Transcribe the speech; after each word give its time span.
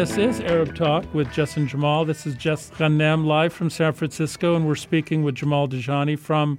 this 0.00 0.16
is 0.16 0.40
Arab 0.40 0.74
Talk 0.74 1.12
with 1.12 1.30
Jess 1.30 1.58
and 1.58 1.68
Jamal. 1.68 2.06
This 2.06 2.26
is 2.26 2.34
Jess 2.34 2.70
Ghannam 2.70 3.26
live 3.26 3.52
from 3.52 3.68
San 3.68 3.92
Francisco, 3.92 4.56
and 4.56 4.66
we're 4.66 4.74
speaking 4.74 5.22
with 5.22 5.34
Jamal 5.34 5.68
Dajani 5.68 6.18
from 6.18 6.58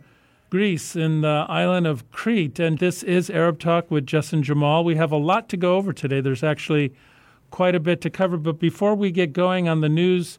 Greece 0.51 0.95
in 0.95 1.21
the 1.21 1.47
island 1.49 1.87
of 1.87 2.07
Crete. 2.11 2.59
And 2.59 2.77
this 2.77 3.01
is 3.01 3.31
Arab 3.31 3.57
Talk 3.57 3.89
with 3.89 4.05
Jess 4.05 4.31
and 4.31 4.43
Jamal. 4.43 4.83
We 4.83 4.95
have 4.97 5.11
a 5.11 5.17
lot 5.17 5.49
to 5.49 5.57
go 5.57 5.77
over 5.77 5.91
today. 5.91 6.21
There's 6.21 6.43
actually 6.43 6.93
quite 7.49 7.73
a 7.73 7.79
bit 7.79 7.99
to 8.01 8.11
cover. 8.11 8.37
But 8.37 8.59
before 8.59 8.93
we 8.93 9.09
get 9.09 9.33
going 9.33 9.67
on 9.67 9.81
the 9.81 9.89
news, 9.89 10.37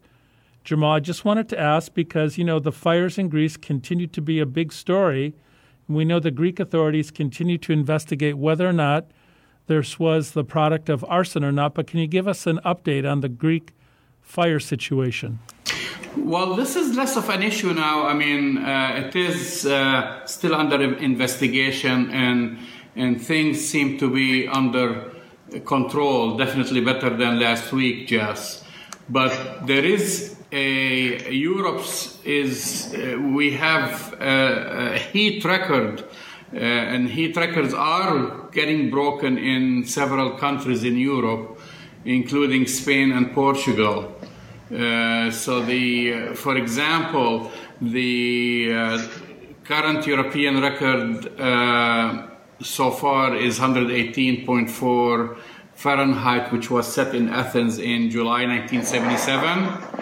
Jamal, 0.63 0.93
I 0.93 1.01
just 1.01 1.25
wanted 1.25 1.49
to 1.49 1.59
ask 1.59 1.93
because, 1.93 2.37
you 2.37 2.45
know, 2.45 2.59
the 2.59 2.71
fires 2.71 3.17
in 3.17 3.27
Greece 3.27 3.57
continue 3.57 4.07
to 4.07 4.21
be 4.21 4.39
a 4.39 4.45
big 4.45 4.71
story. 4.71 5.35
We 5.89 6.05
know 6.05 6.21
the 6.21 6.31
Greek 6.31 6.57
authorities 6.57 7.11
continue 7.11 7.57
to 7.57 7.73
investigate 7.73 8.37
whether 8.37 8.65
or 8.65 8.71
not 8.71 9.07
this 9.67 9.99
was 9.99 10.31
the 10.31 10.43
product 10.43 10.89
of 10.89 11.05
arson 11.07 11.43
or 11.43 11.51
not. 11.51 11.73
But 11.73 11.87
can 11.87 11.99
you 11.99 12.07
give 12.07 12.27
us 12.27 12.45
an 12.47 12.59
update 12.65 13.09
on 13.09 13.21
the 13.21 13.29
Greek 13.29 13.73
fire 14.21 14.59
situation? 14.59 15.39
Well, 16.17 16.55
this 16.55 16.75
is 16.75 16.95
less 16.95 17.17
of 17.17 17.29
an 17.29 17.41
issue 17.41 17.73
now. 17.73 18.05
I 18.05 18.13
mean, 18.13 18.57
uh, 18.57 19.07
it 19.07 19.15
is 19.15 19.65
uh, 19.65 20.25
still 20.25 20.53
under 20.53 20.81
investigation, 20.97 22.11
and 22.11 22.59
and 22.95 23.19
things 23.19 23.59
seem 23.59 23.97
to 23.97 24.13
be 24.13 24.47
under 24.47 25.11
control. 25.65 26.37
Definitely 26.37 26.81
better 26.81 27.09
than 27.09 27.39
last 27.39 27.71
week, 27.71 28.07
Jess. 28.07 28.63
But 29.09 29.65
there 29.65 29.83
is 29.83 30.35
a 30.51 31.33
Europe's 31.33 32.23
is 32.23 32.93
uh, 32.93 33.19
we 33.19 33.51
have 33.51 34.13
a, 34.19 34.93
a 34.93 34.97
heat 34.99 35.43
record 35.43 36.03
uh, 36.53 36.57
and 36.59 37.09
heat 37.09 37.35
records 37.35 37.73
are 37.73 38.47
getting 38.51 38.91
broken 38.91 39.39
in 39.39 39.83
several 39.85 40.37
countries 40.37 40.83
in 40.83 40.97
Europe, 40.97 41.59
including 42.05 42.67
Spain 42.67 43.11
and 43.11 43.33
Portugal. 43.33 44.13
Uh, 44.71 45.31
so 45.31 45.65
the, 45.65 46.13
uh, 46.13 46.33
for 46.35 46.55
example, 46.55 47.51
the 47.81 48.71
uh, 48.71 49.07
current 49.63 50.05
European 50.05 50.61
record 50.61 51.39
uh, 51.39 52.27
so 52.61 52.91
far 52.91 53.35
is 53.35 53.57
118.4 53.57 55.37
Fahrenheit, 55.73 56.51
which 56.53 56.69
was 56.69 56.85
set 56.93 57.15
in 57.15 57.29
Athens 57.29 57.79
in 57.79 58.11
July 58.11 58.45
1977 58.45 59.93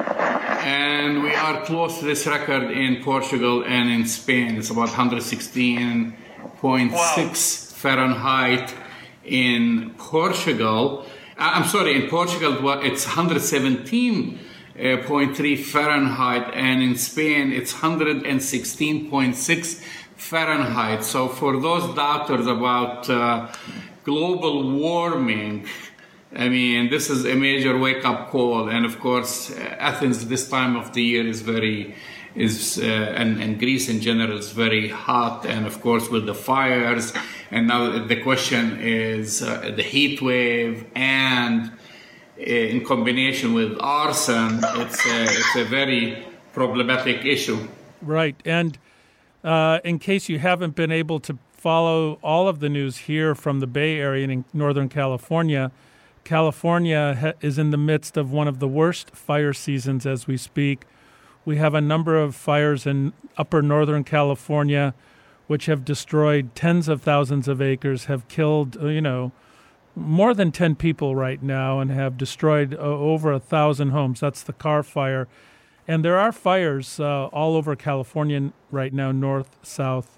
and 0.63 1.23
we 1.23 1.33
are 1.33 1.63
close 1.65 1.97
to 1.99 2.05
this 2.05 2.27
record 2.27 2.69
in 2.69 3.01
Portugal 3.01 3.63
and 3.65 3.89
in 3.89 4.05
Spain. 4.05 4.57
It's 4.57 4.69
about 4.69 4.89
116 4.89 6.11
0.6 6.11 6.20
wow. 6.91 7.33
Fahrenheit 7.33 8.73
in 9.25 9.95
Portugal. 9.97 11.05
Uh, 11.37 11.51
I'm 11.55 11.67
sorry, 11.67 12.01
in 12.01 12.09
Portugal 12.09 12.53
it's 12.81 13.05
117.3 13.05 15.63
Fahrenheit, 15.63 16.53
and 16.53 16.81
in 16.83 16.95
Spain 16.95 17.51
it's 17.51 17.73
116.6 17.73 19.81
Fahrenheit. 20.15 21.03
So 21.03 21.27
for 21.27 21.59
those 21.59 21.93
doubters 21.95 22.47
about 22.47 23.09
uh, 23.09 23.47
global 24.03 24.71
warming, 24.71 25.65
I 26.33 26.47
mean, 26.47 26.89
this 26.89 27.09
is 27.09 27.25
a 27.25 27.35
major 27.35 27.77
wake 27.77 28.05
up 28.05 28.29
call. 28.29 28.69
And 28.69 28.85
of 28.85 28.99
course, 28.99 29.51
Athens 29.57 30.27
this 30.27 30.47
time 30.47 30.77
of 30.77 30.93
the 30.93 31.03
year 31.03 31.27
is 31.27 31.41
very 31.41 31.93
is 32.35 32.79
uh, 32.79 32.83
and, 32.83 33.41
and 33.41 33.59
Greece 33.59 33.89
in 33.89 34.01
general 34.01 34.37
is 34.37 34.51
very 34.51 34.87
hot, 34.89 35.45
and 35.45 35.65
of 35.65 35.81
course 35.81 36.09
with 36.09 36.25
the 36.25 36.35
fires. 36.35 37.13
And 37.49 37.67
now 37.67 38.05
the 38.05 38.21
question 38.21 38.79
is 38.79 39.41
uh, 39.41 39.71
the 39.75 39.83
heat 39.83 40.21
wave, 40.21 40.85
and 40.95 41.71
uh, 42.39 42.43
in 42.43 42.85
combination 42.85 43.53
with 43.53 43.77
arson, 43.79 44.61
it's 44.75 45.05
a, 45.05 45.23
it's 45.23 45.55
a 45.57 45.65
very 45.65 46.25
problematic 46.53 47.25
issue. 47.25 47.67
Right, 48.01 48.35
and 48.45 48.77
uh, 49.43 49.79
in 49.83 49.99
case 49.99 50.29
you 50.29 50.39
haven't 50.39 50.75
been 50.75 50.91
able 50.91 51.19
to 51.21 51.37
follow 51.61 52.17
all 52.23 52.47
of 52.47 52.59
the 52.59 52.69
news 52.69 52.97
here 52.97 53.35
from 53.35 53.59
the 53.59 53.67
Bay 53.67 53.99
Area 53.99 54.27
in 54.27 54.43
Northern 54.51 54.89
California. 54.89 55.71
California 56.23 57.35
is 57.39 57.59
in 57.59 57.69
the 57.69 57.77
midst 57.77 58.17
of 58.17 58.31
one 58.31 58.47
of 58.47 58.57
the 58.57 58.67
worst 58.67 59.11
fire 59.11 59.53
seasons 59.53 60.07
as 60.07 60.25
we 60.25 60.37
speak. 60.37 60.85
We 61.45 61.57
have 61.57 61.73
a 61.73 61.81
number 61.81 62.17
of 62.17 62.35
fires 62.35 62.85
in 62.85 63.13
upper 63.37 63.61
northern 63.61 64.03
California 64.03 64.93
which 65.51 65.65
have 65.65 65.83
destroyed 65.83 66.55
tens 66.55 66.87
of 66.87 67.01
thousands 67.01 67.45
of 67.49 67.61
acres, 67.61 68.05
have 68.05 68.25
killed, 68.29 68.77
uh, 68.81 68.87
you 68.87 69.01
know, 69.01 69.33
more 69.97 70.33
than 70.33 70.49
10 70.49 70.75
people 70.75 71.13
right 71.13 71.43
now, 71.43 71.81
and 71.81 71.91
have 71.91 72.17
destroyed 72.17 72.73
uh, 72.73 72.77
over 72.77 73.33
a 73.33 73.39
thousand 73.39 73.89
homes. 73.89 74.21
That's 74.21 74.43
the 74.43 74.53
Carr 74.53 74.81
fire. 74.81 75.27
And 75.89 76.05
there 76.05 76.17
are 76.17 76.31
fires 76.31 77.01
uh, 77.01 77.25
all 77.33 77.57
over 77.57 77.75
California 77.75 78.53
right 78.71 78.93
now, 78.93 79.11
north, 79.11 79.57
south, 79.61 80.17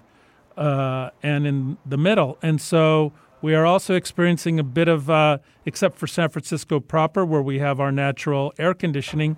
uh, 0.56 1.10
and 1.20 1.48
in 1.48 1.78
the 1.84 1.98
middle. 1.98 2.38
And 2.40 2.60
so 2.60 3.12
we 3.42 3.56
are 3.56 3.66
also 3.66 3.96
experiencing 3.96 4.60
a 4.60 4.62
bit 4.62 4.86
of, 4.86 5.10
uh, 5.10 5.38
except 5.66 5.98
for 5.98 6.06
San 6.06 6.28
Francisco 6.28 6.78
proper, 6.78 7.24
where 7.24 7.42
we 7.42 7.58
have 7.58 7.80
our 7.80 7.90
natural 7.90 8.52
air 8.56 8.72
conditioning 8.72 9.36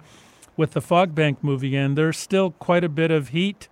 with 0.56 0.72
the 0.72 0.80
fog 0.80 1.14
bank 1.14 1.42
moving 1.42 1.72
in, 1.72 1.94
there's 1.94 2.18
still 2.18 2.50
quite 2.52 2.84
a 2.84 2.88
bit 2.88 3.10
of 3.10 3.28
heat 3.28 3.68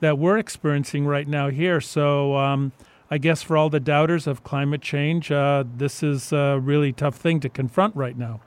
that 0.00 0.18
we're 0.18 0.38
experiencing 0.38 1.06
right 1.06 1.28
now 1.28 1.50
here. 1.50 1.80
So 1.80 2.36
um, 2.36 2.72
I 3.10 3.18
guess 3.18 3.42
for 3.42 3.56
all 3.56 3.70
the 3.70 3.80
doubters 3.80 4.26
of 4.26 4.42
climate 4.44 4.82
change, 4.82 5.30
uh, 5.32 5.64
this 5.76 6.02
is 6.02 6.32
a 6.32 6.58
really 6.62 6.92
tough 6.92 7.16
thing 7.16 7.40
to 7.40 7.48
confront 7.48 7.94
right 7.96 8.16
now. 8.16 8.40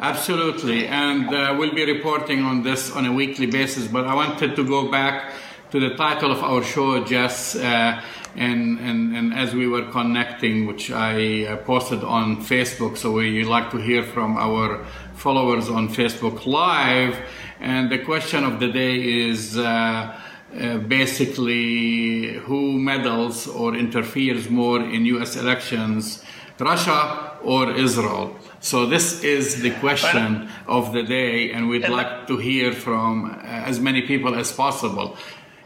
Absolutely, 0.00 0.86
and 0.86 1.28
uh, 1.34 1.54
we'll 1.58 1.74
be 1.74 1.84
reporting 1.84 2.42
on 2.42 2.62
this 2.62 2.90
on 2.90 3.04
a 3.04 3.12
weekly 3.12 3.46
basis. 3.46 3.86
But 3.86 4.06
I 4.06 4.14
wanted 4.14 4.56
to 4.56 4.64
go 4.64 4.90
back 4.90 5.34
to 5.70 5.80
the 5.80 5.94
title 5.96 6.32
of 6.32 6.42
our 6.42 6.62
show, 6.62 7.04
Jess, 7.04 7.56
uh, 7.56 8.02
and, 8.34 8.78
and, 8.78 9.16
and 9.16 9.34
as 9.34 9.54
we 9.54 9.66
were 9.66 9.90
connecting, 9.90 10.66
which 10.66 10.90
I 10.90 11.44
uh, 11.44 11.56
posted 11.58 12.04
on 12.04 12.38
Facebook. 12.38 12.96
So 12.96 13.12
we 13.12 13.44
like 13.44 13.70
to 13.72 13.78
hear 13.78 14.02
from 14.02 14.36
our 14.36 14.86
followers 15.26 15.68
on 15.68 15.88
Facebook 15.88 16.46
Live. 16.46 17.16
And 17.58 17.90
the 17.90 17.98
question 17.98 18.44
of 18.44 18.60
the 18.60 18.68
day 18.68 18.94
is 19.28 19.58
uh, 19.58 19.64
uh, 19.64 20.78
basically 20.98 22.34
who 22.46 22.78
meddles 22.78 23.48
or 23.48 23.74
interferes 23.74 24.48
more 24.48 24.80
in 24.94 25.04
US 25.16 25.34
elections, 25.34 26.22
Russia 26.60 27.32
or 27.42 27.72
Israel? 27.72 28.36
So 28.60 28.86
this 28.86 29.24
is 29.24 29.62
the 29.62 29.72
question 29.84 30.48
of 30.68 30.92
the 30.92 31.02
day, 31.02 31.50
and 31.50 31.68
we'd 31.70 31.88
like 31.88 32.28
to 32.28 32.36
hear 32.36 32.70
from 32.86 33.12
uh, 33.24 33.70
as 33.70 33.80
many 33.80 34.02
people 34.02 34.32
as 34.42 34.52
possible. 34.52 35.16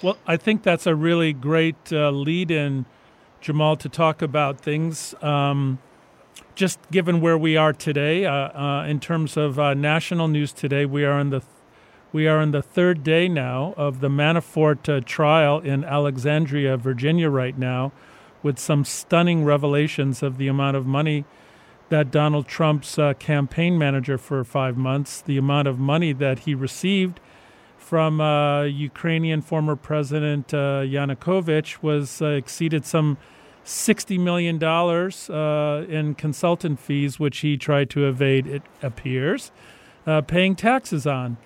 Well, 0.03 0.16
I 0.26 0.38
think 0.38 0.62
that's 0.62 0.87
a 0.87 0.94
really 0.94 1.34
great 1.34 1.82
uh, 1.93 2.09
lead 2.26 2.50
in, 2.50 2.87
Jamal, 3.43 3.76
to 3.84 3.91
talk 3.91 4.22
about 4.22 4.59
things. 4.59 5.15
Um, 5.20 5.81
just 6.60 6.78
given 6.91 7.22
where 7.22 7.38
we 7.38 7.56
are 7.56 7.72
today, 7.72 8.26
uh, 8.26 8.32
uh, 8.32 8.84
in 8.87 9.00
terms 9.00 9.38
of 9.38 9.59
uh, 9.59 9.72
national 9.72 10.28
news 10.28 10.53
today, 10.53 10.84
we 10.84 11.06
are 11.06 11.19
in 11.19 11.31
the 11.31 11.41
we 12.12 12.28
are 12.28 12.43
in 12.43 12.50
the 12.50 12.60
third 12.60 13.03
day 13.03 13.28
now 13.28 13.72
of 13.78 14.00
the 14.00 14.10
Manafort 14.10 14.87
uh, 14.87 15.00
trial 15.00 15.60
in 15.60 15.84
Alexandria, 15.84 16.76
Virginia, 16.76 17.31
right 17.31 17.56
now, 17.56 17.93
with 18.43 18.59
some 18.59 18.84
stunning 18.84 19.43
revelations 19.43 20.22
of 20.22 20.37
the 20.37 20.49
amount 20.49 20.76
of 20.76 20.84
money 20.84 21.25
that 21.88 22.10
Donald 22.10 22.47
Trump's 22.47 22.99
uh, 22.99 23.15
campaign 23.15 23.78
manager 23.78 24.19
for 24.19 24.44
five 24.44 24.76
months, 24.76 25.22
the 25.22 25.38
amount 25.38 25.66
of 25.66 25.78
money 25.78 26.12
that 26.12 26.41
he 26.41 26.54
received 26.54 27.20
from 27.78 28.20
uh, 28.20 28.65
Ukrainian 28.65 29.40
former 29.40 29.76
President 29.76 30.49
Yanukovych 30.49 31.82
was 31.82 32.20
exceeded 32.20 32.85
some 32.85 33.17
$60 33.65 34.19
million 34.19 34.62
uh, 34.62 35.93
in 35.93 36.15
consultant 36.15 36.81
fees, 36.81 37.19
which 37.19 37.39
he 37.39 37.57
tried 37.57 37.91
to 37.91 38.07
evade, 38.07 38.47
it 38.47 38.62
appears, 38.83 39.51
uh, 40.07 40.21
paying 40.23 40.57
taxes 40.57 41.07
on. 41.07 41.37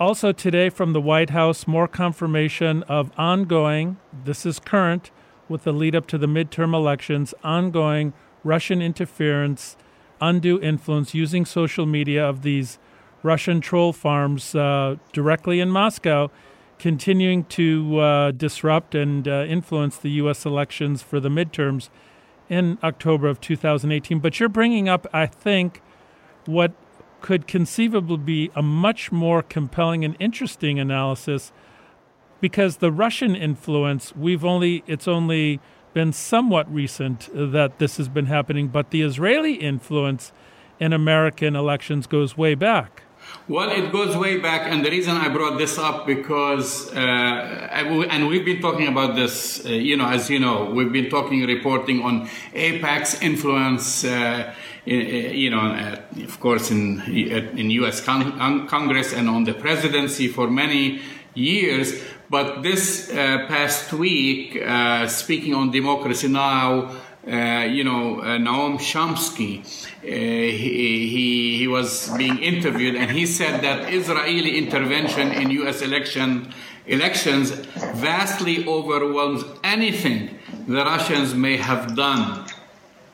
Also, 0.00 0.32
today 0.32 0.68
from 0.68 0.92
the 0.92 1.00
White 1.00 1.30
House, 1.30 1.66
more 1.66 1.86
confirmation 1.86 2.82
of 2.84 3.12
ongoing, 3.16 3.98
this 4.24 4.44
is 4.44 4.58
current, 4.58 5.10
with 5.48 5.64
the 5.64 5.72
lead 5.72 5.94
up 5.94 6.06
to 6.08 6.18
the 6.18 6.26
midterm 6.26 6.74
elections, 6.74 7.34
ongoing 7.44 8.12
Russian 8.42 8.82
interference, 8.82 9.76
undue 10.20 10.60
influence 10.60 11.14
using 11.14 11.44
social 11.44 11.86
media 11.86 12.26
of 12.26 12.42
these 12.42 12.78
Russian 13.22 13.60
troll 13.60 13.92
farms 13.92 14.54
uh, 14.54 14.96
directly 15.12 15.60
in 15.60 15.70
Moscow 15.70 16.30
continuing 16.82 17.44
to 17.44 18.00
uh, 18.00 18.32
disrupt 18.32 18.92
and 18.92 19.28
uh, 19.28 19.44
influence 19.48 19.96
the 19.96 20.10
U.S. 20.22 20.44
elections 20.44 21.00
for 21.00 21.20
the 21.20 21.28
midterms 21.28 21.90
in 22.48 22.76
October 22.82 23.28
of 23.28 23.40
2018. 23.40 24.18
But 24.18 24.40
you're 24.40 24.48
bringing 24.48 24.88
up, 24.88 25.06
I 25.12 25.26
think, 25.26 25.80
what 26.44 26.72
could 27.20 27.46
conceivably 27.46 28.16
be 28.16 28.50
a 28.56 28.62
much 28.62 29.12
more 29.12 29.44
compelling 29.44 30.04
and 30.04 30.16
interesting 30.18 30.80
analysis 30.80 31.52
because 32.40 32.78
the 32.78 32.90
Russian 32.90 33.36
influence, 33.36 34.12
we've 34.16 34.44
only, 34.44 34.82
it's 34.88 35.06
only 35.06 35.60
been 35.94 36.12
somewhat 36.12 36.68
recent 36.68 37.28
that 37.32 37.78
this 37.78 37.96
has 37.96 38.08
been 38.08 38.26
happening, 38.26 38.66
but 38.66 38.90
the 38.90 39.02
Israeli 39.02 39.54
influence 39.54 40.32
in 40.80 40.92
American 40.92 41.54
elections 41.54 42.08
goes 42.08 42.36
way 42.36 42.56
back. 42.56 43.04
Well, 43.48 43.70
it 43.70 43.90
goes 43.90 44.16
way 44.16 44.38
back, 44.38 44.70
and 44.70 44.84
the 44.84 44.90
reason 44.90 45.16
I 45.16 45.28
brought 45.28 45.58
this 45.58 45.76
up 45.76 46.06
because, 46.06 46.92
uh, 46.94 46.98
and 46.98 48.28
we've 48.28 48.44
been 48.44 48.62
talking 48.62 48.86
about 48.86 49.16
this, 49.16 49.66
uh, 49.66 49.70
you 49.70 49.96
know, 49.96 50.06
as 50.06 50.30
you 50.30 50.38
know, 50.38 50.70
we've 50.70 50.92
been 50.92 51.10
talking, 51.10 51.44
reporting 51.44 52.02
on 52.02 52.28
AIPAC's 52.54 53.20
influence, 53.20 54.04
uh, 54.04 54.54
in, 54.86 55.34
you 55.36 55.50
know, 55.50 55.60
uh, 55.60 55.96
of 56.22 56.38
course, 56.38 56.70
in 56.70 57.00
in 57.02 57.70
U.S. 57.82 58.00
Con- 58.00 58.68
Congress 58.68 59.12
and 59.12 59.28
on 59.28 59.42
the 59.42 59.54
presidency 59.54 60.28
for 60.28 60.48
many 60.48 61.00
years. 61.34 62.00
But 62.30 62.62
this 62.62 63.10
uh, 63.10 63.46
past 63.48 63.92
week, 63.92 64.56
uh, 64.56 65.08
speaking 65.08 65.54
on 65.54 65.72
Democracy 65.72 66.28
Now. 66.28 66.90
Uh, 67.24 67.64
you 67.70 67.84
know, 67.84 68.18
uh, 68.18 68.36
Noam 68.36 68.78
Chomsky, 68.78 69.60
uh, 69.60 70.06
he, 70.06 71.06
he, 71.06 71.56
he 71.58 71.68
was 71.68 72.10
being 72.18 72.36
interviewed 72.38 72.96
and 72.96 73.12
he 73.12 73.26
said 73.26 73.60
that 73.60 73.94
Israeli 73.94 74.58
intervention 74.58 75.30
in 75.30 75.48
U.S. 75.50 75.82
election 75.82 76.52
elections 76.86 77.50
vastly 77.94 78.66
overwhelms 78.66 79.44
anything 79.62 80.36
the 80.66 80.84
Russians 80.84 81.32
may 81.32 81.56
have 81.56 81.94
done, 81.94 82.44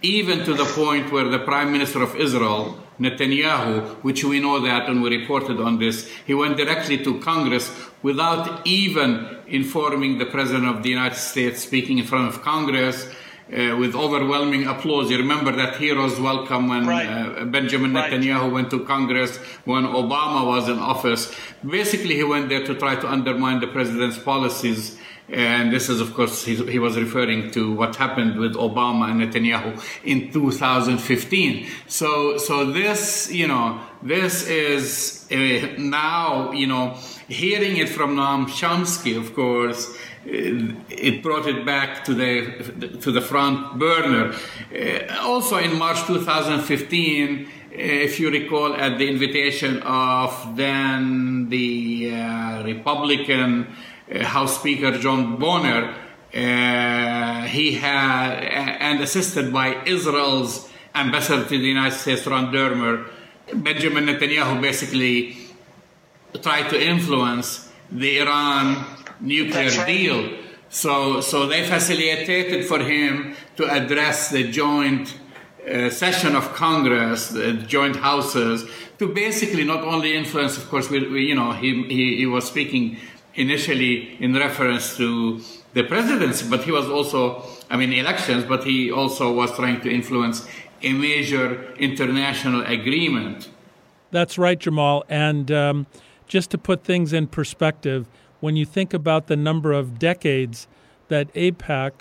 even 0.01 0.43
to 0.45 0.55
the 0.55 0.65
point 0.65 1.13
where 1.13 1.29
the 1.29 1.41
Prime 1.41 1.71
Minister 1.71 2.03
of 2.03 2.17
Israel, 2.17 2.83
Netanyahu, 2.99 3.97
which 4.03 4.25
we 4.25 4.41
know 4.41 4.61
that 4.61 4.89
and 4.89 5.03
we 5.03 5.19
reported 5.19 5.61
on 5.61 5.79
this, 5.79 6.11
he 6.27 6.33
went 6.33 6.57
directly 6.57 6.97
to 7.05 7.21
Congress 7.21 7.71
without 8.03 8.67
even 8.67 9.37
informing 9.47 10.17
the 10.17 10.27
President 10.27 10.67
of 10.67 10.83
the 10.83 10.89
United 10.89 11.17
States, 11.17 11.63
speaking 11.63 11.99
in 11.99 12.07
front 12.07 12.29
of 12.35 12.41
Congress 12.41 13.15
uh, 13.53 13.77
with 13.77 13.95
overwhelming 13.95 14.67
applause. 14.67 15.11
You 15.11 15.19
remember 15.19 15.53
that 15.53 15.77
hero's 15.77 16.21
welcome 16.21 16.69
when 16.69 16.87
right. 16.87 17.07
uh, 17.07 17.45
Benjamin 17.45 17.93
Netanyahu 17.93 18.43
right. 18.43 18.53
went 18.53 18.71
to 18.71 18.85
Congress 18.85 19.39
when 19.65 19.85
Obama 19.85 20.47
was 20.47 20.69
in 20.69 20.79
office. 20.79 21.35
Basically, 21.67 22.17
he 22.17 22.25
went 22.25 22.49
there 22.49 22.65
to 22.65 22.75
try 22.75 22.97
to 22.97 23.09
undermine 23.09 23.61
the 23.61 23.67
president's 23.67 24.19
policies. 24.19 24.99
And 25.31 25.71
this 25.71 25.91
is, 25.91 26.01
of 26.01 26.15
course, 26.15 26.47
he 26.47 26.79
was 26.79 26.97
referring 26.97 27.51
to 27.51 27.75
what 27.75 27.97
happened 27.97 28.39
with 28.39 28.55
Obama 28.55 29.11
and 29.11 29.21
Netanyahu 29.21 29.79
in 30.03 30.33
2015. 30.33 31.69
So, 31.87 32.39
so 32.39 32.71
this, 32.71 33.31
you 33.31 33.47
know, 33.47 33.79
this 34.03 34.49
is 34.49 35.29
uh, 35.31 35.75
now, 35.77 36.53
you 36.53 36.67
know, 36.67 36.97
hearing 37.29 37.77
it 37.77 37.91
from 37.91 38.17
Noam 38.17 38.47
Chomsky, 38.47 39.19
of 39.19 39.35
course, 39.35 39.95
it 40.25 41.23
brought 41.23 41.47
it 41.47 41.65
back 41.65 42.05
to 42.05 42.15
the 42.15 42.99
to 43.01 43.11
the 43.13 43.21
front 43.21 43.79
burner. 43.79 44.35
Uh, 44.73 45.17
also 45.23 45.57
in 45.57 45.79
March 45.79 46.05
2015, 46.07 47.47
uh, 47.47 47.49
if 47.73 48.19
you 48.21 48.31
recall, 48.31 48.75
at 48.75 48.99
the 48.99 49.09
invitation 49.09 49.83
of 49.83 50.57
then 50.57 51.49
the 51.49 52.13
uh, 52.15 52.63
Republican 52.65 53.67
uh, 54.13 54.25
House 54.25 54.59
Speaker 54.59 54.99
John 54.99 55.37
Boehner, 55.37 55.95
uh, 56.35 57.43
he 57.43 57.73
had 57.73 58.45
and 58.81 59.01
assisted 59.01 59.53
by 59.53 59.83
Israel's 59.85 60.69
ambassador 60.95 61.45
to 61.45 61.51
the 61.51 61.69
United 61.69 61.97
States, 61.97 62.27
Ron 62.27 62.53
Dermer, 62.53 63.09
Benjamin 63.55 64.07
Netanyahu 64.07 64.61
basically 64.61 65.37
tried 66.43 66.69
to 66.69 66.81
influence 66.81 67.71
the 67.91 68.21
Iran 68.21 68.85
nuclear 69.21 69.71
right. 69.71 69.87
deal. 69.87 70.39
So, 70.71 71.21
so 71.21 71.47
they 71.47 71.65
facilitated 71.67 72.67
for 72.67 72.79
him 72.79 73.35
to 73.57 73.65
address 73.65 74.31
the 74.31 74.51
joint 74.51 75.19
uh, 75.67 75.91
session 75.91 76.37
of 76.37 76.55
Congress, 76.55 77.29
the 77.29 77.53
joint 77.55 77.97
houses, 77.97 78.69
to 78.99 79.09
basically 79.09 79.65
not 79.65 79.83
only 79.85 80.15
influence, 80.15 80.57
of 80.57 80.69
course, 80.69 80.91
we, 80.91 81.07
we, 81.09 81.27
you 81.27 81.35
know, 81.35 81.53
he, 81.53 81.85
he, 81.85 82.17
he 82.17 82.27
was 82.27 82.47
speaking 82.47 82.99
initially 83.35 84.17
in 84.23 84.35
reference 84.35 84.97
to 84.97 85.41
the 85.75 85.85
presidency, 85.85 86.49
but 86.49 86.65
he 86.65 86.73
was 86.73 86.89
also, 86.89 87.45
I 87.71 87.77
mean, 87.77 87.93
elections, 87.93 88.45
but 88.45 88.65
he 88.65 88.91
also 88.91 89.33
was 89.33 89.55
trying 89.55 89.81
to 89.83 89.91
influence 89.91 90.47
a 90.83 90.93
major 90.93 91.73
international 91.75 92.63
agreement. 92.63 93.49
That's 94.11 94.39
right, 94.39 94.59
Jamal. 94.59 95.05
And 95.09 95.51
um, 95.51 95.87
just 96.27 96.51
to 96.51 96.59
put 96.59 96.85
things 96.85 97.13
in 97.13 97.27
perspective, 97.27 98.07
when 98.41 98.57
you 98.57 98.65
think 98.65 98.95
about 98.95 99.27
the 99.27 99.37
number 99.37 99.73
of 99.73 99.99
decades 99.99 100.69
that 101.09 101.33
AIPAC, 101.35 101.93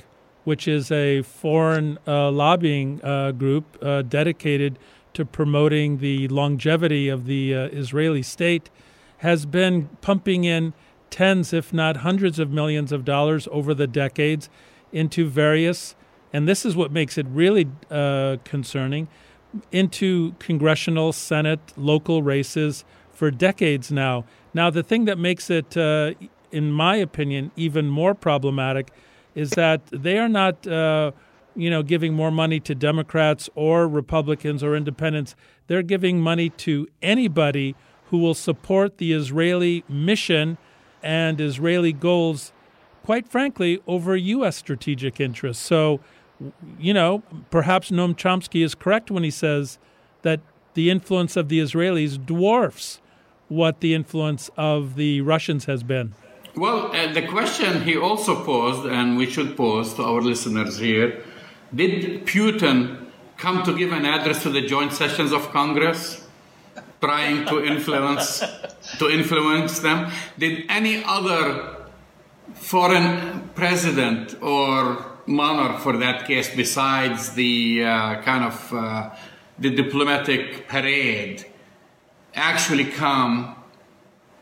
which 0.43 0.67
is 0.67 0.91
a 0.91 1.21
foreign 1.21 1.97
uh, 2.07 2.31
lobbying 2.31 3.01
uh, 3.03 3.31
group 3.31 3.77
uh, 3.81 4.01
dedicated 4.01 4.77
to 5.13 5.25
promoting 5.25 5.97
the 5.97 6.27
longevity 6.27 7.09
of 7.09 7.25
the 7.25 7.55
uh, 7.55 7.65
Israeli 7.67 8.21
state, 8.21 8.69
has 9.17 9.45
been 9.45 9.89
pumping 10.01 10.43
in 10.43 10.73
tens, 11.09 11.53
if 11.53 11.73
not 11.73 11.97
hundreds 11.97 12.37
of 12.37 12.51
millions 12.51 12.91
of 12.91 13.03
dollars 13.03 13.47
over 13.51 13.73
the 13.73 13.87
decades 13.87 14.49
into 14.91 15.27
various, 15.27 15.95
and 16.31 16.47
this 16.47 16.65
is 16.65 16.75
what 16.75 16.91
makes 16.91 17.17
it 17.17 17.25
really 17.29 17.67
uh, 17.89 18.37
concerning, 18.43 19.07
into 19.71 20.33
congressional, 20.39 21.13
Senate, 21.13 21.59
local 21.77 22.21
races 22.21 22.83
for 23.11 23.31
decades 23.31 23.91
now. 23.91 24.25
Now, 24.57 24.71
the 24.71 24.81
thing 24.81 25.05
that 25.05 25.19
makes 25.19 25.51
it, 25.51 25.77
uh, 25.77 26.15
in 26.51 26.71
my 26.71 26.95
opinion, 26.95 27.51
even 27.55 27.89
more 27.89 28.15
problematic 28.15 28.89
is 29.35 29.51
that 29.51 29.85
they 29.91 30.17
are 30.17 30.27
not, 30.27 30.65
uh, 30.65 31.11
you 31.55 31.69
know, 31.69 31.83
giving 31.83 32.15
more 32.15 32.31
money 32.31 32.59
to 32.61 32.73
Democrats 32.73 33.51
or 33.53 33.87
Republicans 33.87 34.63
or 34.63 34.75
independents. 34.75 35.35
They're 35.67 35.83
giving 35.83 36.21
money 36.21 36.49
to 36.65 36.87
anybody 37.03 37.75
who 38.09 38.17
will 38.17 38.33
support 38.33 38.97
the 38.97 39.13
Israeli 39.13 39.83
mission 39.87 40.57
and 41.03 41.39
Israeli 41.39 41.93
goals, 41.93 42.51
quite 43.05 43.27
frankly, 43.27 43.79
over 43.85 44.15
U.S. 44.15 44.55
strategic 44.55 45.19
interests. 45.19 45.63
So, 45.63 45.99
you 46.79 46.95
know, 46.95 47.21
perhaps 47.51 47.91
Noam 47.91 48.15
Chomsky 48.15 48.65
is 48.65 48.73
correct 48.73 49.11
when 49.11 49.21
he 49.21 49.29
says 49.29 49.77
that 50.23 50.39
the 50.73 50.89
influence 50.89 51.37
of 51.37 51.47
the 51.47 51.59
Israelis 51.59 52.17
dwarfs 52.25 53.01
what 53.47 53.79
the 53.81 53.93
influence 53.93 54.49
of 54.57 54.95
the 54.95 55.21
Russians 55.21 55.65
has 55.65 55.83
been. 55.83 56.13
Well, 56.55 56.95
uh, 56.95 57.13
the 57.13 57.27
question 57.27 57.83
he 57.83 57.95
also 57.97 58.43
posed, 58.43 58.85
and 58.87 59.17
we 59.17 59.27
should 59.29 59.55
pose 59.55 59.93
to 59.95 60.03
our 60.03 60.21
listeners 60.21 60.77
here 60.77 61.23
did 61.75 62.25
Putin 62.25 63.07
come 63.37 63.61
to 63.63 63.77
give 63.77 63.91
an 63.91 64.05
address 64.05 64.41
to 64.43 64.49
the 64.49 64.61
joint 64.61 64.93
sessions 64.93 65.31
of 65.31 65.51
Congress? 65.51 66.23
trying 66.99 67.45
to 67.45 67.63
influence 67.63 68.43
to 68.97 69.09
influence 69.09 69.79
them 69.79 70.11
did 70.37 70.65
any 70.69 71.03
other 71.05 71.75
foreign 72.53 73.49
president 73.53 74.35
or 74.41 75.05
monarch 75.27 75.79
for 75.79 75.97
that 75.97 76.25
case 76.25 76.55
besides 76.55 77.33
the 77.33 77.83
uh, 77.83 78.21
kind 78.23 78.43
of 78.43 78.73
uh, 78.73 79.09
the 79.59 79.69
diplomatic 79.69 80.67
parade 80.67 81.45
actually 82.37 82.85
come 82.85 83.55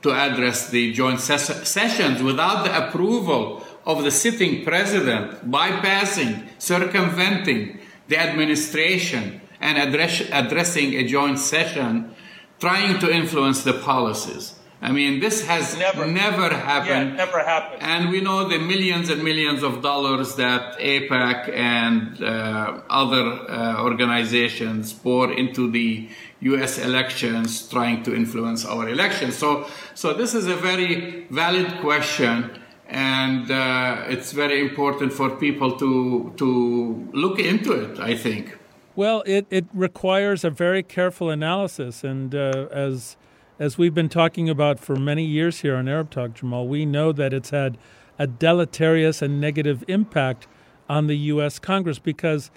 to 0.04 0.12
address 0.12 0.70
the 0.70 0.92
joint 0.94 1.20
ses- 1.20 1.68
sessions 1.68 2.22
without 2.22 2.64
the 2.66 2.88
approval 2.88 3.66
of 3.86 4.04
the 4.04 4.12
sitting 4.12 4.64
president, 4.64 5.50
bypassing, 5.50 6.48
circumventing 6.60 7.80
the 8.08 8.18
administration, 8.18 9.42
and 9.60 9.78
address- 9.78 10.30
addressing 10.32 10.94
a 10.96 11.04
joint 11.08 11.40
session, 11.40 12.14
trying 12.60 13.00
to 13.00 13.12
influence 13.12 13.64
the 13.64 13.74
policies. 13.74 14.54
I 14.82 14.92
mean, 14.92 15.20
this 15.20 15.48
has 15.48 15.76
never, 15.78 16.06
never 16.06 16.50
happened. 16.54 17.12
Yeah, 17.12 17.26
never 17.26 17.40
happened. 17.44 17.82
And 17.82 18.10
we 18.10 18.22
know 18.22 18.48
the 18.48 18.60
millions 18.60 19.10
and 19.10 19.24
millions 19.24 19.64
of 19.64 19.82
dollars 19.82 20.36
that 20.36 20.78
AIPAC 20.80 21.50
and 21.56 22.22
uh, 22.22 22.82
other 22.90 23.24
uh, 23.50 23.82
organizations 23.82 24.94
pour 24.94 25.32
into 25.32 25.72
the 25.72 26.10
U.S. 26.52 26.78
elections, 26.78 27.68
trying 27.68 28.04
to 28.04 28.16
influence 28.16 28.66
our 28.66 28.88
elections. 28.88 29.36
So, 29.36 29.68
so 29.96 30.14
this 30.14 30.36
is 30.36 30.46
a 30.46 30.56
very 30.56 31.26
valid 31.32 31.80
question, 31.80 32.52
and 32.88 33.50
uh, 33.50 34.04
it's 34.08 34.32
very 34.32 34.62
important 34.62 35.12
for 35.12 35.30
people 35.32 35.76
to 35.78 36.34
to 36.38 37.10
look 37.14 37.40
into 37.40 37.72
it. 37.74 38.00
I 38.00 38.16
think. 38.16 38.58
Well, 38.96 39.24
it, 39.26 39.46
it 39.50 39.66
requires 39.74 40.46
a 40.46 40.50
very 40.50 40.84
careful 40.84 41.30
analysis, 41.30 42.04
and 42.04 42.34
uh, 42.36 42.68
as 42.72 43.18
as 43.60 43.78
we've 43.78 43.94
been 43.94 44.10
talking 44.10 44.50
about 44.50 44.80
for 44.80 44.96
many 44.96 45.26
years 45.26 45.62
here 45.62 45.76
on 45.76 45.88
Arab 45.88 46.12
Talk, 46.12 46.36
Jamal, 46.36 46.68
we 46.68 46.86
know 46.86 47.12
that 47.12 47.34
it's 47.34 47.50
had 47.50 47.78
a 48.20 48.28
deleterious 48.28 49.22
and 49.22 49.42
negative 49.42 49.84
impact 49.88 50.48
on 50.88 51.08
the 51.08 51.18
U.S. 51.34 51.58
Congress 51.60 52.00
because 52.00 52.52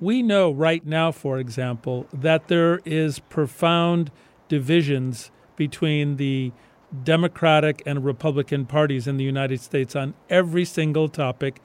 we 0.00 0.22
know 0.22 0.50
right 0.50 0.84
now, 0.86 1.12
for 1.12 1.38
example, 1.38 2.06
that 2.12 2.48
there 2.48 2.80
is 2.84 3.18
profound 3.18 4.10
divisions 4.48 5.30
between 5.56 6.16
the 6.16 6.52
Democratic 7.04 7.82
and 7.84 8.04
Republican 8.04 8.64
parties 8.64 9.06
in 9.06 9.16
the 9.16 9.24
United 9.24 9.60
States 9.60 9.94
on 9.94 10.14
every 10.30 10.64
single 10.64 11.08
topic, 11.08 11.60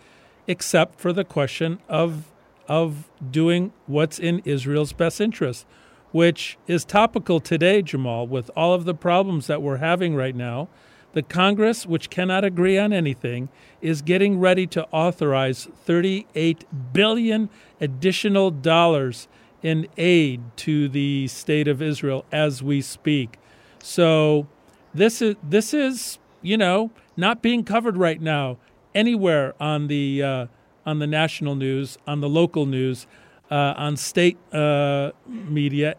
except 0.47 0.99
for 0.99 1.13
the 1.13 1.23
question 1.23 1.79
of 1.87 2.29
of 2.65 3.09
doing 3.29 3.73
what's 3.87 4.17
in 4.17 4.39
Israel's 4.45 4.93
best 4.93 5.19
interest 5.19 5.65
which 6.13 6.59
is 6.67 6.85
topical 6.85 7.39
today, 7.41 7.81
Jamal, 7.81 8.25
with 8.27 8.49
all 8.55 8.73
of 8.73 8.85
the 8.85 8.93
problems 8.93 9.47
that 9.47 9.61
we're 9.61 9.77
having 9.77 10.15
right 10.15 10.35
now. 10.35 10.69
The 11.13 11.22
Congress, 11.22 11.86
which 11.86 12.10
cannot 12.10 12.43
agree 12.43 12.77
on 12.77 12.91
anything, 12.91 13.50
is 13.82 14.01
getting 14.01 14.39
ready 14.39 14.65
to 14.67 14.88
authorize 14.91 15.67
38 15.86 16.65
billion 16.91 17.50
additional 17.79 18.50
dollars 18.50 19.27
in 19.62 19.88
aid 19.98 20.41
to 20.58 20.89
the 20.89 21.27
state 21.27 21.67
of 21.67 21.82
Israel 21.82 22.25
as 22.32 22.62
we 22.63 22.82
speak. 22.82 23.38
So 23.82 24.48
this 24.93 25.22
is 25.22 25.36
this 25.41 25.74
is 25.74 26.20
you 26.41 26.58
know 26.58 26.91
not 27.15 27.41
being 27.41 27.63
covered 27.63 27.96
right 27.96 28.22
now 28.22 28.58
anywhere 28.96 29.53
on 29.60 29.88
the 29.88 30.24
uh, 30.24 30.48
on 30.86 31.00
the 31.00 31.08
national 31.08 31.55
news, 31.55 31.98
on 32.08 32.22
the 32.22 32.29
local 32.29 32.65
news, 32.65 33.08
uh, 33.51 33.74
on 33.77 33.98
state 33.98 34.38
uh, 34.53 35.12
media. 35.27 35.96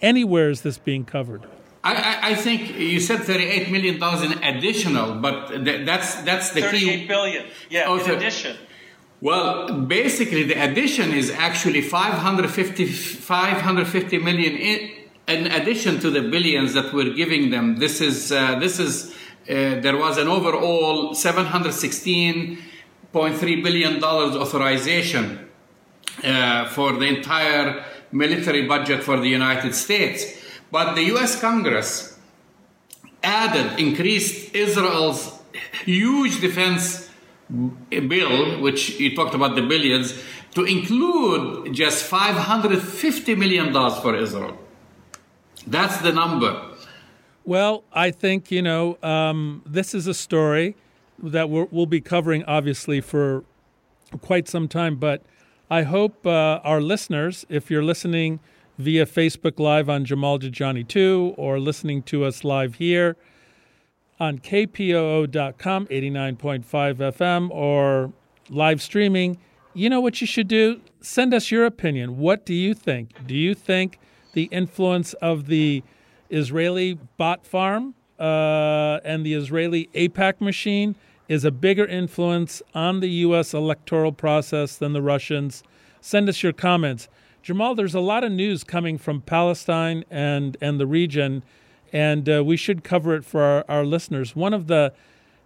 Anywhere 0.00 0.50
is 0.50 0.62
this 0.62 0.78
being 0.78 1.04
covered? 1.04 1.46
I, 1.84 2.30
I, 2.30 2.34
think 2.36 2.78
you 2.78 3.00
said 3.00 3.24
thirty-eight 3.24 3.70
million 3.70 3.98
dollars 3.98 4.22
in 4.22 4.32
additional, 4.44 5.16
but 5.16 5.48
th- 5.64 5.84
that's 5.84 6.14
that's 6.22 6.50
the 6.50 6.60
38 6.60 6.70
key. 6.70 6.86
Thirty-eight 6.86 7.08
billion, 7.08 7.46
yeah, 7.70 7.84
oh, 7.88 7.98
in 7.98 8.04
so, 8.04 8.16
addition. 8.16 8.56
Well, 9.20 9.80
basically, 9.82 10.42
the 10.42 10.54
addition 10.54 11.12
is 11.12 11.30
actually 11.30 11.80
550, 11.80 12.86
550 12.86 14.18
million 14.18 14.56
in, 14.56 14.90
in 15.28 15.46
addition 15.46 16.00
to 16.00 16.10
the 16.10 16.22
billions 16.22 16.74
that 16.74 16.92
we're 16.92 17.14
giving 17.14 17.50
them. 17.50 17.78
This 17.78 18.00
is 18.00 18.32
uh, 18.32 18.58
this 18.58 18.80
is 18.80 19.14
uh, 19.48 19.80
there 19.80 19.96
was 19.96 20.18
an 20.18 20.28
overall 20.28 21.14
716.3 21.14 23.62
billion 23.62 24.00
dollars 24.00 24.36
authorization 24.36 25.48
uh, 26.24 26.68
for 26.68 26.92
the 26.92 27.06
entire 27.06 27.84
military 28.12 28.66
budget 28.66 29.02
for 29.02 29.18
the 29.18 29.28
United 29.28 29.74
States, 29.74 30.24
but 30.72 30.94
the 30.94 31.04
U.S. 31.14 31.38
Congress 31.40 32.18
added 33.22 33.78
increased 33.78 34.54
Israel's 34.54 35.38
huge 35.84 36.40
defense 36.40 37.10
bill, 37.90 38.60
which 38.60 38.98
you 38.98 39.14
talked 39.14 39.34
about 39.34 39.54
the 39.54 39.62
billions, 39.62 40.20
to 40.54 40.64
include 40.64 41.72
just 41.74 42.04
550 42.04 43.34
million 43.34 43.72
dollars 43.72 43.98
for 44.00 44.16
Israel. 44.16 44.58
That's 45.66 45.98
the 45.98 46.12
number. 46.12 46.70
Well, 47.44 47.84
I 47.92 48.10
think 48.10 48.50
you 48.50 48.62
know 48.62 48.98
um, 49.02 49.62
this 49.66 49.94
is 49.94 50.06
a 50.06 50.14
story 50.14 50.74
that 51.22 51.50
we 51.50 51.66
will 51.70 51.86
be 51.86 52.00
covering, 52.00 52.44
obviously, 52.44 53.00
for 53.00 53.44
quite 54.22 54.48
some 54.48 54.68
time. 54.68 54.96
But 54.96 55.22
I 55.70 55.82
hope 55.82 56.26
uh, 56.26 56.60
our 56.64 56.80
listeners, 56.80 57.46
if 57.48 57.70
you're 57.70 57.84
listening 57.84 58.40
via 58.82 59.06
Facebook 59.06 59.60
Live 59.60 59.88
on 59.88 60.04
Jamal 60.04 60.38
Dajani 60.38 60.86
2 60.86 61.34
or 61.36 61.60
listening 61.60 62.02
to 62.02 62.24
us 62.24 62.42
live 62.42 62.74
here, 62.74 63.16
on 64.18 64.38
kpoo.com, 64.38 65.86
89.5 65.86 66.64
FM, 66.64 67.50
or 67.50 68.12
live 68.50 68.82
streaming, 68.82 69.38
you 69.72 69.88
know 69.88 70.00
what 70.00 70.20
you 70.20 70.26
should 70.26 70.48
do? 70.48 70.80
Send 71.00 71.32
us 71.32 71.50
your 71.50 71.64
opinion. 71.64 72.18
What 72.18 72.44
do 72.44 72.54
you 72.54 72.74
think? 72.74 73.26
Do 73.26 73.34
you 73.34 73.54
think 73.54 73.98
the 74.34 74.44
influence 74.44 75.14
of 75.14 75.46
the 75.46 75.82
Israeli 76.28 76.98
bot 77.16 77.46
farm 77.46 77.94
uh, 78.18 79.00
and 79.04 79.24
the 79.24 79.34
Israeli 79.34 79.88
AIPAC 79.94 80.40
machine 80.40 80.94
is 81.28 81.44
a 81.44 81.50
bigger 81.50 81.86
influence 81.86 82.62
on 82.74 83.00
the 83.00 83.08
U.S. 83.08 83.54
electoral 83.54 84.12
process 84.12 84.76
than 84.76 84.92
the 84.92 85.02
Russians? 85.02 85.62
Send 86.00 86.28
us 86.28 86.42
your 86.42 86.52
comments. 86.52 87.08
Jamal, 87.42 87.74
there's 87.74 87.94
a 87.94 88.00
lot 88.00 88.22
of 88.22 88.30
news 88.30 88.62
coming 88.62 88.98
from 88.98 89.20
Palestine 89.20 90.04
and, 90.10 90.56
and 90.60 90.78
the 90.78 90.86
region 90.86 91.42
and 91.92 92.28
uh, 92.28 92.42
we 92.44 92.56
should 92.56 92.84
cover 92.84 93.14
it 93.14 93.24
for 93.24 93.42
our, 93.42 93.64
our, 93.68 93.84
listeners. 93.84 94.34
One 94.34 94.54
of 94.54 94.66
the 94.66 94.94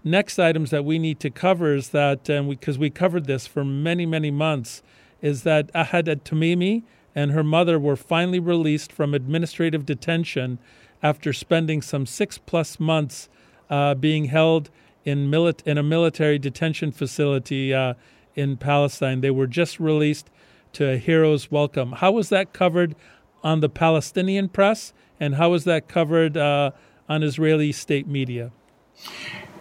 next 0.05 0.39
items 0.39 0.71
that 0.71 0.85
we 0.85 0.99
need 0.99 1.19
to 1.21 1.31
cover 1.31 1.75
is 1.75 1.89
that, 1.89 2.25
because 2.25 2.79
we, 2.79 2.87
we, 2.87 2.91
covered 2.91 3.25
this 3.25 3.47
for 3.47 3.65
many, 3.65 4.07
many 4.07 4.31
months, 4.31 4.83
is 5.21 5.43
that 5.43 5.73
Ahed 5.73 6.23
Tamimi 6.23 6.85
and 7.15 7.33
her 7.33 7.43
mother 7.43 7.79
were 7.79 7.97
finally 7.97 8.39
released 8.39 8.93
from 8.93 9.15
administrative 9.15 9.85
detention 9.85 10.59
after 11.03 11.33
spending 11.33 11.83
some 11.83 12.07
six 12.07 12.39
plus 12.39 12.79
months 12.79 13.29
uh, 13.69 13.95
being 13.95 14.27
held 14.27 14.71
in, 15.05 15.31
mili- 15.31 15.67
in 15.67 15.79
a 15.79 15.83
military 15.83 16.39
detention 16.39 16.93
facility 16.93 17.75
uh, 17.75 17.95
in 18.37 18.57
Palestine. 18.57 19.21
They 19.21 19.31
were 19.31 19.47
just 19.49 19.81
released 19.81 20.31
to 20.77 20.93
a 20.93 20.97
hero's 20.97 21.51
welcome. 21.51 21.93
How 21.93 22.13
was 22.13 22.29
that 22.29 22.53
covered 22.53 22.95
on 23.43 23.61
the 23.61 23.69
Palestinian 23.69 24.49
press? 24.49 24.93
and 25.21 25.35
how 25.37 25.51
was 25.51 25.65
that 25.65 25.89
covered 25.89 26.37
uh, 26.37 26.71
on 27.09 27.23
Israeli 27.23 27.73
state 27.73 28.07
media? 28.07 28.53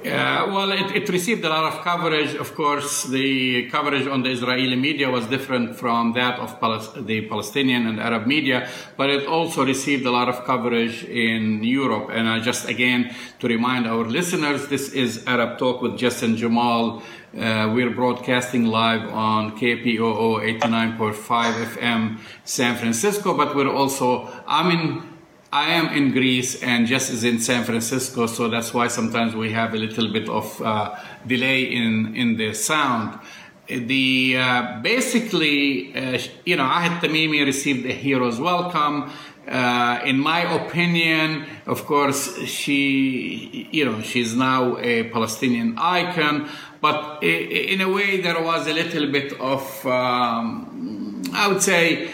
Yeah, 0.04 0.46
well, 0.54 0.72
it, 0.72 0.96
it, 0.96 1.10
received 1.10 1.44
a 1.46 1.50
lot 1.50 1.74
of 1.74 1.82
coverage. 1.84 2.36
Of 2.36 2.54
course, 2.54 3.06
the 3.06 3.68
coverage 3.72 4.06
on 4.06 4.22
the 4.22 4.30
Israeli 4.30 4.76
media 4.76 5.10
was 5.10 5.26
different 5.26 5.76
from 5.76 6.14
that 6.14 6.38
of 6.38 7.08
the 7.08 7.22
Palestinian 7.22 7.88
and 7.88 8.00
Arab 8.00 8.28
media, 8.28 8.70
but 8.98 9.10
it 9.10 9.26
also 9.26 9.66
received 9.66 10.06
a 10.06 10.12
lot 10.12 10.30
of 10.30 10.46
coverage 10.46 11.04
in 11.06 11.64
Europe. 11.64 12.12
And 12.14 12.30
I 12.30 12.40
just 12.40 12.70
again 12.70 13.16
to 13.40 13.48
remind 13.48 13.88
our 13.88 14.06
listeners, 14.06 14.68
this 14.68 14.94
is 14.94 15.26
Arab 15.26 15.58
Talk 15.58 15.82
with 15.82 15.98
Jess 15.98 16.22
and 16.22 16.38
Jamal. 16.38 17.02
Uh, 17.38 17.70
we're 17.76 17.90
broadcasting 17.90 18.66
live 18.66 19.10
on 19.10 19.58
KPOO 19.60 20.40
89.5 20.62 21.66
FM 21.66 22.18
San 22.46 22.78
Francisco, 22.78 23.36
but 23.36 23.54
we're 23.54 23.70
also 23.70 24.30
I'm 24.48 24.72
in 24.72 25.04
I 25.52 25.72
am 25.72 25.88
in 25.88 26.14
Greece 26.14 26.64
and 26.64 26.88
just 26.88 27.12
as 27.12 27.26
in 27.26 27.40
San 27.40 27.66
Francisco, 27.66 28.28
so 28.28 28.48
that's 28.48 28.74
why 28.74 28.88
sometimes 28.88 29.36
we 29.36 29.52
have 29.52 29.74
a 29.74 29.78
little 29.78 30.14
bit 30.14 30.30
of 30.30 30.62
uh, 30.62 30.96
delay 31.28 31.64
in, 31.64 32.16
in 32.16 32.38
the 32.38 32.54
sound. 32.54 33.20
The 33.68 34.38
uh, 34.38 34.80
basically, 34.82 35.94
uh, 35.94 36.20
you 36.46 36.56
know, 36.56 36.64
Ahed 36.64 37.02
Tamimi 37.02 37.46
received 37.46 37.86
a 37.86 37.92
hero's 37.92 38.40
welcome. 38.40 39.12
Uh, 39.48 40.00
in 40.06 40.20
my 40.20 40.42
opinion, 40.56 41.46
of 41.68 41.86
course, 41.86 42.36
she, 42.46 43.70
you 43.72 43.86
know, 43.86 44.02
she's 44.02 44.36
now 44.36 44.78
a 44.80 45.04
Palestinian 45.10 45.78
icon, 45.78 46.50
but 46.82 47.24
in 47.24 47.82
a 47.82 47.90
way, 47.90 48.22
there 48.22 48.42
was 48.42 48.68
a 48.68 48.74
little 48.74 49.12
bit 49.12 49.40
of, 49.40 49.86
um, 49.86 51.22
I 51.34 51.48
would 51.48 51.62
say, 51.62 52.10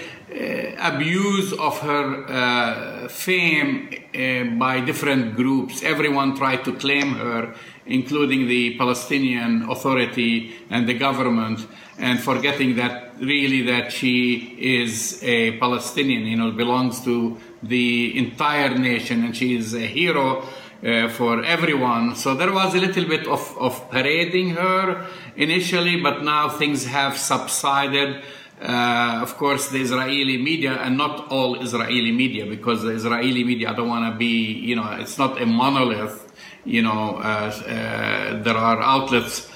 abuse 0.79 1.53
of 1.53 1.79
her 1.79 2.25
uh, 2.27 3.07
fame 3.07 3.89
uh, 3.93 4.43
by 4.57 4.81
different 4.81 5.36
groups. 5.36 5.83
Everyone 5.83 6.36
tried 6.36 6.63
to 6.65 6.74
claim 6.74 7.13
her, 7.15 7.53
including 7.86 8.48
the 8.48 8.77
Palestinian 8.77 9.69
Authority 9.69 10.53
and 10.69 10.88
the 10.88 10.93
government, 10.93 11.67
and 11.98 12.19
forgetting 12.19 12.75
that 12.75 13.13
really 13.19 13.62
that 13.63 13.91
she 13.91 14.55
is 14.60 15.21
a 15.24 15.57
Palestinian, 15.60 16.25
you 16.25 16.38
know, 16.38 16.51
belongs 16.51 17.03
to 17.03 17.38
the 17.62 18.17
entire 18.17 18.75
nation, 18.77 19.24
and 19.24 19.36
she 19.36 19.55
is 19.55 19.74
a 19.74 19.86
hero. 19.86 20.43
Uh, 20.83 21.07
for 21.10 21.43
everyone. 21.43 22.15
So 22.15 22.33
there 22.33 22.51
was 22.51 22.74
a 22.74 22.79
little 22.79 23.05
bit 23.05 23.27
of, 23.27 23.55
of 23.60 23.91
parading 23.91 24.55
her 24.55 25.05
initially, 25.36 26.01
but 26.01 26.24
now 26.24 26.50
things 26.50 26.86
have 26.86 27.19
subsided. 27.19 28.24
Uh, 28.61 29.19
of 29.23 29.37
course, 29.37 29.69
the 29.69 29.81
Israeli 29.81 30.37
media, 30.37 30.73
and 30.73 30.95
not 30.95 31.31
all 31.31 31.61
Israeli 31.61 32.11
media, 32.11 32.45
because 32.45 32.83
the 32.83 32.91
Israeli 32.91 33.43
media, 33.43 33.71
I 33.71 33.73
don't 33.73 33.89
want 33.89 34.13
to 34.13 34.17
be, 34.17 34.53
you 34.53 34.75
know, 34.75 34.87
it's 34.99 35.17
not 35.17 35.41
a 35.41 35.45
monolith. 35.45 36.31
You 36.63 36.83
know, 36.83 37.17
uh, 37.17 37.21
uh, 37.21 38.43
there 38.43 38.55
are 38.55 38.79
outlets 38.79 39.49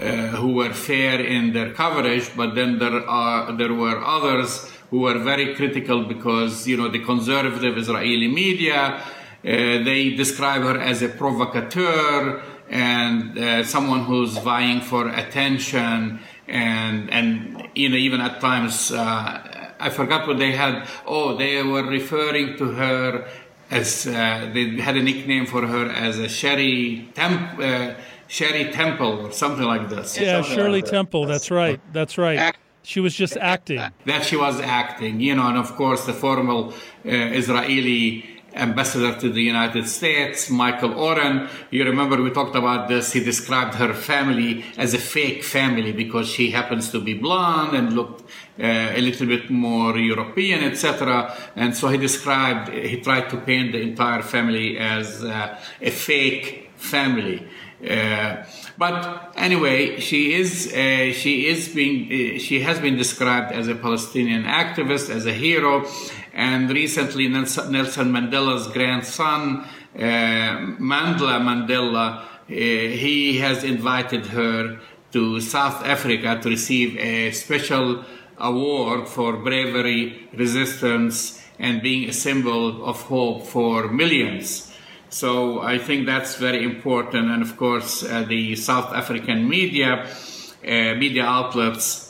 uh, 0.00 0.28
who 0.38 0.54
were 0.54 0.72
fair 0.72 1.20
in 1.20 1.52
their 1.52 1.72
coverage, 1.72 2.30
but 2.36 2.54
then 2.54 2.78
there 2.78 3.04
are 3.08 3.52
there 3.52 3.74
were 3.74 4.00
others 4.02 4.70
who 4.90 5.00
were 5.00 5.18
very 5.18 5.54
critical 5.54 6.04
because 6.04 6.68
you 6.68 6.76
know 6.76 6.88
the 6.88 7.00
conservative 7.00 7.76
Israeli 7.76 8.28
media 8.28 9.02
uh, 9.44 9.82
they 9.88 10.10
describe 10.10 10.62
her 10.62 10.78
as 10.78 11.02
a 11.02 11.08
provocateur 11.08 12.42
and 12.70 13.36
uh, 13.36 13.64
someone 13.64 14.04
who's 14.04 14.38
vying 14.38 14.80
for 14.80 15.08
attention 15.08 16.20
and 16.52 17.10
and 17.10 17.68
you 17.74 17.88
know 17.88 17.96
even 17.96 18.20
at 18.20 18.40
times 18.40 18.92
uh, 18.92 19.74
I 19.80 19.90
forgot 19.90 20.28
what 20.28 20.38
they 20.38 20.52
had. 20.52 20.86
Oh, 21.06 21.36
they 21.36 21.62
were 21.62 21.84
referring 21.84 22.56
to 22.58 22.66
her 22.72 23.26
as 23.70 24.06
uh, 24.06 24.50
they 24.52 24.76
had 24.76 24.96
a 24.96 25.02
nickname 25.02 25.46
for 25.46 25.66
her 25.66 25.90
as 25.90 26.18
a 26.18 26.28
Sherry 26.28 27.08
Temp. 27.14 27.58
Uh, 27.58 27.94
Sherry 28.28 28.72
Temple 28.72 29.26
or 29.26 29.32
something 29.32 29.64
like 29.64 29.90
this. 29.90 30.18
Yeah, 30.18 30.40
Shirley 30.40 30.80
like 30.80 30.90
Temple. 30.90 31.26
That's 31.26 31.50
right. 31.50 31.78
That's 31.92 32.16
right. 32.16 32.38
Act- 32.38 32.58
she 32.82 32.98
was 32.98 33.14
just 33.14 33.36
acting. 33.36 33.80
That 34.06 34.24
she 34.24 34.36
was 34.36 34.58
acting, 34.60 35.20
you 35.20 35.34
know, 35.34 35.46
and 35.48 35.58
of 35.58 35.76
course 35.76 36.06
the 36.06 36.12
formal 36.12 36.72
uh, 37.04 37.08
Israeli 37.08 38.24
ambassador 38.54 39.18
to 39.20 39.30
the 39.30 39.42
United 39.42 39.88
States, 39.88 40.50
Michael 40.50 40.94
Oren. 40.98 41.48
You 41.70 41.84
remember 41.84 42.20
we 42.22 42.30
talked 42.30 42.56
about 42.56 42.88
this. 42.88 43.12
He 43.12 43.20
described 43.22 43.74
her 43.74 43.94
family 43.94 44.64
as 44.76 44.94
a 44.94 44.98
fake 44.98 45.42
family 45.42 45.92
because 45.92 46.28
she 46.28 46.50
happens 46.50 46.90
to 46.90 47.00
be 47.00 47.14
blonde 47.14 47.76
and 47.76 47.92
looked 47.92 48.22
uh, 48.58 48.64
a 48.94 49.00
little 49.00 49.26
bit 49.26 49.50
more 49.50 49.96
European, 49.96 50.64
etc. 50.64 51.34
And 51.56 51.76
so 51.76 51.88
he 51.88 51.98
described, 51.98 52.72
he 52.72 53.00
tried 53.00 53.30
to 53.30 53.36
paint 53.38 53.72
the 53.72 53.80
entire 53.80 54.22
family 54.22 54.78
as 54.78 55.24
uh, 55.24 55.58
a 55.80 55.90
fake 55.90 56.70
family. 56.76 57.46
Uh, 57.88 58.44
but 58.78 59.32
anyway, 59.36 59.98
she 59.98 60.34
is 60.34 60.72
uh, 60.72 61.12
she 61.12 61.48
is 61.48 61.68
being 61.68 62.36
uh, 62.36 62.38
she 62.38 62.60
has 62.60 62.78
been 62.78 62.96
described 62.96 63.50
as 63.52 63.66
a 63.66 63.74
Palestinian 63.74 64.44
activist, 64.44 65.10
as 65.10 65.26
a 65.26 65.32
hero, 65.32 65.84
and 66.32 66.70
recently 66.70 67.28
Nelson, 67.28 67.72
Mandela's 67.72 68.68
grandson, 68.68 69.66
uh, 69.94 69.98
Mandla 69.98 71.40
Mandela, 71.40 72.22
uh, 72.22 72.26
he 72.48 73.38
has 73.38 73.64
invited 73.64 74.26
her 74.26 74.80
to 75.12 75.40
South 75.40 75.84
Africa 75.84 76.38
to 76.42 76.48
receive 76.48 76.96
a 76.96 77.30
special 77.32 78.04
award 78.38 79.06
for 79.06 79.36
bravery, 79.36 80.28
resistance, 80.32 81.42
and 81.58 81.82
being 81.82 82.08
a 82.08 82.12
symbol 82.12 82.84
of 82.84 83.02
hope 83.02 83.46
for 83.46 83.88
millions. 83.88 84.72
So 85.10 85.60
I 85.60 85.76
think 85.76 86.06
that's 86.06 86.36
very 86.36 86.64
important. 86.64 87.30
And 87.30 87.42
of 87.42 87.56
course, 87.58 88.02
uh, 88.02 88.24
the 88.26 88.56
South 88.56 88.94
African 88.94 89.46
media, 89.46 90.06
uh, 90.06 90.94
media 90.94 91.24
outlets, 91.24 92.01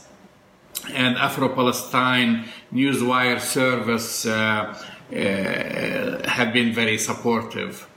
and 0.91 1.17
Afro-Palestine 1.17 2.49
Newswire 2.73 3.41
service 3.41 4.27
uh, 4.27 4.33
uh, 4.33 6.29
have 6.29 6.53
been 6.53 6.73
very 6.73 6.99
supportive. 6.99 7.89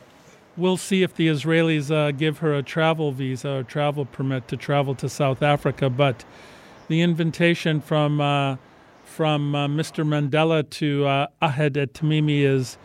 We'll 0.57 0.77
see 0.77 1.03
if 1.03 1.15
the 1.15 1.27
Israelis 1.27 1.91
uh, 1.91 2.11
give 2.11 2.39
her 2.39 2.53
a 2.53 2.63
travel 2.63 3.11
visa 3.11 3.49
or 3.49 3.63
travel 3.63 4.05
permit 4.05 4.47
to 4.49 4.57
travel 4.57 4.95
to 4.95 5.09
South 5.09 5.41
Africa. 5.41 5.89
But 5.89 6.23
the 6.87 7.01
invitation 7.01 7.81
from 7.81 8.21
uh, 8.21 8.57
from 9.03 9.51
Mr. 9.51 10.05
Mandela 10.05 10.69
to 10.71 11.27
Ahed 11.41 11.77
et 11.77 11.93
Tamimi 11.93 12.41
is 12.41 12.77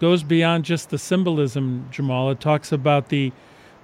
goes 0.00 0.22
beyond 0.22 0.64
just 0.64 0.90
the 0.90 0.98
symbolism, 0.98 1.88
Jamal. 1.90 2.30
It 2.30 2.40
talks 2.40 2.72
about 2.72 3.08
the 3.08 3.32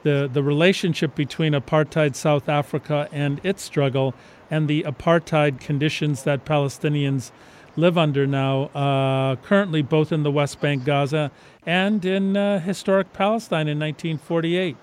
the, 0.03 0.29
the 0.33 0.43
relationship 0.43 1.15
between 1.15 1.53
apartheid 1.53 2.17
South 2.17 2.49
Africa 2.49 3.09
and 3.13 3.41
its 3.45 3.63
struggle 3.63 4.15
and 4.53 4.69
the 4.69 4.83
apartheid 4.83 5.59
conditions 5.59 6.25
that 6.25 6.45
Palestinians 6.45 7.33
live 7.75 7.97
under 7.97 8.27
now, 8.27 8.65
uh, 8.75 9.35
currently 9.37 9.81
both 9.81 10.13
in 10.13 10.25
the 10.25 10.31
West 10.31 10.61
Bank, 10.61 10.85
Gaza, 10.85 11.31
and 11.65 12.05
in 12.05 12.37
uh, 12.37 12.61
historic 12.61 13.15
Palestine 13.15 13.67
in 13.67 13.79
1948. 13.81 14.77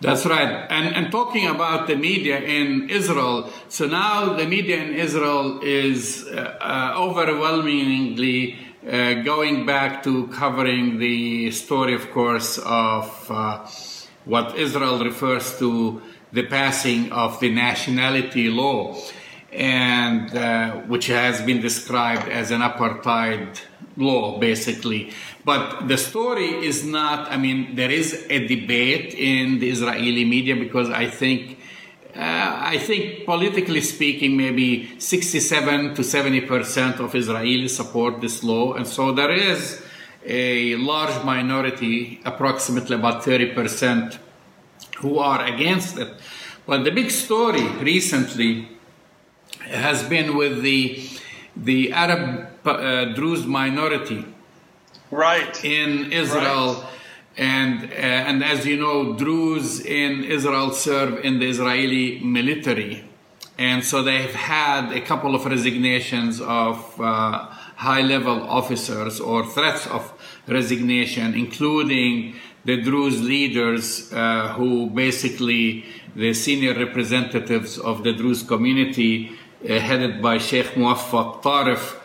That's 0.00 0.24
right. 0.26 0.64
And, 0.70 0.94
and 0.94 1.10
talking 1.10 1.48
about 1.48 1.88
the 1.88 1.96
media 1.96 2.38
in 2.38 2.88
Israel, 2.88 3.50
so 3.68 3.88
now 3.88 4.34
the 4.34 4.46
media 4.46 4.76
in 4.76 4.94
Israel 4.94 5.60
is 5.60 6.24
uh, 6.28 6.94
overwhelmingly 6.96 8.58
uh, 8.86 9.14
going 9.22 9.66
back 9.66 10.04
to 10.04 10.28
covering 10.28 10.98
the 11.00 11.50
story, 11.50 11.94
of 11.94 12.12
course, 12.12 12.58
of 12.58 13.30
uh, 13.30 13.66
what 14.24 14.56
Israel 14.56 15.02
refers 15.02 15.58
to 15.58 16.00
the 16.32 16.44
passing 16.44 17.12
of 17.12 17.40
the 17.40 17.50
nationality 17.52 18.48
law, 18.48 18.96
and 19.52 20.34
uh, 20.34 20.76
which 20.82 21.06
has 21.06 21.42
been 21.42 21.60
described 21.60 22.28
as 22.28 22.50
an 22.50 22.60
apartheid 22.60 23.60
law, 23.96 24.38
basically. 24.38 25.12
But 25.44 25.88
the 25.88 25.98
story 25.98 26.64
is 26.64 26.84
not, 26.84 27.30
I 27.30 27.36
mean, 27.36 27.74
there 27.74 27.90
is 27.90 28.26
a 28.28 28.46
debate 28.46 29.14
in 29.14 29.58
the 29.58 29.70
Israeli 29.70 30.24
media 30.24 30.56
because 30.56 30.90
I 30.90 31.08
think 31.08 31.58
uh, 32.14 32.58
I 32.72 32.78
think 32.78 33.24
politically 33.24 33.80
speaking, 33.80 34.36
maybe 34.36 34.98
67 34.98 35.94
to 35.94 36.02
70 36.02 36.40
percent 36.40 36.98
of 36.98 37.12
Israelis 37.12 37.70
support 37.70 38.20
this 38.20 38.42
law, 38.42 38.74
and 38.74 38.86
so 38.86 39.12
there 39.12 39.30
is 39.30 39.80
a 40.26 40.74
large 40.76 41.24
minority, 41.24 42.20
approximately 42.24 42.96
about 42.96 43.24
30 43.24 43.54
percent, 43.54 44.18
who 45.00 45.18
are 45.18 45.44
against 45.44 45.98
it. 45.98 46.08
But 46.66 46.84
the 46.84 46.90
big 46.90 47.10
story 47.10 47.66
recently 47.92 48.68
has 49.60 50.02
been 50.04 50.36
with 50.36 50.62
the 50.62 51.08
the 51.56 51.92
Arab 51.92 52.48
uh, 52.64 53.06
Druze 53.16 53.44
minority, 53.46 54.24
right, 55.10 55.64
in 55.64 56.12
Israel. 56.12 56.74
Right 56.74 56.90
and, 57.40 57.84
uh, 57.84 57.94
and 57.94 58.44
as 58.44 58.66
you 58.66 58.76
know, 58.76 59.14
Druze 59.14 59.80
in 59.80 60.24
Israel 60.24 60.72
serve 60.72 61.24
in 61.24 61.38
the 61.38 61.48
Israeli 61.48 62.20
military. 62.20 63.04
And 63.56 63.84
so 63.84 64.02
they've 64.02 64.34
had 64.34 64.92
a 64.92 65.00
couple 65.00 65.34
of 65.34 65.44
resignations 65.46 66.40
of 66.40 67.00
uh, 67.00 67.46
high 67.76 68.02
level 68.02 68.42
officers 68.42 69.20
or 69.20 69.46
threats 69.46 69.86
of 69.86 70.12
resignation, 70.46 71.34
including 71.34 72.34
the 72.64 72.80
Druze 72.82 73.20
leaders 73.22 74.12
uh, 74.12 74.52
who 74.54 74.90
basically 74.90 75.84
the 76.14 76.34
senior 76.34 76.74
representatives 76.74 77.78
of 77.78 78.04
the 78.04 78.12
Druze 78.12 78.42
community, 78.42 79.32
uh, 79.64 79.78
headed 79.78 80.20
by 80.20 80.38
Sheikh 80.38 80.74
Muwaffaq 80.74 81.42
Tarif, 81.42 81.96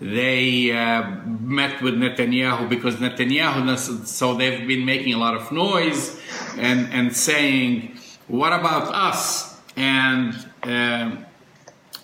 they 0.00 0.72
uh, 0.72 1.08
met 1.40 1.80
with 1.80 1.94
Netanyahu 1.94 2.68
because 2.68 2.96
Netanyahu, 2.96 4.06
so 4.06 4.34
they've 4.34 4.66
been 4.66 4.84
making 4.84 5.14
a 5.14 5.18
lot 5.18 5.34
of 5.34 5.50
noise 5.52 6.20
and, 6.56 6.92
and 6.92 7.16
saying, 7.16 7.96
what 8.28 8.52
about 8.52 8.92
us? 8.94 9.60
And 9.76 10.34
uh, 10.62 11.16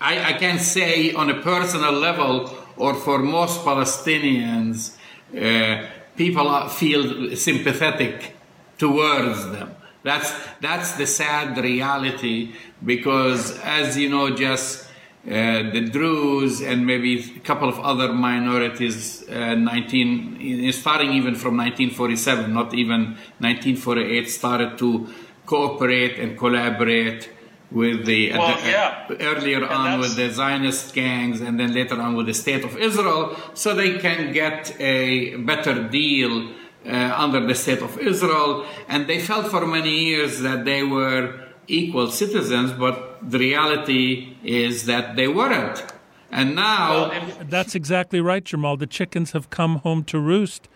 I, 0.00 0.34
I 0.34 0.38
can 0.38 0.58
say 0.58 1.12
on 1.12 1.30
a 1.30 1.42
personal 1.42 1.92
level, 1.92 2.56
or 2.76 2.94
for 2.94 3.18
most 3.18 3.60
Palestinians, 3.60 4.96
uh, 5.36 5.86
people 6.20 6.68
feel 6.68 7.34
sympathetic 7.34 8.36
towards 8.76 9.38
them. 9.52 9.74
That's, 10.02 10.30
that's 10.60 10.92
the 10.92 11.06
sad 11.06 11.56
reality 11.56 12.52
because, 12.84 13.58
as 13.60 13.96
you 13.96 14.10
know, 14.10 14.36
just 14.36 14.86
uh, 15.26 15.70
the 15.74 15.88
Druze 15.90 16.60
and 16.60 16.86
maybe 16.86 17.12
a 17.36 17.40
couple 17.40 17.70
of 17.70 17.80
other 17.80 18.12
minorities, 18.12 19.26
uh, 19.30 19.54
19, 19.54 20.70
starting 20.72 21.12
even 21.12 21.34
from 21.36 21.56
1947, 21.56 22.52
not 22.52 22.74
even 22.74 23.00
1948, 23.38 24.28
started 24.28 24.76
to 24.76 25.08
cooperate 25.46 26.18
and 26.18 26.36
collaborate 26.36 27.30
with 27.70 28.04
the, 28.04 28.32
well, 28.32 28.56
the 28.56 28.68
yeah. 28.68 29.06
uh, 29.08 29.14
earlier 29.20 29.62
and 29.62 29.66
on 29.66 30.00
with 30.00 30.16
the 30.16 30.30
Zionist 30.30 30.92
gangs 30.94 31.40
and 31.40 31.58
then 31.58 31.72
later 31.72 32.00
on 32.00 32.16
with 32.16 32.26
the 32.26 32.34
state 32.34 32.64
of 32.64 32.76
Israel, 32.76 33.36
so 33.54 33.74
they 33.74 33.98
can 33.98 34.32
get 34.32 34.74
a 34.80 35.36
better 35.36 35.88
deal 35.88 36.50
uh, 36.86 37.14
under 37.16 37.46
the 37.46 37.54
state 37.54 37.82
of 37.82 37.98
Israel. 37.98 38.66
And 38.88 39.06
they 39.06 39.20
felt 39.20 39.48
for 39.48 39.66
many 39.66 40.04
years 40.04 40.40
that 40.40 40.64
they 40.64 40.82
were 40.82 41.38
equal 41.68 42.10
citizens, 42.10 42.72
but 42.72 43.18
the 43.22 43.38
reality 43.38 44.36
is 44.42 44.86
that 44.86 45.16
they 45.16 45.28
weren't. 45.28 45.84
And 46.32 46.54
now. 46.54 47.10
Well, 47.10 47.22
that's 47.48 47.74
exactly 47.74 48.20
right, 48.20 48.44
Jamal. 48.44 48.76
The 48.76 48.86
chickens 48.86 49.32
have 49.32 49.50
come 49.50 49.76
home 49.76 50.04
to 50.04 50.18
roost 50.18 50.68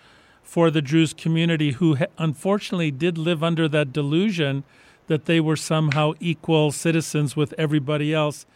for 0.43 0.71
the 0.71 0.83
Druze 0.83 1.13
community 1.13 1.73
who 1.73 1.97
unfortunately 2.19 2.91
did 2.91 3.19
live 3.19 3.43
under 3.43 3.67
that 3.69 3.93
delusion 3.93 4.63
that 5.07 5.27
they 5.27 5.41
were 5.41 5.57
somehow 5.57 6.13
equal 6.21 6.73
citizens 6.73 7.37
with 7.37 7.55
everybody 7.59 8.15
else. 8.15 8.47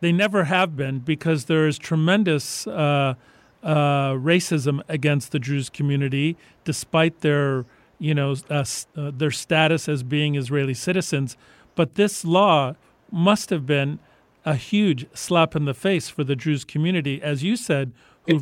They 0.00 0.12
never 0.12 0.44
have 0.44 0.76
been 0.76 1.00
because 1.00 1.46
there 1.46 1.66
is 1.66 1.78
tremendous 1.78 2.66
uh, 2.66 3.14
uh, 3.62 4.12
racism 4.12 4.80
against 4.88 5.32
the 5.32 5.38
Druze 5.38 5.70
community, 5.70 6.36
despite 6.64 7.20
their, 7.20 7.64
you 7.98 8.14
know, 8.14 8.36
uh, 8.50 8.64
uh 8.96 9.10
their 9.14 9.30
status 9.30 9.88
as 9.88 10.02
being 10.02 10.34
Israeli 10.34 10.74
citizens. 10.74 11.36
But 11.74 11.94
this 11.94 12.24
law 12.24 12.74
must 13.10 13.50
have 13.50 13.66
been 13.66 13.98
a 14.44 14.54
huge 14.54 15.06
slap 15.12 15.56
in 15.56 15.64
the 15.64 15.74
face 15.74 16.08
for 16.08 16.24
the 16.24 16.36
Druze 16.36 16.64
community, 16.64 17.20
as 17.20 17.42
you 17.42 17.56
said. 17.56 17.92
Who, 18.28 18.40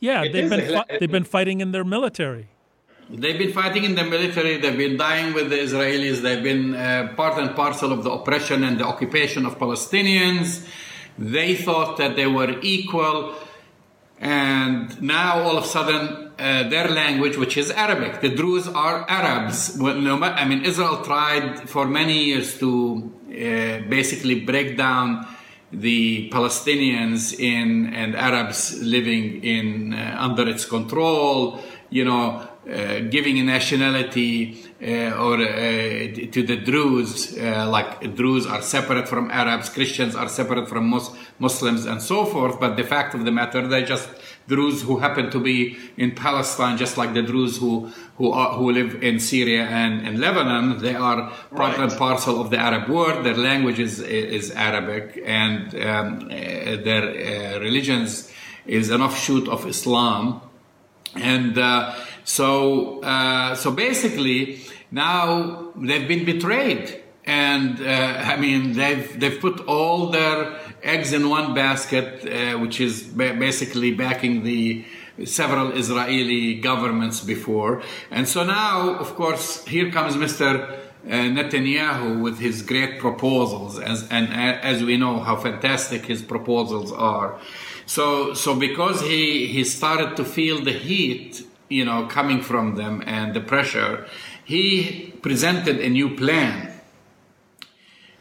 yeah, 0.00 0.22
it 0.22 0.32
they've 0.32 0.48
been 0.48 0.72
fi- 0.72 0.98
they've 0.98 1.10
been 1.10 1.24
fighting 1.24 1.60
in 1.60 1.72
their 1.72 1.84
military. 1.84 2.48
They've 3.10 3.38
been 3.38 3.52
fighting 3.52 3.84
in 3.84 3.94
the 3.94 4.04
military. 4.04 4.58
They've 4.58 4.76
been 4.76 4.96
dying 4.96 5.34
with 5.34 5.50
the 5.50 5.56
Israelis. 5.56 6.22
They've 6.22 6.42
been 6.42 6.74
uh, 6.74 7.12
part 7.16 7.36
and 7.38 7.54
parcel 7.54 7.92
of 7.92 8.04
the 8.04 8.10
oppression 8.10 8.64
and 8.64 8.78
the 8.78 8.86
occupation 8.86 9.44
of 9.44 9.58
Palestinians. 9.58 10.66
They 11.18 11.56
thought 11.56 11.96
that 11.98 12.16
they 12.16 12.26
were 12.26 12.58
equal. 12.62 13.34
And 14.18 15.02
now 15.02 15.42
all 15.42 15.58
of 15.58 15.64
a 15.64 15.66
sudden, 15.66 16.30
uh, 16.38 16.68
their 16.68 16.88
language, 16.88 17.36
which 17.36 17.56
is 17.56 17.70
Arabic, 17.72 18.20
the 18.20 18.28
Druze 18.28 18.68
are 18.68 19.04
Arabs. 19.08 19.78
I 19.80 20.44
mean, 20.44 20.64
Israel 20.64 21.02
tried 21.02 21.68
for 21.68 21.86
many 21.86 22.24
years 22.26 22.58
to 22.60 23.12
uh, 23.30 23.88
basically 23.88 24.40
break 24.40 24.76
down 24.76 25.26
the 25.72 26.30
Palestinians 26.30 27.38
in 27.38 27.92
and 27.94 28.14
Arabs 28.14 28.80
living 28.82 29.42
in 29.42 29.94
uh, 29.94 30.16
under 30.18 30.48
its 30.48 30.66
control 30.66 31.62
you 31.92 32.06
know, 32.06 32.48
uh, 32.68 33.00
giving 33.10 33.40
a 33.40 33.42
nationality 33.42 34.56
uh, 34.80 35.10
or 35.18 35.34
uh, 35.34 35.48
to 36.30 36.44
the 36.46 36.56
Druze, 36.56 37.36
uh, 37.36 37.68
like 37.68 38.14
Druze 38.14 38.46
are 38.46 38.62
separate 38.62 39.08
from 39.08 39.32
Arabs, 39.32 39.68
Christians 39.68 40.14
are 40.14 40.28
separate 40.28 40.68
from 40.68 40.88
Mus- 40.88 41.10
Muslims, 41.40 41.86
and 41.86 42.00
so 42.00 42.24
forth. 42.24 42.60
But 42.60 42.76
the 42.76 42.84
fact 42.84 43.14
of 43.14 43.24
the 43.24 43.32
matter, 43.32 43.66
they're 43.66 43.84
just 43.84 44.08
Druze 44.46 44.82
who 44.82 44.98
happen 44.98 45.28
to 45.30 45.40
be 45.40 45.76
in 45.96 46.12
Palestine, 46.12 46.76
just 46.78 46.96
like 46.96 47.14
the 47.14 47.22
Druze 47.22 47.58
who 47.58 47.90
who 48.16 48.30
are, 48.30 48.56
who 48.56 48.70
live 48.70 49.02
in 49.02 49.18
Syria 49.18 49.64
and, 49.64 50.06
and 50.06 50.20
Lebanon. 50.20 50.78
They 50.78 50.94
are 50.94 51.30
part 51.56 51.78
right. 51.78 51.90
and 51.90 51.98
parcel 51.98 52.40
of 52.40 52.50
the 52.50 52.58
Arab 52.58 52.88
world. 52.88 53.24
Their 53.26 53.36
language 53.36 53.80
is 53.80 53.98
is 54.00 54.52
Arabic, 54.52 55.20
and 55.24 55.74
um, 55.74 56.28
their 56.28 57.56
uh, 57.56 57.58
religions 57.60 58.32
is 58.66 58.90
an 58.90 59.00
offshoot 59.00 59.48
of 59.48 59.66
Islam, 59.66 60.40
and 61.16 61.58
uh, 61.58 61.94
so 62.24 63.00
uh, 63.02 63.54
so 63.54 63.70
basically 63.70 64.60
now 64.90 65.72
they've 65.76 66.08
been 66.08 66.24
betrayed 66.24 67.02
and 67.24 67.80
uh, 67.80 67.84
I 67.84 68.36
mean 68.36 68.72
they've 68.72 69.18
they've 69.18 69.40
put 69.40 69.60
all 69.66 70.08
their 70.08 70.58
eggs 70.82 71.12
in 71.12 71.28
one 71.28 71.54
basket, 71.54 72.26
uh, 72.26 72.58
which 72.58 72.80
is 72.80 73.04
ba- 73.04 73.34
basically 73.34 73.92
backing 73.92 74.42
the 74.42 74.84
several 75.24 75.72
Israeli 75.72 76.54
governments 76.54 77.20
before, 77.20 77.82
and 78.10 78.26
so 78.26 78.44
now, 78.44 78.94
of 78.94 79.14
course, 79.14 79.64
here 79.66 79.90
comes 79.90 80.16
Mr. 80.16 80.78
Uh, 81.04 81.08
Netanyahu 81.08 82.22
with 82.22 82.38
his 82.38 82.62
great 82.62 83.00
proposals, 83.00 83.78
as, 83.78 84.08
and 84.08 84.32
as 84.32 84.84
we 84.84 84.96
know 84.96 85.18
how 85.18 85.36
fantastic 85.36 86.06
his 86.06 86.22
proposals 86.22 86.92
are. 86.92 87.38
So, 87.86 88.34
so 88.34 88.54
because 88.54 89.00
he 89.00 89.46
he 89.48 89.64
started 89.64 90.16
to 90.16 90.24
feel 90.24 90.62
the 90.62 90.72
heat, 90.72 91.44
you 91.72 91.84
know, 91.84 92.06
coming 92.06 92.40
from 92.42 92.76
them 92.76 93.02
and 93.06 93.34
the 93.34 93.40
pressure, 93.40 94.06
he 94.44 95.14
presented 95.22 95.80
a 95.80 95.88
new 95.88 96.16
plan 96.16 96.72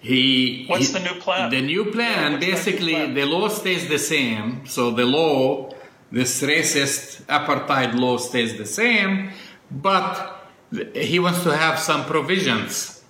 he 0.02 0.66
what's 0.68 0.88
he, 0.88 0.94
the 0.94 1.00
new 1.00 1.20
plan 1.22 1.50
the 1.52 1.62
new 1.62 1.86
plan 1.86 2.34
yeah, 2.34 2.40
basically 2.40 2.94
plan? 2.94 3.14
the 3.14 3.26
law 3.26 3.48
stays 3.48 3.88
the 3.88 4.00
same 4.00 4.66
so 4.66 4.90
the 4.92 5.06
law 5.06 5.70
this 6.12 6.42
racist 6.42 7.22
apartheid 7.26 7.94
law 7.94 8.18
stays 8.18 8.58
the 8.58 8.66
same 8.66 9.30
but 9.70 10.50
he 10.96 11.20
wants 11.20 11.44
to 11.44 11.56
have 11.56 11.78
some 11.78 12.04
provisions 12.06 13.04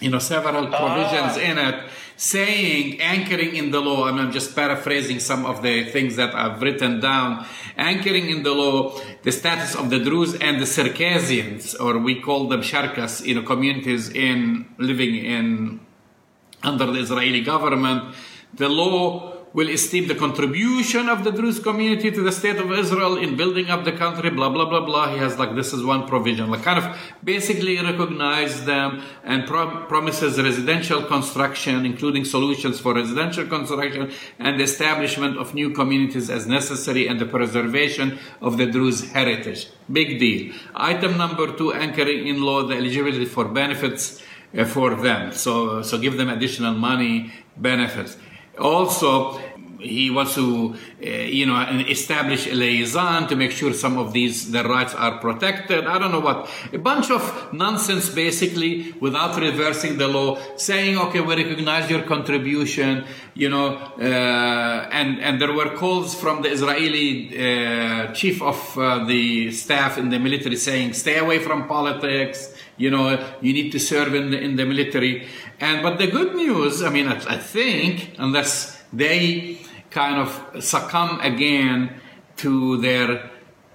you 0.00 0.10
know 0.10 0.20
several 0.20 0.68
provisions 0.68 1.34
ah. 1.36 1.48
in 1.48 1.58
it 1.58 1.90
saying 2.16 3.00
anchoring 3.00 3.56
in 3.56 3.70
the 3.70 3.80
law 3.80 4.06
and 4.06 4.20
i'm 4.20 4.32
just 4.32 4.54
paraphrasing 4.54 5.18
some 5.18 5.44
of 5.44 5.62
the 5.62 5.84
things 5.90 6.16
that 6.16 6.34
i've 6.34 6.60
written 6.62 7.00
down 7.00 7.44
anchoring 7.76 8.28
in 8.30 8.42
the 8.42 8.52
law 8.52 8.98
the 9.22 9.32
status 9.32 9.74
of 9.74 9.90
the 9.90 9.98
druze 9.98 10.34
and 10.34 10.60
the 10.60 10.66
circassians 10.66 11.74
or 11.74 11.98
we 11.98 12.20
call 12.20 12.48
them 12.48 12.60
sharkas 12.60 13.24
you 13.24 13.34
know 13.34 13.42
communities 13.42 14.08
in 14.10 14.66
living 14.78 15.14
in 15.16 15.80
under 16.62 16.86
the 16.86 17.00
Israeli 17.00 17.40
government. 17.40 18.14
The 18.54 18.68
law 18.68 19.34
will 19.52 19.68
esteem 19.68 20.08
the 20.08 20.14
contribution 20.14 21.08
of 21.08 21.24
the 21.24 21.30
Druze 21.30 21.60
community 21.60 22.10
to 22.10 22.22
the 22.22 22.32
state 22.32 22.56
of 22.56 22.72
Israel 22.72 23.16
in 23.18 23.36
building 23.36 23.68
up 23.70 23.84
the 23.84 23.92
country, 23.92 24.30
blah, 24.30 24.48
blah, 24.48 24.64
blah, 24.64 24.84
blah. 24.84 25.12
He 25.12 25.18
has 25.18 25.38
like, 25.38 25.54
this 25.54 25.72
is 25.72 25.84
one 25.84 26.06
provision, 26.06 26.50
like 26.50 26.62
kind 26.62 26.78
of 26.78 26.96
basically 27.22 27.76
recognize 27.78 28.64
them 28.64 29.02
and 29.24 29.46
pro- 29.46 29.84
promises 29.86 30.40
residential 30.40 31.02
construction, 31.02 31.84
including 31.84 32.24
solutions 32.24 32.80
for 32.80 32.94
residential 32.94 33.46
construction 33.46 34.10
and 34.38 34.58
the 34.58 34.64
establishment 34.64 35.36
of 35.36 35.54
new 35.54 35.70
communities 35.70 36.30
as 36.30 36.46
necessary 36.46 37.06
and 37.06 37.20
the 37.20 37.26
preservation 37.26 38.18
of 38.40 38.56
the 38.56 38.66
Druze 38.66 39.10
heritage. 39.10 39.68
Big 39.90 40.18
deal. 40.18 40.54
Item 40.74 41.18
number 41.18 41.54
two, 41.54 41.72
anchoring 41.74 42.26
in 42.26 42.42
law 42.42 42.62
the 42.62 42.76
eligibility 42.76 43.26
for 43.26 43.44
benefits 43.44 44.22
uh, 44.56 44.64
for 44.64 44.94
them. 44.94 45.32
So, 45.32 45.82
so 45.82 45.98
give 45.98 46.16
them 46.16 46.28
additional 46.28 46.74
money 46.74 47.32
benefits. 47.56 48.16
Also, 48.58 49.40
he 49.82 50.10
wants 50.10 50.34
to, 50.34 50.74
uh, 51.04 51.08
you 51.08 51.46
know, 51.46 51.60
establish 51.88 52.46
a 52.46 52.54
liaison 52.54 53.26
to 53.28 53.36
make 53.36 53.50
sure 53.50 53.72
some 53.74 53.98
of 53.98 54.12
these 54.12 54.50
their 54.50 54.64
rights 54.64 54.94
are 54.94 55.18
protected. 55.18 55.86
I 55.86 55.98
don't 55.98 56.12
know 56.12 56.20
what 56.20 56.48
a 56.72 56.78
bunch 56.78 57.10
of 57.10 57.52
nonsense, 57.52 58.08
basically, 58.08 58.92
without 59.00 59.36
reversing 59.38 59.98
the 59.98 60.08
law, 60.08 60.38
saying, 60.56 60.98
okay, 60.98 61.20
we 61.20 61.34
recognize 61.34 61.90
your 61.90 62.02
contribution, 62.02 63.04
you 63.34 63.48
know, 63.48 63.76
uh, 63.76 64.88
and 64.92 65.20
and 65.20 65.40
there 65.40 65.52
were 65.52 65.76
calls 65.76 66.14
from 66.14 66.42
the 66.42 66.50
Israeli 66.50 67.08
uh, 67.32 68.12
chief 68.12 68.40
of 68.42 68.78
uh, 68.78 69.04
the 69.04 69.50
staff 69.50 69.98
in 69.98 70.10
the 70.10 70.18
military 70.18 70.56
saying, 70.56 70.92
stay 70.92 71.18
away 71.18 71.38
from 71.38 71.66
politics 71.66 72.54
you 72.76 72.90
know, 72.90 73.16
you 73.40 73.52
need 73.52 73.70
to 73.72 73.78
serve 73.78 74.14
in 74.14 74.30
the, 74.30 74.40
in 74.40 74.56
the 74.56 74.64
military. 74.64 75.28
And 75.60 75.82
but 75.82 75.98
the 75.98 76.06
good 76.06 76.34
news, 76.34 76.82
I 76.82 76.90
mean, 76.90 77.08
I, 77.08 77.16
I 77.34 77.38
think, 77.38 78.14
unless 78.18 78.82
they 78.92 79.58
kind 79.90 80.18
of 80.18 80.64
succumb 80.64 81.20
again 81.20 82.00
to 82.36 82.78
their 82.78 83.30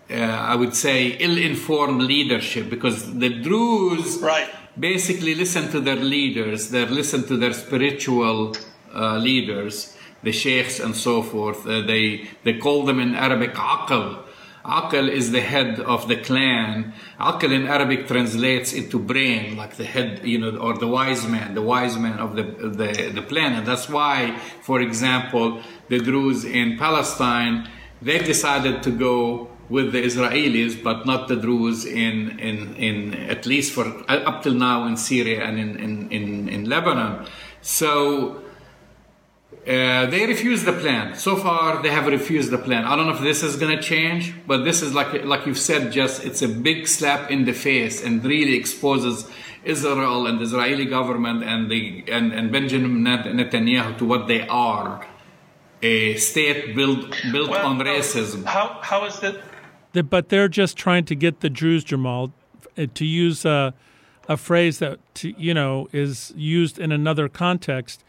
uh, 0.10 0.14
I 0.14 0.56
would 0.56 0.74
say, 0.74 1.18
ill-informed 1.20 2.02
leadership 2.02 2.70
because 2.70 3.14
the 3.20 3.30
Druze 3.30 4.20
right. 4.20 4.50
basically 4.80 5.36
listen 5.36 5.70
to 5.72 5.82
their 5.82 5.98
leaders, 5.98 6.70
they 6.70 6.86
listen 6.86 7.28
to 7.28 7.36
their 7.36 7.52
spiritual 7.54 8.56
uh, 8.96 9.18
leaders, 9.18 9.98
the 10.24 10.32
sheikhs 10.32 10.80
and 10.80 10.96
so 10.96 11.22
forth. 11.22 11.68
Uh, 11.68 11.82
they 11.82 12.28
they 12.44 12.54
call 12.58 12.86
them 12.86 13.00
in 13.00 13.16
Arabic 13.16 13.54
aql, 13.56 14.24
Aql 14.68 15.10
is 15.10 15.32
the 15.32 15.40
head 15.40 15.80
of 15.80 16.10
the 16.10 16.18
clan. 16.18 16.94
Aql 17.20 17.52
in 17.54 17.68
Arabic 17.68 18.08
translates 18.08 18.74
into 18.74 19.00
brain, 19.00 19.56
like 19.56 19.78
the 19.78 19.86
head, 19.86 20.28
you 20.28 20.38
know, 20.38 20.58
or 20.58 20.78
the 20.78 20.88
wise 20.88 21.26
man, 21.26 21.56
the 21.56 21.62
wise 21.62 21.98
man 21.98 22.20
of 22.20 22.36
the, 22.36 22.44
the, 22.44 23.12
the 23.16 23.22
planet. 23.22 23.66
That's 23.66 23.88
why, 23.88 24.38
for 24.62 24.82
example, 24.82 25.62
the 25.88 26.00
Druze 26.00 26.44
in 26.44 26.78
Palestine, 26.78 27.70
they 28.02 28.20
decided 28.20 28.84
to 28.84 28.92
go 28.92 29.50
with 29.70 29.94
the 29.94 30.02
Israelis, 30.02 30.82
but 30.84 31.06
not 31.06 31.30
the 31.30 31.38
Druze 31.38 31.86
in, 31.86 32.38
in, 32.38 32.76
in 32.76 33.14
at 33.14 33.46
least 33.46 33.72
for 33.72 33.86
up 34.10 34.44
till 34.44 34.54
now 34.54 34.86
in 34.86 34.98
Syria 34.98 35.44
and 35.46 35.58
in, 35.58 35.80
in, 35.80 36.12
in, 36.12 36.50
in 36.50 36.70
Lebanon. 36.70 37.26
So 37.62 38.44
uh, 39.68 40.06
they 40.06 40.26
refused 40.26 40.66
the 40.66 40.72
plan. 40.72 41.14
So 41.16 41.36
far, 41.36 41.82
they 41.84 41.90
have 41.90 42.08
refused 42.08 42.52
the 42.52 42.58
plan. 42.58 42.86
I 42.86 42.96
don't 42.96 43.08
know 43.08 43.14
if 43.14 43.20
this 43.20 43.44
is 43.44 43.58
going 43.58 43.76
to 43.76 43.84
change, 43.84 44.34
but 44.48 44.64
this 44.64 44.82
is 44.82 44.94
like 44.94 45.26
like 45.26 45.46
you've 45.46 45.60
said, 45.60 45.92
Jess 45.92 46.24
it's 46.24 46.42
a 46.42 46.48
big 46.48 46.88
slap 46.88 47.30
in 47.30 47.44
the 47.44 47.52
face 47.52 48.02
and 48.02 48.24
really 48.24 48.56
exposes 48.56 49.30
Israel 49.66 50.26
and 50.26 50.40
the 50.40 50.44
Israeli 50.44 50.86
government 50.86 51.44
and 51.44 51.70
the 51.70 52.06
and, 52.08 52.32
and 52.32 52.50
Benjamin 52.50 53.04
Netanyahu 53.04 53.98
to 53.98 54.06
what 54.06 54.28
they 54.28 54.48
are, 54.48 55.06
a 55.82 56.16
state 56.16 56.74
built 56.74 57.14
built 57.34 57.50
well, 57.50 57.68
on 57.68 57.80
racism. 57.80 58.46
How 58.46 58.80
how 58.82 59.04
is 59.04 59.20
that? 59.20 59.36
But 60.10 60.30
they're 60.30 60.48
just 60.48 60.78
trying 60.78 61.04
to 61.06 61.16
get 61.16 61.42
the 61.42 61.50
Druze, 61.50 61.84
Jamal, 61.84 62.32
uh, 62.78 62.86
to 62.94 63.06
use 63.06 63.44
a, 63.44 63.74
a 64.30 64.38
phrase 64.38 64.80
that 64.80 65.00
you 65.22 65.54
know 65.54 65.90
is 65.92 66.32
used 66.38 66.80
in 66.80 66.94
another 66.94 67.28
context. 67.28 68.06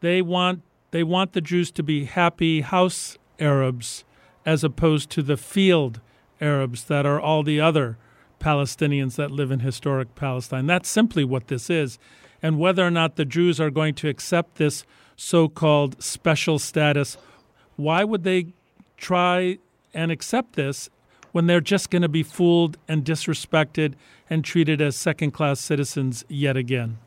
They 0.00 0.22
want 0.22 0.62
they 0.92 1.02
want 1.02 1.32
the 1.32 1.40
Druze 1.40 1.70
to 1.72 1.82
be 1.82 2.04
happy 2.04 2.60
house 2.60 3.18
Arabs 3.40 4.04
as 4.46 4.62
opposed 4.62 5.10
to 5.10 5.22
the 5.22 5.36
field 5.36 6.00
Arabs 6.40 6.84
that 6.84 7.04
are 7.04 7.20
all 7.20 7.42
the 7.42 7.60
other 7.60 7.98
Palestinians 8.38 9.16
that 9.16 9.30
live 9.30 9.50
in 9.50 9.60
historic 9.60 10.14
Palestine. 10.14 10.66
That's 10.66 10.88
simply 10.88 11.24
what 11.24 11.48
this 11.48 11.70
is. 11.70 11.98
And 12.42 12.58
whether 12.58 12.86
or 12.86 12.90
not 12.90 13.16
the 13.16 13.24
Druze 13.24 13.60
are 13.60 13.70
going 13.70 13.94
to 13.94 14.08
accept 14.08 14.56
this 14.56 14.84
so 15.16 15.48
called 15.48 16.02
special 16.02 16.58
status, 16.58 17.16
why 17.76 18.04
would 18.04 18.24
they 18.24 18.52
try 18.96 19.58
and 19.94 20.10
accept 20.10 20.54
this 20.54 20.90
when 21.30 21.46
they're 21.46 21.60
just 21.60 21.90
going 21.90 22.02
to 22.02 22.08
be 22.08 22.22
fooled 22.22 22.76
and 22.88 23.04
disrespected 23.04 23.94
and 24.28 24.44
treated 24.44 24.82
as 24.82 24.96
second 24.96 25.30
class 25.30 25.60
citizens 25.60 26.24
yet 26.28 26.56
again? 26.56 26.98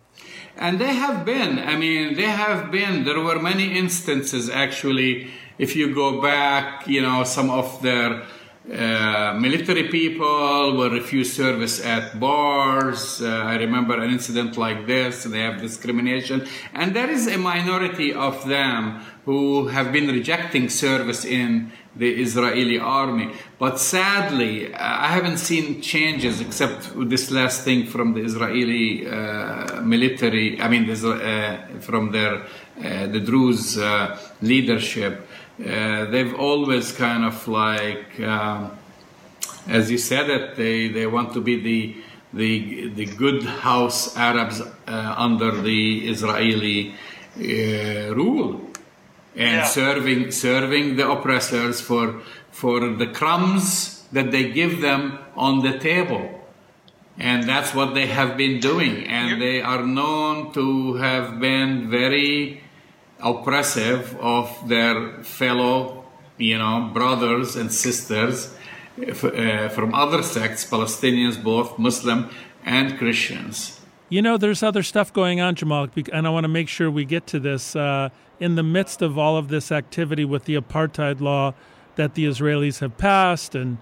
And 0.57 0.79
they 0.79 0.93
have 0.93 1.25
been, 1.25 1.59
I 1.59 1.75
mean, 1.75 2.15
they 2.15 2.23
have 2.23 2.71
been, 2.71 3.03
there 3.03 3.19
were 3.19 3.39
many 3.39 3.77
instances 3.77 4.49
actually, 4.49 5.29
if 5.57 5.75
you 5.75 5.93
go 5.93 6.21
back, 6.21 6.87
you 6.87 7.01
know, 7.01 7.23
some 7.23 7.49
of 7.49 7.81
their 7.81 8.23
uh, 8.71 9.37
military 9.39 9.89
people 9.89 10.75
will 10.75 10.89
refuse 10.89 11.31
service 11.31 11.85
at 11.85 12.19
bars. 12.19 13.21
Uh, 13.21 13.27
I 13.27 13.57
remember 13.57 14.01
an 14.01 14.09
incident 14.09 14.57
like 14.57 14.87
this. 14.87 15.23
They 15.23 15.41
have 15.41 15.61
discrimination. 15.61 16.47
And 16.73 16.95
there 16.95 17.09
is 17.09 17.27
a 17.27 17.37
minority 17.37 18.11
of 18.13 18.47
them 18.47 19.01
who 19.25 19.67
have 19.67 19.91
been 19.91 20.07
rejecting 20.07 20.69
service 20.69 21.25
in 21.25 21.71
the 21.95 22.09
Israeli 22.21 22.79
army. 22.79 23.33
But 23.59 23.79
sadly, 23.79 24.73
I 24.73 25.07
haven't 25.07 25.37
seen 25.37 25.81
changes 25.81 26.41
except 26.41 26.91
this 27.09 27.31
last 27.31 27.63
thing 27.63 27.85
from 27.85 28.13
the 28.13 28.21
Israeli 28.21 29.07
uh, 29.07 29.81
military, 29.81 30.59
I 30.59 30.67
mean, 30.67 30.89
uh, 30.89 31.79
from 31.79 32.11
their, 32.11 32.41
uh, 32.83 33.07
the 33.07 33.19
Druze 33.19 33.77
uh, 33.77 34.19
leadership. 34.41 35.24
Uh, 35.59 36.05
they've 36.05 36.35
always 36.35 36.91
kind 36.91 37.23
of 37.23 37.47
like, 37.47 38.19
um, 38.19 38.71
as 39.67 39.89
you 39.89 39.97
said 39.97 40.29
it, 40.29 40.55
they, 40.57 40.89
they 40.89 41.07
want 41.07 41.33
to 41.33 41.41
be 41.41 41.55
the 41.61 41.95
the 42.33 42.89
the 42.89 43.05
good 43.05 43.43
house 43.43 44.17
Arabs 44.17 44.59
uh, 44.61 45.15
under 45.17 45.51
the 45.61 46.09
Israeli 46.09 46.93
uh, 47.37 48.13
rule 48.13 48.59
and 49.35 49.57
Yeah. 49.57 49.63
serving 49.65 50.31
serving 50.31 50.97
the 50.97 51.09
oppressors 51.09 51.79
for 51.79 52.21
for 52.51 52.79
the 53.01 53.07
crumbs 53.07 54.03
that 54.11 54.31
they 54.31 54.51
give 54.51 54.81
them 54.81 55.17
on 55.35 55.61
the 55.61 55.79
table. 55.79 56.29
And 57.17 57.43
that's 57.47 57.73
what 57.73 57.93
they 57.93 58.07
have 58.07 58.35
been 58.35 58.59
doing. 58.59 59.07
And 59.07 59.29
You're- 59.29 59.39
they 59.45 59.61
are 59.61 59.83
known 59.83 60.51
to 60.53 60.95
have 60.95 61.39
been 61.39 61.89
very 61.89 62.61
oppressive 63.21 64.15
of 64.19 64.67
their 64.67 65.23
fellow, 65.23 66.05
you 66.37 66.57
know, 66.57 66.89
brothers 66.93 67.55
and 67.55 67.71
sisters 67.71 68.53
uh, 68.99 69.69
from 69.69 69.93
other 69.93 70.23
sects, 70.23 70.65
Palestinians, 70.65 71.41
both 71.41 71.77
Muslim 71.77 72.29
and 72.65 72.97
Christians. 72.97 73.79
You 74.09 74.21
know, 74.21 74.37
there's 74.37 74.61
other 74.61 74.83
stuff 74.83 75.11
going 75.11 75.41
on, 75.41 75.55
Jamal, 75.55 75.89
and 76.13 76.27
I 76.27 76.29
want 76.29 76.43
to 76.43 76.49
make 76.49 76.69
sure 76.69 76.91
we 76.91 77.05
get 77.05 77.25
to 77.27 77.39
this. 77.39 77.75
Uh, 77.75 78.09
in 78.39 78.55
the 78.55 78.63
midst 78.63 79.01
of 79.01 79.17
all 79.17 79.37
of 79.37 79.47
this 79.47 79.71
activity 79.71 80.25
with 80.25 80.45
the 80.45 80.55
apartheid 80.55 81.21
law 81.21 81.53
that 81.95 82.15
the 82.15 82.25
Israelis 82.25 82.79
have 82.79 82.97
passed 82.97 83.55
and 83.55 83.77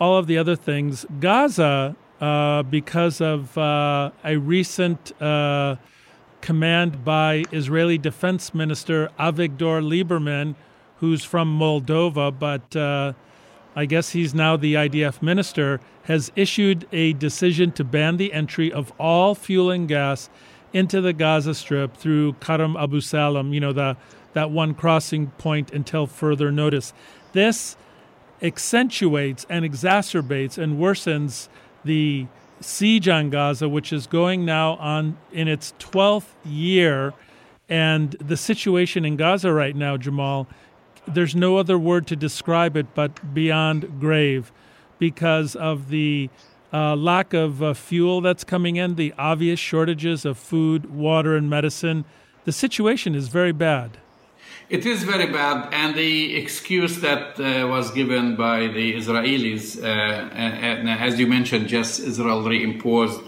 all 0.00 0.16
of 0.16 0.26
the 0.26 0.38
other 0.38 0.56
things, 0.56 1.06
Gaza, 1.20 1.94
uh, 2.20 2.62
because 2.62 3.20
of 3.20 3.56
uh, 3.58 4.10
a 4.24 4.36
recent 4.36 5.20
uh, 5.20 5.76
command 6.44 7.02
by 7.06 7.42
Israeli 7.52 7.96
Defense 7.96 8.52
Minister 8.52 9.08
Avigdor 9.18 9.80
Lieberman, 9.82 10.54
who's 10.98 11.24
from 11.24 11.58
Moldova, 11.58 12.38
but 12.38 12.76
uh, 12.76 13.14
I 13.74 13.86
guess 13.86 14.10
he's 14.10 14.34
now 14.34 14.58
the 14.58 14.74
IDF 14.74 15.22
minister, 15.22 15.80
has 16.02 16.30
issued 16.36 16.86
a 16.92 17.14
decision 17.14 17.72
to 17.72 17.82
ban 17.82 18.18
the 18.18 18.34
entry 18.34 18.70
of 18.70 18.92
all 19.00 19.34
fuel 19.34 19.70
and 19.70 19.88
gas 19.88 20.28
into 20.74 21.00
the 21.00 21.14
Gaza 21.14 21.54
Strip 21.54 21.96
through 21.96 22.34
Karam 22.34 22.76
Abu 22.76 23.00
Salam, 23.00 23.54
you 23.54 23.60
know, 23.60 23.72
the, 23.72 23.96
that 24.34 24.50
one 24.50 24.74
crossing 24.74 25.28
point 25.38 25.72
until 25.72 26.06
further 26.06 26.52
notice. 26.52 26.92
This 27.32 27.74
accentuates 28.42 29.46
and 29.48 29.64
exacerbates 29.64 30.58
and 30.58 30.78
worsens 30.78 31.48
the 31.86 32.26
siege 32.64 33.08
on 33.08 33.30
Gaza, 33.30 33.68
which 33.68 33.92
is 33.92 34.06
going 34.06 34.44
now 34.44 34.74
on 34.74 35.16
in 35.32 35.48
its 35.48 35.74
12th 35.78 36.32
year. 36.44 37.12
And 37.68 38.12
the 38.12 38.36
situation 38.36 39.04
in 39.04 39.16
Gaza 39.16 39.52
right 39.52 39.74
now, 39.74 39.96
Jamal, 39.96 40.46
there's 41.06 41.34
no 41.34 41.56
other 41.56 41.78
word 41.78 42.06
to 42.08 42.16
describe 42.16 42.76
it 42.76 42.86
but 42.94 43.34
beyond 43.34 44.00
grave 44.00 44.52
because 44.98 45.54
of 45.54 45.90
the 45.90 46.30
uh, 46.72 46.96
lack 46.96 47.32
of 47.32 47.62
uh, 47.62 47.74
fuel 47.74 48.20
that's 48.20 48.42
coming 48.42 48.76
in, 48.76 48.96
the 48.96 49.14
obvious 49.16 49.60
shortages 49.60 50.24
of 50.24 50.36
food, 50.36 50.90
water, 50.90 51.36
and 51.36 51.48
medicine. 51.48 52.04
The 52.44 52.52
situation 52.52 53.14
is 53.14 53.28
very 53.28 53.52
bad. 53.52 53.98
It 54.70 54.86
is 54.86 55.04
very 55.04 55.26
bad, 55.26 55.74
and 55.74 55.94
the 55.94 56.36
excuse 56.36 57.00
that 57.00 57.38
uh, 57.38 57.68
was 57.68 57.90
given 57.90 58.34
by 58.34 58.68
the 58.68 58.94
Israelis, 58.94 59.76
uh, 59.76 59.84
and, 59.84 60.88
and 60.88 60.88
as 60.88 61.18
you 61.20 61.26
mentioned, 61.26 61.68
Jess 61.68 61.98
Israel 61.98 62.42
reimposed 62.42 63.22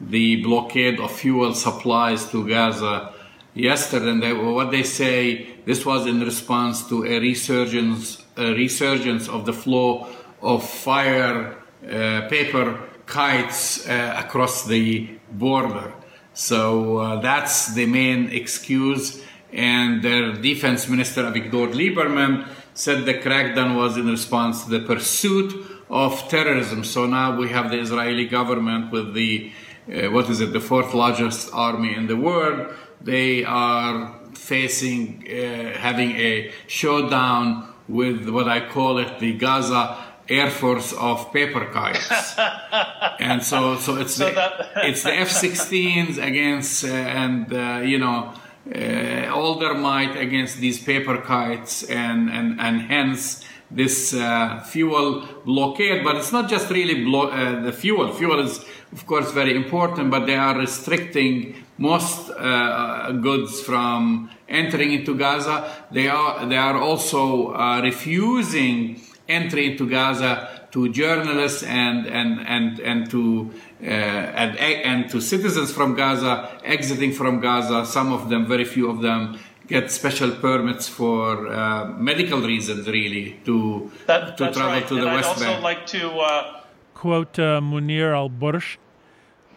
the 0.00 0.42
blockade 0.42 0.98
of 0.98 1.12
fuel 1.12 1.52
supplies 1.52 2.30
to 2.30 2.48
Gaza 2.48 3.12
yesterday. 3.52 4.08
And 4.08 4.22
they, 4.22 4.32
what 4.32 4.70
they 4.70 4.82
say, 4.82 5.48
this 5.66 5.84
was 5.84 6.06
in 6.06 6.20
response 6.20 6.88
to 6.88 7.04
a 7.04 7.20
resurgence, 7.20 8.24
a 8.38 8.54
resurgence 8.54 9.28
of 9.28 9.44
the 9.44 9.52
flow 9.52 10.08
of 10.40 10.66
fire 10.66 11.56
uh, 11.84 12.26
paper 12.30 12.88
kites 13.04 13.86
uh, 13.86 14.14
across 14.16 14.66
the 14.66 15.10
border. 15.30 15.92
So 16.32 16.96
uh, 16.96 17.20
that's 17.20 17.74
the 17.74 17.84
main 17.84 18.30
excuse. 18.30 19.22
And 19.52 20.02
their 20.02 20.32
defense 20.32 20.88
minister, 20.88 21.22
Avigdor 21.24 21.72
Lieberman, 21.74 22.46
said 22.74 23.04
the 23.04 23.14
crackdown 23.14 23.76
was 23.76 23.96
in 23.96 24.06
response 24.06 24.64
to 24.64 24.70
the 24.70 24.80
pursuit 24.80 25.52
of 25.90 26.28
terrorism. 26.28 26.84
So 26.84 27.06
now 27.06 27.36
we 27.36 27.48
have 27.48 27.70
the 27.70 27.80
Israeli 27.80 28.26
government 28.26 28.92
with 28.92 29.12
the, 29.14 29.50
uh, 29.92 30.10
what 30.10 30.30
is 30.30 30.40
it, 30.40 30.52
the 30.52 30.60
fourth 30.60 30.94
largest 30.94 31.50
army 31.52 31.94
in 31.94 32.06
the 32.06 32.16
world. 32.16 32.72
They 33.00 33.44
are 33.44 34.14
facing, 34.34 35.24
uh, 35.28 35.78
having 35.78 36.12
a 36.12 36.52
showdown 36.68 37.68
with 37.88 38.28
what 38.28 38.46
I 38.48 38.68
call 38.68 38.98
it 38.98 39.18
the 39.18 39.32
Gaza 39.36 39.96
Air 40.28 40.48
Force 40.48 40.92
of 40.92 41.32
paper 41.32 41.64
kites. 41.72 42.36
and 43.18 43.42
so, 43.42 43.76
so 43.78 43.96
it's 43.96 44.14
So 44.14 44.28
the, 44.28 44.34
that- 44.34 44.70
it's 44.84 45.02
the 45.02 45.12
F-16s 45.12 46.24
against, 46.24 46.84
uh, 46.84 46.88
and 46.88 47.52
uh, 47.52 47.80
you 47.84 47.98
know, 47.98 48.32
uh, 48.66 49.32
all 49.32 49.58
their 49.58 49.74
might 49.74 50.16
against 50.16 50.58
these 50.58 50.82
paper 50.82 51.18
kites, 51.18 51.82
and 51.84 52.30
and 52.30 52.60
and 52.60 52.82
hence 52.82 53.44
this 53.70 54.12
uh, 54.14 54.60
fuel 54.66 55.26
blockade. 55.44 56.04
But 56.04 56.16
it's 56.16 56.32
not 56.32 56.48
just 56.48 56.70
really 56.70 57.04
blo- 57.04 57.30
uh, 57.30 57.62
the 57.62 57.72
fuel. 57.72 58.12
Fuel 58.12 58.40
is, 58.40 58.64
of 58.92 59.06
course, 59.06 59.30
very 59.32 59.54
important, 59.56 60.10
but 60.10 60.26
they 60.26 60.36
are 60.36 60.58
restricting 60.58 61.54
most 61.78 62.30
uh, 62.30 63.12
goods 63.12 63.60
from 63.60 64.30
entering 64.48 64.92
into 64.92 65.16
Gaza. 65.16 65.86
They 65.90 66.08
are 66.08 66.46
they 66.46 66.58
are 66.58 66.76
also 66.76 67.54
uh, 67.54 67.80
refusing 67.82 69.00
entry 69.28 69.72
into 69.72 69.88
Gaza 69.88 70.66
to 70.72 70.88
journalists 70.90 71.62
and 71.62 72.06
and 72.06 72.40
and 72.46 72.80
and 72.80 73.10
to 73.10 73.50
uh, 73.82 73.86
and 73.86 74.58
and 74.58 75.10
to 75.10 75.20
citizens 75.20 75.72
from 75.72 75.94
Gaza 75.94 76.60
exiting 76.64 77.12
from 77.12 77.40
Gaza. 77.40 77.86
Some 77.86 78.12
of 78.12 78.28
them, 78.28 78.46
very 78.46 78.64
few 78.64 78.90
of 78.90 79.00
them, 79.00 79.38
get 79.66 79.90
special 79.90 80.32
permits 80.32 80.88
for 80.88 81.48
uh, 81.48 81.86
medical 81.96 82.40
reasons, 82.40 82.86
really, 82.88 83.40
to 83.44 83.90
That, 84.06 84.36
to 84.38 84.52
travel 84.52 84.72
right. 84.72 84.88
to 84.88 84.94
the 84.94 85.00
and 85.00 85.10
I'd 85.10 85.14
West 85.16 85.28
also 85.28 85.60
like 85.60 85.86
to. 85.86 86.10
Uh, 86.10 86.60
quote 86.94 87.38
uh, 87.38 87.60
Munir 87.60 88.14
al 88.14 88.28
Bursh. 88.28 88.76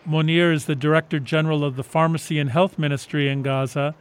Munir 0.07 0.53
is 0.53 0.65
the 0.65 0.75
Director 0.75 1.19
General 1.19 1.63
of 1.63 1.75
the 1.75 1.83
Pharmacy 1.83 2.39
and 2.39 2.49
Health 2.49 2.77
Ministry 2.77 3.29
in 3.29 3.41
Gaza, 3.41 3.95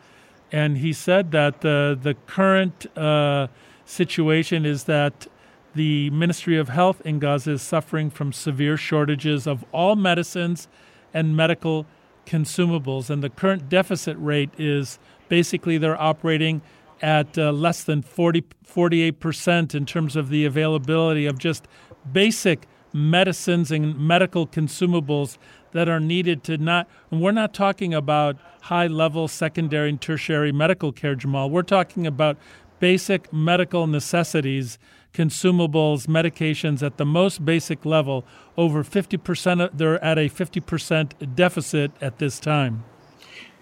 and 0.51 0.79
he 0.79 0.93
said 0.93 1.33
that 1.33 1.63
the 1.63 1.99
the 2.01 2.15
current 2.27 2.87
uh, 2.97 3.49
situation 3.85 4.65
is 4.65 4.85
that 4.85 5.27
the 5.75 6.11
Ministry 6.11 6.59
of 6.59 6.69
Health 6.69 7.01
in 7.05 7.19
Gaza 7.19 7.53
is 7.53 7.63
suffering 7.63 8.11
from 8.11 8.33
severe 8.33 8.77
shortages 8.77 9.47
of 9.47 9.65
all 9.73 9.97
medicines 9.97 10.69
and 11.15 11.37
medical 11.37 11.87
consumables, 12.27 13.11
and 13.11 13.23
the 13.23 13.31
current 13.31 13.69
deficit 13.69 14.17
rate 14.19 14.51
is 14.59 14.99
basically 15.29 15.79
they're 15.79 16.01
operating 16.01 16.63
at 17.01 17.37
uh, 17.37 17.51
less 17.51 17.83
than 17.83 18.03
40, 18.03 18.45
48% 18.67 19.75
in 19.75 19.87
terms 19.87 20.15
of 20.15 20.29
the 20.29 20.45
availability 20.45 21.27
of 21.27 21.39
just 21.39 21.67
basic 22.13 22.67
medicines 22.93 23.71
and 23.71 23.99
medical 23.99 24.47
consumables 24.47 25.39
that 25.73 25.89
are 25.89 26.01
needed 26.01 26.45
to 26.45 26.59
not, 26.59 26.89
and 27.11 27.21
we're 27.21 27.33
not 27.33 27.55
talking 27.55 27.95
about 27.95 28.37
high 28.63 28.87
level 28.87 29.27
secondary 29.27 29.89
and 29.89 30.01
tertiary 30.01 30.53
medical 30.53 30.93
care, 30.93 31.15
Jamal. 31.15 31.51
We're 31.51 31.63
talking 31.63 32.07
about 32.07 32.37
basic 32.79 33.33
medical 33.33 33.87
necessities, 33.87 34.79
consumables, 35.13 36.07
medications 36.07 36.83
at 36.83 36.97
the 36.97 37.05
most 37.05 37.45
basic 37.45 37.85
level. 37.85 38.25
Over 38.57 38.83
50%, 38.83 39.65
of, 39.65 39.77
they're 39.77 40.03
at 40.03 40.19
a 40.19 40.29
50% 40.29 41.35
deficit 41.35 41.93
at 42.01 42.19
this 42.19 42.41
time. 42.41 42.85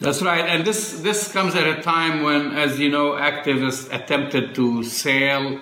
That's 0.00 0.22
right, 0.22 0.46
and 0.48 0.66
this 0.66 1.00
this 1.02 1.30
comes 1.30 1.54
at 1.54 1.66
a 1.66 1.82
time 1.82 2.22
when, 2.22 2.52
as 2.56 2.80
you 2.80 2.88
know, 2.88 3.12
activists 3.12 3.92
attempted 3.92 4.54
to 4.54 4.82
sail 4.82 5.60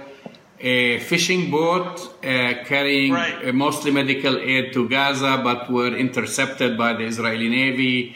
a 0.61 1.01
fishing 1.01 1.51
boat 1.51 1.99
uh, 2.23 2.55
carrying 2.65 3.13
Right. 3.13 3.49
uh, 3.49 3.53
mostly 3.53 3.91
medical 3.91 4.39
aid 4.39 4.73
to 4.75 4.89
Gaza, 4.89 5.41
but 5.43 5.69
were 5.69 5.93
intercepted 5.97 6.79
by 6.79 6.93
the 6.93 7.05
Israeli 7.05 7.49
Navy, 7.49 8.15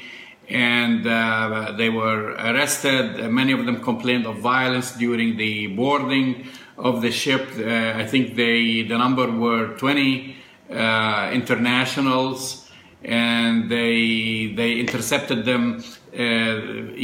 and 0.49 1.05
uh, 1.07 1.75
they 1.77 1.89
were 1.89 2.35
arrested. 2.49 3.29
Many 3.31 3.53
of 3.53 3.67
them 3.67 3.81
complained 3.81 4.27
of 4.27 4.39
violence 4.39 4.93
during 4.93 5.37
the 5.37 5.67
boarding 5.69 6.47
of 6.83 7.01
the 7.01 7.11
ship. 7.11 7.49
Uh, 7.57 8.03
I 8.03 8.05
think 8.07 8.37
they 8.37 8.83
the 8.83 8.99
number 8.99 9.31
were 9.31 9.77
20 9.79 10.37
uh, 10.71 11.31
internationals 11.33 12.69
and 13.05 13.71
they 13.71 14.53
they 14.55 14.73
intercepted 14.75 15.45
them, 15.45 15.83
uh, 16.13 16.23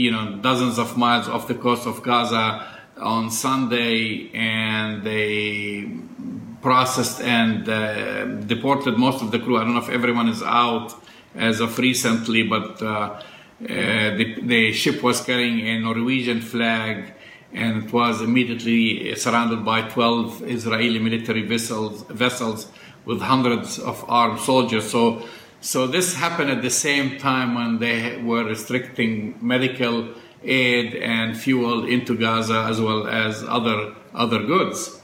you 0.04 0.10
know, 0.10 0.36
dozens 0.42 0.78
of 0.78 0.96
miles 0.96 1.28
off 1.28 1.48
the 1.48 1.54
coast 1.54 1.86
of 1.86 2.02
Gaza 2.02 2.78
on 3.00 3.30
Sunday, 3.30 4.30
and 4.34 5.04
they 5.04 5.88
processed 6.60 7.20
and 7.20 7.68
uh, 7.68 8.24
deported 8.46 8.98
most 8.98 9.22
of 9.22 9.30
the 9.30 9.38
crew. 9.38 9.56
I 9.56 9.64
don't 9.64 9.74
know 9.74 9.80
if 9.80 9.88
everyone 9.88 10.28
is 10.28 10.42
out 10.42 10.94
as 11.34 11.60
of 11.60 11.78
recently, 11.78 12.42
but 12.42 12.82
uh, 12.82 12.86
uh, 12.86 13.22
the, 13.60 14.36
the 14.42 14.72
ship 14.72 15.02
was 15.02 15.20
carrying 15.20 15.60
a 15.66 15.80
Norwegian 15.80 16.40
flag. 16.40 17.14
And 17.52 17.84
it 17.84 17.92
was 17.92 18.20
immediately 18.20 19.14
surrounded 19.14 19.64
by 19.64 19.88
12 19.88 20.42
Israeli 20.42 20.98
military 20.98 21.42
vessels, 21.42 22.02
vessels 22.02 22.68
with 23.04 23.20
hundreds 23.20 23.78
of 23.78 24.04
armed 24.08 24.40
soldiers. 24.40 24.90
So, 24.90 25.26
so 25.60 25.86
this 25.86 26.14
happened 26.14 26.50
at 26.50 26.62
the 26.62 26.70
same 26.70 27.18
time 27.18 27.54
when 27.54 27.78
they 27.78 28.20
were 28.22 28.44
restricting 28.44 29.38
medical 29.40 30.08
aid 30.44 30.94
and 30.94 31.36
fuel 31.36 31.86
into 31.86 32.16
Gaza 32.16 32.66
as 32.68 32.80
well 32.80 33.06
as 33.06 33.44
other 33.44 33.94
other 34.14 34.42
goods. 34.42 35.00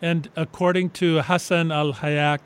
And 0.00 0.28
according 0.36 0.90
to 0.90 1.22
Hassan 1.22 1.72
Al 1.72 1.94
Hayek, 1.94 2.40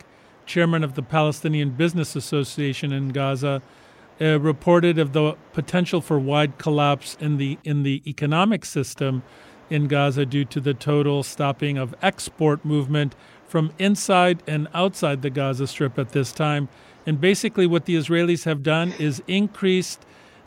chairman 0.47 0.85
of 0.85 0.95
the 0.95 1.03
Palestinian 1.03 1.71
Business 1.71 2.15
Association 2.17 2.93
in 2.93 3.09
Gaza, 3.09 3.63
uh, 4.21 4.39
reported 4.41 4.99
of 4.99 5.13
the 5.13 5.37
potential 5.53 6.01
for 6.01 6.19
wide 6.19 6.59
collapse 6.59 7.17
in 7.21 7.37
the 7.39 7.59
in 7.65 7.83
the 7.83 8.03
economic 8.07 8.65
system 8.65 9.23
in 9.71 9.87
Gaza 9.87 10.27
due 10.27 10.45
to 10.47 10.61
the 10.61 10.75
total 10.75 11.23
stopping 11.23 11.79
of 11.79 11.95
export 12.03 12.65
movement 12.65 13.15
from 13.47 13.73
inside 13.79 14.43
and 14.47 14.69
outside 14.75 15.23
the 15.23 15.31
Gaza 15.31 15.67
Strip 15.67 15.99
at 15.99 16.11
this 16.11 16.33
time. 16.33 16.69
And 17.07 17.21
basically, 17.21 17.67
what 17.67 17.87
the 17.87 17.97
Israelis 17.97 18.45
have 18.45 18.63
done 18.63 18.93
is 18.99 19.23
increased 19.27 20.05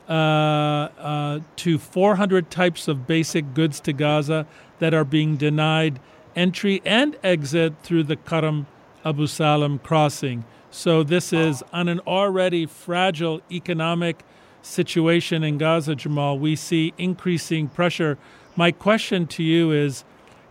uh, 0.07 0.11
uh, 0.11 1.39
to 1.55 1.79
400 1.79 2.51
types 2.51 2.87
of 2.87 3.07
basic 3.07 3.53
goods 3.53 3.79
to 3.81 3.93
Gaza 3.93 4.45
that 4.79 4.93
are 4.93 5.05
being 5.05 5.37
denied 5.37 5.99
entry 6.35 6.81
and 6.85 7.17
exit 7.23 7.73
through 7.83 8.03
the 8.03 8.15
Karam 8.15 8.67
Abu 9.05 9.27
Salam 9.27 9.79
crossing. 9.79 10.45
So, 10.75 11.03
this 11.03 11.31
is 11.31 11.63
on 11.71 11.87
an 11.87 11.99
already 11.99 12.65
fragile 12.65 13.41
economic 13.51 14.23
situation 14.63 15.43
in 15.43 15.59
Gaza, 15.59 15.93
Jamal. 15.93 16.39
We 16.39 16.55
see 16.55 16.93
increasing 16.97 17.67
pressure. 17.67 18.17
My 18.55 18.71
question 18.71 19.27
to 19.27 19.43
you 19.43 19.71
is 19.71 20.03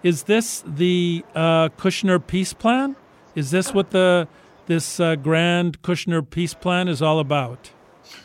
Is 0.05 0.23
this 0.23 0.63
the 0.65 1.25
uh, 1.35 1.71
Kushner 1.71 2.25
peace 2.25 2.53
plan? 2.53 2.95
Is 3.35 3.51
this 3.51 3.75
what 3.75 3.91
the 3.91 4.29
this 4.67 5.01
uh, 5.01 5.17
grand 5.17 5.83
Kushner 5.83 6.23
peace 6.23 6.55
plan 6.55 6.87
is 6.87 7.03
all 7.03 7.19
about? 7.19 7.73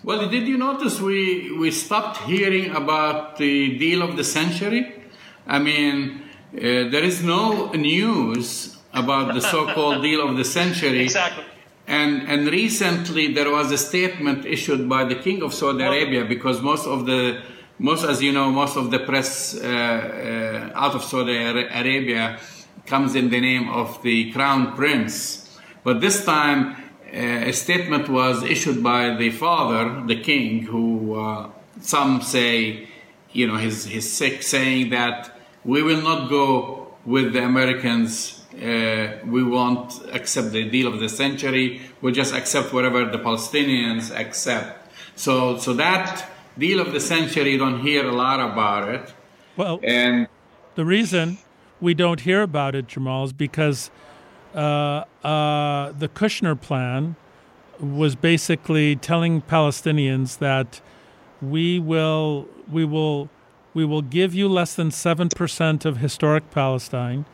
Well, 0.03 0.29
did 0.29 0.47
you 0.47 0.57
notice 0.57 1.01
we, 1.01 1.51
we 1.57 1.71
stopped 1.71 2.17
hearing 2.29 2.75
about 2.75 3.37
the 3.37 3.75
deal 3.79 4.03
of 4.03 4.17
the 4.17 4.23
century? 4.23 4.93
I 5.47 5.57
mean, 5.57 6.21
uh, 6.53 6.61
there 6.93 7.03
is 7.03 7.23
no 7.23 7.71
news 7.71 8.77
about 8.93 9.33
the 9.33 9.41
so-called 9.41 10.03
deal 10.03 10.21
of 10.27 10.37
the 10.37 10.45
century. 10.45 11.01
Exactly. 11.01 11.43
And 11.87 12.27
and 12.27 12.47
recently 12.47 13.33
there 13.33 13.49
was 13.49 13.71
a 13.71 13.77
statement 13.77 14.45
issued 14.45 14.89
by 14.89 15.05
the 15.05 15.15
King 15.15 15.41
of 15.41 15.53
Saudi 15.53 15.83
Arabia 15.83 16.25
because 16.25 16.61
most 16.61 16.85
of 16.85 17.05
the 17.05 17.41
most, 17.79 18.03
as 18.03 18.21
you 18.21 18.31
know, 18.31 18.51
most 18.51 18.75
of 18.75 18.91
the 18.91 18.99
press 18.99 19.55
uh, 19.55 19.67
uh, 19.67 20.71
out 20.75 20.95
of 20.95 21.03
Saudi 21.03 21.37
Arabia 21.37 22.39
comes 22.85 23.15
in 23.15 23.29
the 23.29 23.39
name 23.39 23.69
of 23.69 24.01
the 24.01 24.31
Crown 24.31 24.75
Prince, 24.75 25.59
but 25.83 26.01
this 26.01 26.25
time 26.25 26.75
uh, 27.13 27.49
a 27.49 27.53
statement 27.53 28.09
was 28.09 28.43
issued 28.43 28.83
by 28.83 29.15
the 29.15 29.29
father, 29.29 30.05
the 30.07 30.19
king, 30.21 30.63
who 30.63 31.15
uh, 31.15 31.49
some 31.79 32.21
say, 32.21 32.87
you 33.31 33.47
know, 33.47 33.55
he's, 33.55 33.85
he's 33.85 34.11
sick, 34.11 34.43
saying 34.43 34.89
that 34.89 35.39
we 35.63 35.81
will 35.81 36.01
not 36.01 36.29
go 36.29 36.95
with 37.05 37.33
the 37.33 37.43
Americans. 37.43 38.36
Uh, 38.57 39.17
we 39.25 39.43
won't 39.43 39.93
accept 40.13 40.51
the 40.51 40.67
deal 40.69 40.87
of 40.91 40.99
the 40.99 41.09
century. 41.09 41.81
We'll 42.01 42.13
just 42.13 42.33
accept 42.33 42.73
whatever 42.73 43.05
the 43.05 43.19
Palestinians 43.19 44.11
accept. 44.15 44.91
So, 45.15 45.57
so 45.57 45.73
that 45.73 46.27
deal 46.57 46.79
of 46.79 46.91
the 46.91 46.99
century, 46.99 47.51
you 47.51 47.57
don't 47.57 47.81
hear 47.81 48.07
a 48.07 48.11
lot 48.11 48.39
about 48.39 48.89
it. 48.89 49.13
Well, 49.55 49.79
and 49.83 50.27
the 50.75 50.85
reason 50.85 51.37
we 51.79 51.93
don't 51.93 52.21
hear 52.21 52.41
about 52.41 52.75
it, 52.75 52.87
Jamal, 52.87 53.25
is 53.25 53.33
because 53.33 53.91
uh, 54.55 55.03
uh, 55.23 55.91
the 55.91 56.07
Kushner 56.07 56.59
plan 56.59 57.15
was 57.79 58.15
basically 58.15 58.95
telling 58.95 59.41
Palestinians 59.41 60.39
that 60.39 60.81
we 61.41 61.79
will 61.79 62.47
we 62.71 62.83
will 62.83 63.29
we 63.73 63.85
will 63.85 64.01
give 64.01 64.33
you 64.33 64.49
less 64.49 64.73
than 64.73 64.89
seven 64.89 65.29
percent 65.29 65.85
of 65.85 65.97
historic 65.97 66.49
Palestine. 66.51 67.25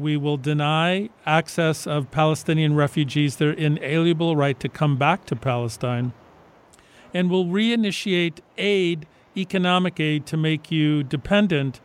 We 0.00 0.16
will 0.16 0.38
deny 0.38 1.10
access 1.26 1.86
of 1.86 2.10
Palestinian 2.10 2.74
refugees 2.74 3.36
their 3.36 3.52
inalienable 3.52 4.34
right 4.34 4.58
to 4.58 4.68
come 4.68 4.96
back 4.96 5.26
to 5.26 5.36
Palestine, 5.36 6.12
and 7.12 7.30
will 7.30 7.44
reinitiate 7.44 8.38
aid, 8.56 9.06
economic 9.36 10.00
aid, 10.00 10.24
to 10.26 10.38
make 10.38 10.70
you 10.70 11.02
dependent 11.02 11.80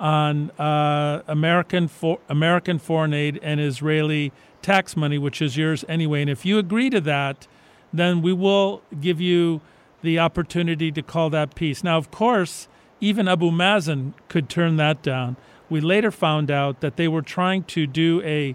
on 0.00 0.50
uh, 0.58 1.22
American 1.28 1.86
for, 1.86 2.18
American 2.28 2.80
foreign 2.80 3.14
aid 3.14 3.38
and 3.40 3.60
Israeli 3.60 4.32
tax 4.62 4.96
money, 4.96 5.18
which 5.18 5.40
is 5.40 5.56
yours 5.56 5.84
anyway. 5.88 6.22
And 6.22 6.30
if 6.30 6.44
you 6.44 6.58
agree 6.58 6.90
to 6.90 7.00
that, 7.02 7.46
then 7.92 8.20
we 8.20 8.32
will 8.32 8.82
give 9.00 9.20
you 9.20 9.60
the 10.02 10.18
opportunity 10.18 10.90
to 10.90 11.02
call 11.02 11.30
that 11.30 11.54
peace. 11.54 11.84
Now, 11.84 11.98
of 11.98 12.10
course, 12.10 12.66
even 13.00 13.28
Abu 13.28 13.50
Mazen 13.50 14.14
could 14.28 14.48
turn 14.48 14.76
that 14.76 15.02
down. 15.02 15.36
We 15.70 15.80
later 15.80 16.10
found 16.10 16.50
out 16.50 16.80
that 16.80 16.96
they 16.96 17.08
were 17.08 17.22
trying 17.22 17.64
to 17.64 17.86
do 17.86 18.20
a 18.22 18.54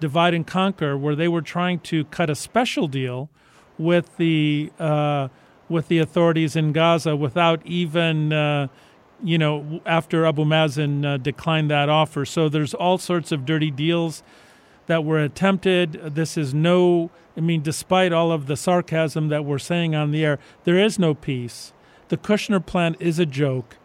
divide 0.00 0.32
and 0.32 0.46
conquer, 0.46 0.96
where 0.96 1.14
they 1.14 1.28
were 1.28 1.42
trying 1.42 1.80
to 1.80 2.04
cut 2.06 2.30
a 2.30 2.34
special 2.34 2.88
deal 2.88 3.28
with 3.76 4.16
the 4.16 4.72
uh, 4.78 5.28
with 5.68 5.88
the 5.88 5.98
authorities 5.98 6.56
in 6.56 6.72
Gaza 6.72 7.16
without 7.16 7.64
even 7.66 8.32
uh, 8.32 8.68
you 9.22 9.38
know, 9.38 9.80
after 9.86 10.26
Abu 10.26 10.44
Mazen 10.44 11.04
uh, 11.04 11.16
declined 11.16 11.70
that 11.70 11.88
offer. 11.88 12.24
So 12.24 12.48
there's 12.48 12.74
all 12.74 12.98
sorts 12.98 13.32
of 13.32 13.46
dirty 13.46 13.70
deals 13.70 14.22
that 14.86 15.04
were 15.04 15.20
attempted. 15.20 15.92
This 15.92 16.36
is 16.36 16.52
no, 16.52 17.10
I 17.36 17.40
mean, 17.40 17.62
despite 17.62 18.12
all 18.12 18.32
of 18.32 18.46
the 18.46 18.56
sarcasm 18.56 19.28
that 19.28 19.44
we're 19.44 19.58
saying 19.58 19.94
on 19.94 20.10
the 20.10 20.24
air, 20.24 20.38
there 20.64 20.78
is 20.78 20.98
no 20.98 21.14
peace. 21.14 21.72
The 22.08 22.16
Kushner 22.16 22.64
plan 22.64 22.96
is 22.98 23.18
a 23.18 23.26
joke. 23.26 23.76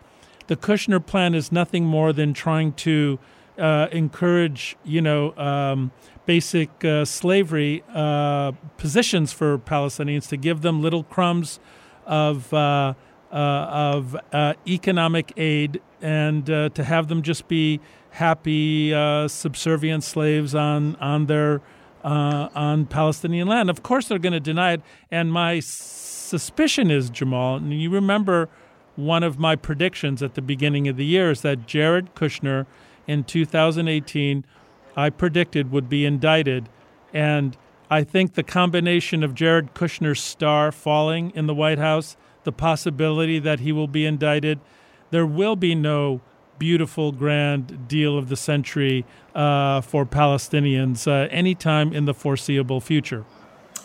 The 0.48 0.56
Kushner 0.56 1.06
plan 1.06 1.36
is 1.36 1.52
nothing 1.52 1.86
more 1.86 2.14
than 2.14 2.34
trying 2.34 2.74
to 2.74 3.20
uh, 3.58 3.88
encourage, 3.92 4.78
you 4.84 5.02
know, 5.02 5.36
um, 5.38 5.92
basic 6.26 6.84
uh, 6.86 7.06
slavery 7.06 7.84
uh, 7.94 8.52
positions 8.78 9.34
for 9.34 9.58
Palestinians 9.58 10.28
to 10.30 10.38
give 10.38 10.62
them 10.62 10.82
little 10.82 11.04
crumbs 11.04 11.60
of 12.06 12.54
uh, 12.54 12.94
uh, 13.32 13.36
of 13.36 14.16
uh, 14.32 14.54
economic 14.68 15.34
aid 15.36 15.82
and 16.02 16.46
to 16.46 16.84
have 16.84 17.08
them 17.08 17.22
just 17.22 17.48
be 17.48 17.80
happy 18.12 18.92
subservient 19.28 20.04
slaves 20.04 20.56
on 20.56 20.96
on 20.98 21.26
their 21.26 21.62
on 22.04 22.86
Palestinian 22.86 23.48
land. 23.48 23.70
Of 23.70 23.84
course, 23.84 24.08
they're 24.08 24.20
going 24.20 24.34
to 24.34 24.40
deny 24.40 24.74
it. 24.74 24.82
And 25.12 25.32
my 25.32 25.60
suspicion 25.60 26.92
is 26.92 27.10
Jamal, 27.10 27.56
and 27.58 27.74
you 27.74 27.90
remember 27.90 28.50
one 28.98 29.24
of 29.24 29.40
my 29.40 29.56
predictions 29.56 30.22
at 30.22 30.34
the 30.34 30.42
beginning 30.42 30.88
of 30.90 30.98
the 30.98 31.06
year 31.06 31.32
is 31.32 31.42
that 31.42 31.66
Jared 31.66 32.14
Kushner 32.16 32.66
in 33.08 33.24
2018 33.24 34.44
I 34.98 35.10
predicted 35.10 35.72
would 35.72 35.88
be 35.88 36.06
indicted 36.06 36.68
and 37.14 37.56
I 37.90 38.04
think 38.04 38.34
the 38.34 38.44
combination 38.44 39.24
of 39.24 39.34
Jared 39.34 39.74
Kushner's 39.74 40.20
star 40.20 40.74
falling 40.74 41.32
in 41.36 41.48
the 41.48 41.56
White 41.56 41.78
House 41.78 42.18
the 42.44 42.52
possibility 42.52 43.40
that 43.40 43.60
he 43.60 43.72
will 43.72 43.88
be 43.88 44.06
indicted. 44.06 44.60
There 45.12 45.26
will 45.26 45.56
be 45.56 45.76
no 45.76 46.22
beautiful, 46.60 47.12
grand 47.12 47.88
deal 47.88 48.18
of 48.18 48.30
the 48.30 48.36
century 48.36 49.06
uh, 49.36 49.82
for 49.82 50.06
Palestinians 50.06 51.08
uh, 51.08 51.28
anytime 51.30 51.94
in 51.94 52.06
the 52.06 52.14
foreseeable 52.14 52.82
future. 52.82 53.26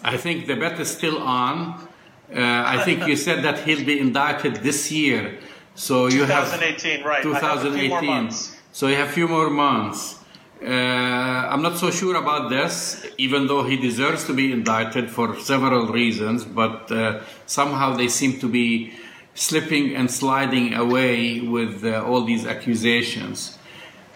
I 0.03 0.17
think 0.17 0.47
the 0.47 0.57
bet 0.57 0.81
is 0.81 0.91
still 0.91 1.19
on. 1.19 1.89
Uh, 2.35 2.65
I 2.67 2.83
think 2.85 3.07
you 3.07 3.17
said 3.17 3.45
that 3.45 3.61
he'll 3.61 3.85
be 3.85 3.99
indicted 4.01 4.57
this 4.57 4.91
year. 4.91 5.39
So 5.75 6.07
you 6.07 6.27
2018, 6.27 6.97
have 6.99 7.07
right? 7.07 7.23
2018. 7.23 8.31
So 8.73 8.87
you 8.89 8.97
have 8.97 9.09
a 9.09 9.13
few 9.13 9.29
more 9.29 9.51
months. 9.51 10.19
Uh, 10.63 10.69
I'm 11.51 11.61
not 11.61 11.77
so 11.77 11.91
sure 11.91 12.17
about 12.17 12.49
this, 12.49 13.05
even 13.19 13.49
though 13.49 13.65
he 13.65 13.77
deserves 13.77 14.25
to 14.27 14.33
be 14.33 14.53
indicted 14.53 15.11
for 15.11 15.39
several 15.41 15.89
reasons, 15.89 16.45
but 16.45 16.91
uh, 16.93 17.21
somehow 17.47 17.97
they 17.97 18.09
seem 18.09 18.39
to 18.39 18.49
be 18.49 18.93
slipping 19.35 19.97
and 19.97 20.11
sliding 20.11 20.75
away 20.75 21.41
with 21.41 21.85
uh, 21.85 22.05
all 22.05 22.25
these 22.25 22.47
accusations. 22.47 23.59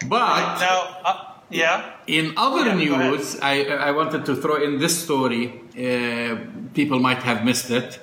But 0.07 0.59
now, 0.59 0.97
uh, 1.03 1.27
yeah. 1.49 1.95
In 2.07 2.33
other 2.37 2.67
yeah, 2.67 3.09
news, 3.09 3.39
I, 3.41 3.63
I 3.63 3.91
wanted 3.91 4.25
to 4.25 4.35
throw 4.35 4.63
in 4.63 4.79
this 4.79 5.03
story. 5.03 5.61
Uh, 5.77 6.37
people 6.73 6.99
might 6.99 7.23
have 7.23 7.43
missed 7.43 7.71
it, 7.71 7.99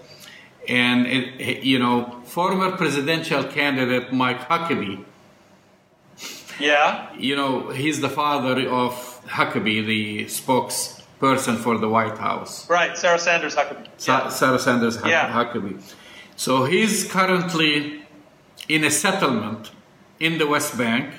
and 0.68 1.06
it, 1.06 1.62
you 1.64 1.78
know, 1.78 2.20
former 2.24 2.72
presidential 2.76 3.44
candidate 3.44 4.12
Mike 4.12 4.48
Huckabee 4.48 5.04
yeah. 6.60 7.12
You 7.18 7.36
know, 7.36 7.70
he's 7.70 8.00
the 8.00 8.08
father 8.08 8.68
of 8.68 8.92
Huckabee, 9.26 9.86
the 9.86 10.24
spokesperson 10.26 11.56
for 11.58 11.78
the 11.78 11.88
White 11.88 12.18
House. 12.18 12.68
Right, 12.68 12.96
Sarah 12.96 13.18
Sanders 13.18 13.54
Huckabee. 13.56 13.88
Sa- 13.96 14.28
Sarah 14.28 14.58
Sanders 14.58 14.96
Huck- 14.96 15.08
yeah. 15.10 15.32
Huckabee. 15.32 15.80
So 16.36 16.64
he's 16.64 17.10
currently 17.10 18.02
in 18.68 18.84
a 18.84 18.90
settlement 18.90 19.70
in 20.20 20.38
the 20.38 20.46
West 20.46 20.76
Bank. 20.76 21.14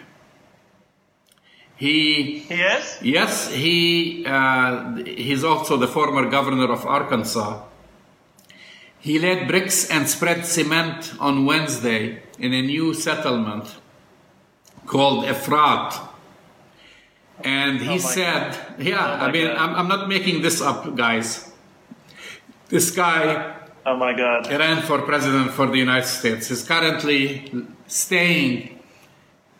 He 1.77 2.45
is? 2.49 2.99
Yes, 3.01 3.51
he 3.51 4.25
uh, 4.25 4.95
he's 5.03 5.43
also 5.43 5.75
the 5.75 5.89
former 5.89 6.29
governor 6.29 6.71
of 6.71 6.85
Arkansas. 6.85 7.61
He 9.05 9.19
laid 9.19 9.47
bricks 9.47 9.87
and 9.91 10.09
spread 10.09 10.47
cement 10.47 11.13
on 11.19 11.45
Wednesday 11.45 12.23
in 12.39 12.53
a 12.53 12.61
new 12.63 12.91
settlement 12.95 13.75
called 14.87 15.25
Efrat. 15.25 15.93
And 17.43 17.81
he 17.81 17.95
Oh 17.95 17.97
said, 17.99 18.51
God. 18.53 18.79
yeah, 18.79 19.17
Oh 19.21 19.25
I 19.27 19.31
mean, 19.31 19.47
I'm, 19.47 19.75
I'm 19.75 19.87
not 19.87 20.09
making 20.09 20.41
this 20.41 20.59
up, 20.59 20.95
guys. 20.95 21.51
This 22.69 22.89
guy 22.89 23.53
Oh 23.85 23.95
my 23.95 24.13
God. 24.17 24.47
ran 24.49 24.81
for 24.81 24.99
president 25.03 25.51
for 25.51 25.67
the 25.67 25.77
United 25.77 26.07
States. 26.07 26.47
He's 26.47 26.63
currently 26.63 27.51
staying 27.85 28.79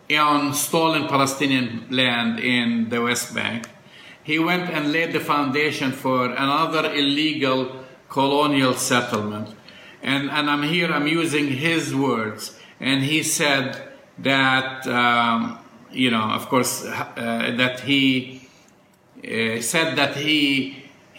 on 0.10 0.56
stolen 0.56 1.08
Palestinian 1.08 1.86
land 1.92 2.40
in 2.40 2.90
the 2.90 3.00
West 3.00 3.36
Bank. 3.36 3.70
He 4.24 4.40
went 4.40 4.72
and 4.72 4.92
laid 4.92 5.14
the 5.14 5.20
foundation 5.20 5.92
for 5.92 6.26
another 6.32 6.92
illegal 6.96 7.85
colonial 8.16 8.74
settlement. 8.74 9.50
And, 10.02 10.32
and 10.32 10.50
I'm 10.50 10.64
here, 10.64 10.90
I'm 10.98 11.06
using 11.22 11.48
his 11.68 11.94
words. 11.94 12.58
And 12.80 13.04
he 13.04 13.24
said 13.24 13.68
that, 14.20 14.88
um, 14.88 15.60
you 15.92 16.10
know, 16.12 16.26
of 16.40 16.48
course, 16.48 16.86
uh, 16.86 17.54
that 17.62 17.82
he 17.82 18.06
uh, 19.20 19.60
said 19.62 19.98
that 19.98 20.16
he 20.16 20.38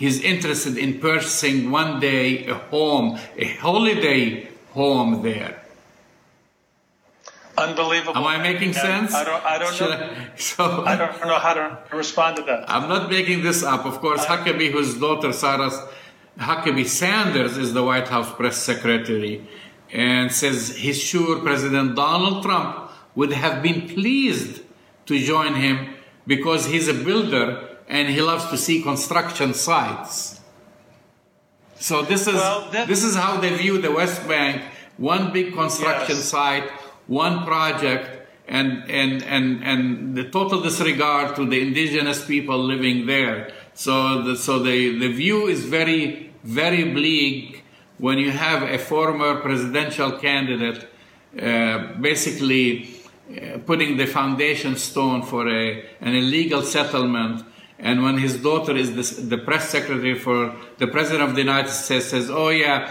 he's 0.03 0.19
interested 0.33 0.79
in 0.85 0.99
purchasing 1.09 1.71
one 1.71 2.01
day 2.01 2.47
a 2.47 2.55
home, 2.73 3.19
a 3.37 3.47
holiday 3.65 4.49
home 4.73 5.11
there. 5.23 5.55
Unbelievable. 7.59 8.17
Am 8.21 8.27
I 8.27 8.39
making 8.51 8.73
sense? 8.73 9.13
I 9.15 9.25
don't, 9.25 9.45
I 9.45 9.59
don't 9.59 9.81
know. 9.81 9.91
I- 9.91 10.37
so 10.51 10.85
I 10.93 10.95
don't 10.97 11.21
know 11.31 11.39
how 11.47 11.55
to 11.61 11.67
respond 12.05 12.37
to 12.39 12.43
that. 12.49 12.61
I'm 12.75 12.89
not 12.89 13.11
making 13.11 13.43
this 13.43 13.63
up. 13.63 13.85
Of 13.85 13.97
course, 14.05 14.25
Huckabee, 14.25 14.71
whose 14.71 14.93
daughter 15.05 15.33
Sarah 15.33 15.71
Huckabee 16.39 16.87
Sanders 16.87 17.57
is 17.57 17.73
the 17.73 17.83
White 17.83 18.09
House 18.09 18.33
press 18.35 18.59
secretary, 18.63 19.47
and 19.93 20.31
says 20.31 20.77
he's 20.77 21.01
sure 21.01 21.41
President 21.41 21.97
Donald 21.97 22.43
Trump 22.43 22.91
would 23.15 23.33
have 23.33 23.63
been 23.63 23.89
pleased 23.89 24.61
to 25.07 25.19
join 25.19 25.55
him 25.55 25.95
because 26.27 26.67
he's 26.67 26.89
a 26.89 26.95
builder 26.95 27.79
and 27.89 28.09
he 28.09 28.21
loves 28.21 28.47
to 28.51 28.59
see 28.59 28.83
construction 28.83 29.55
sites. 29.55 30.41
So 31.77 32.03
this 32.03 32.27
is 32.27 32.35
Well, 32.35 32.69
this 32.71 33.05
is 33.05 33.15
how 33.17 33.41
they 33.41 33.55
view 33.55 33.79
the 33.81 33.93
West 33.93 34.27
Bank: 34.29 34.63
one 34.97 35.33
big 35.33 35.55
construction 35.55 36.17
Yes. 36.17 36.25
site, 36.25 36.69
one 37.07 37.45
project, 37.45 38.29
and 38.49 38.85
and 38.91 39.23
and 39.23 39.63
and 39.63 40.17
the 40.17 40.25
total 40.25 40.61
disregard 40.63 41.37
to 41.37 41.47
the 41.47 41.61
indigenous 41.61 42.25
people 42.25 42.59
living 42.59 43.07
there. 43.07 43.53
So 43.75 44.23
the, 44.23 44.37
so 44.37 44.59
the 44.59 44.99
the 44.99 45.13
view 45.13 45.47
is 45.47 45.65
very 45.67 46.26
very 46.47 46.85
bleak 46.93 47.65
when 47.99 48.19
you 48.19 48.31
have 48.31 48.63
a 48.63 48.79
former 48.79 49.41
presidential 49.41 50.13
candidate 50.13 50.89
uh, 51.41 51.95
basically 52.01 52.89
uh, 53.31 53.59
putting 53.67 53.97
the 53.97 54.07
foundation 54.07 54.77
stone 54.77 55.23
for 55.23 55.49
a 55.49 55.85
an 56.01 56.15
illegal 56.15 56.63
settlement. 56.63 57.45
And 57.79 58.03
when 58.03 58.17
his 58.19 58.39
daughter 58.39 58.75
is 58.75 58.95
the, 58.95 59.37
the 59.37 59.39
press 59.39 59.69
secretary 59.69 60.15
for 60.15 60.55
the 60.79 60.87
president 60.87 61.29
of 61.29 61.35
the 61.35 61.43
United 61.43 61.71
States 61.71 62.07
says, 62.07 62.31
"Oh 62.31 62.49
yeah, 62.49 62.91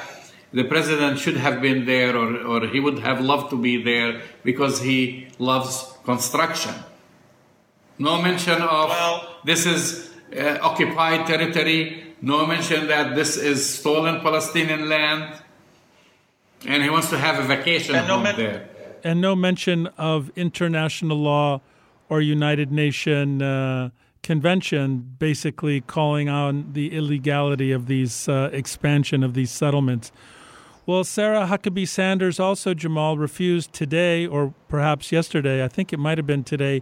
the 0.54 0.64
president 0.64 1.18
should 1.20 1.38
have 1.38 1.62
been 1.62 1.86
there, 1.86 2.16
or, 2.16 2.38
or 2.46 2.68
he 2.68 2.80
would 2.80 3.00
have 3.00 3.22
loved 3.22 3.50
to 3.52 3.58
be 3.58 3.82
there 3.82 4.22
because 4.44 4.82
he 4.82 5.28
loves 5.40 5.94
construction." 6.04 6.74
No 7.98 8.22
mention 8.22 8.62
of 8.62 8.90
Well- 8.90 9.38
this 9.46 9.66
is 9.66 10.12
uh, 10.38 10.58
occupied 10.62 11.26
territory. 11.26 12.05
No 12.26 12.48
mention 12.48 12.88
that 12.88 13.14
this 13.14 13.38
is 13.38 13.64
stolen 13.80 14.20
Palestinian 14.20 14.90
land, 14.90 15.32
and 16.66 16.82
he 16.82 16.90
wants 16.90 17.12
to 17.12 17.20
have 17.20 17.38
a 17.38 17.44
vacation 17.44 17.94
And 17.96 18.08
no 18.08 18.16
home 18.16 18.24
men- 18.24 18.36
there. 18.36 18.68
and 19.04 19.22
no 19.22 19.36
mention 19.36 19.86
of 19.96 20.32
international 20.36 21.18
law 21.18 21.62
or 22.10 22.22
United 22.22 22.72
Nation 22.72 23.44
uh, 23.44 23.92
convention, 24.24 25.16
basically 25.20 25.82
calling 25.82 26.28
on 26.28 26.74
the 26.74 26.94
illegality 26.98 27.72
of 27.72 27.86
these 27.86 28.28
uh, 28.28 28.50
expansion 28.52 29.24
of 29.24 29.36
these 29.36 29.52
settlements. 29.52 30.12
Well, 30.88 31.04
Sarah 31.04 31.46
Huckabee 31.46 31.88
Sanders 31.88 32.40
also, 32.40 32.74
Jamal, 32.74 33.20
refused 33.20 33.72
today, 33.72 34.26
or 34.26 34.56
perhaps 34.68 35.12
yesterday, 35.12 35.64
I 35.64 35.68
think 35.68 35.94
it 35.94 36.00
might 36.00 36.18
have 36.18 36.26
been 36.26 36.44
today, 36.44 36.82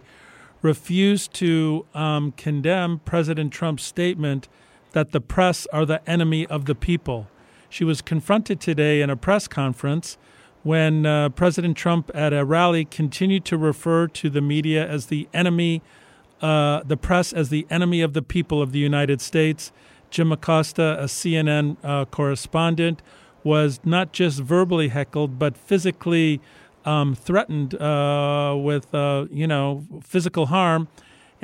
refused 0.62 1.34
to 1.34 1.84
um, 1.92 2.32
condemn 2.32 3.00
President 3.00 3.52
Trump's 3.52 3.84
statement 3.84 4.48
that 4.94 5.12
the 5.12 5.20
press 5.20 5.66
are 5.72 5.84
the 5.84 6.08
enemy 6.08 6.46
of 6.46 6.64
the 6.64 6.74
people. 6.74 7.28
She 7.68 7.84
was 7.84 8.00
confronted 8.00 8.60
today 8.60 9.02
in 9.02 9.10
a 9.10 9.16
press 9.16 9.46
conference 9.46 10.16
when 10.62 11.04
uh, 11.04 11.28
President 11.30 11.76
Trump 11.76 12.10
at 12.14 12.32
a 12.32 12.44
rally 12.44 12.84
continued 12.84 13.44
to 13.46 13.58
refer 13.58 14.06
to 14.06 14.30
the 14.30 14.40
media 14.40 14.88
as 14.88 15.06
the 15.06 15.28
enemy, 15.34 15.82
uh, 16.40 16.82
the 16.84 16.96
press 16.96 17.32
as 17.32 17.50
the 17.50 17.66
enemy 17.68 18.00
of 18.00 18.14
the 18.14 18.22
people 18.22 18.62
of 18.62 18.72
the 18.72 18.78
United 18.78 19.20
States. 19.20 19.72
Jim 20.10 20.32
Acosta, 20.32 20.96
a 21.00 21.04
CNN 21.04 21.76
uh, 21.82 22.04
correspondent, 22.06 23.02
was 23.42 23.80
not 23.84 24.12
just 24.12 24.40
verbally 24.40 24.88
heckled, 24.88 25.38
but 25.38 25.56
physically 25.56 26.40
um, 26.84 27.14
threatened 27.14 27.74
uh, 27.74 28.54
with, 28.56 28.94
uh, 28.94 29.26
you 29.30 29.46
know, 29.46 29.84
physical 30.02 30.46
harm. 30.46 30.88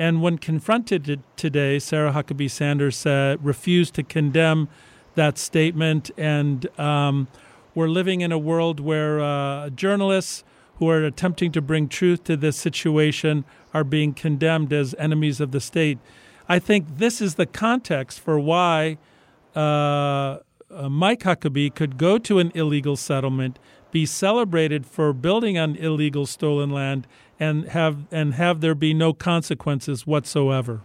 And 0.01 0.23
when 0.23 0.39
confronted 0.39 1.21
today, 1.35 1.77
Sarah 1.77 2.11
Huckabee 2.11 2.49
Sanders 2.49 2.97
said, 2.97 3.45
refused 3.45 3.93
to 3.93 4.01
condemn 4.01 4.67
that 5.13 5.37
statement. 5.37 6.09
And 6.17 6.67
um, 6.79 7.27
we're 7.75 7.87
living 7.87 8.21
in 8.21 8.31
a 8.31 8.37
world 8.39 8.79
where 8.79 9.19
uh, 9.19 9.69
journalists 9.69 10.43
who 10.77 10.89
are 10.89 11.03
attempting 11.03 11.51
to 11.51 11.61
bring 11.61 11.87
truth 11.87 12.23
to 12.23 12.35
this 12.35 12.57
situation 12.57 13.45
are 13.75 13.83
being 13.83 14.15
condemned 14.15 14.73
as 14.73 14.95
enemies 14.97 15.39
of 15.39 15.51
the 15.51 15.61
state. 15.61 15.99
I 16.49 16.57
think 16.57 16.97
this 16.97 17.21
is 17.21 17.35
the 17.35 17.45
context 17.45 18.19
for 18.19 18.39
why 18.39 18.97
uh, 19.55 19.59
uh, 19.59 20.89
Mike 20.89 21.19
Huckabee 21.19 21.75
could 21.75 21.99
go 21.99 22.17
to 22.17 22.39
an 22.39 22.51
illegal 22.55 22.95
settlement, 22.95 23.59
be 23.91 24.07
celebrated 24.07 24.83
for 24.83 25.13
building 25.13 25.59
on 25.59 25.75
illegal 25.75 26.25
stolen 26.25 26.71
land, 26.71 27.05
and 27.41 27.67
have 27.69 27.97
and 28.11 28.35
have 28.35 28.61
there 28.61 28.75
be 28.75 28.93
no 28.93 29.11
consequences 29.13 30.05
whatsoever. 30.05 30.81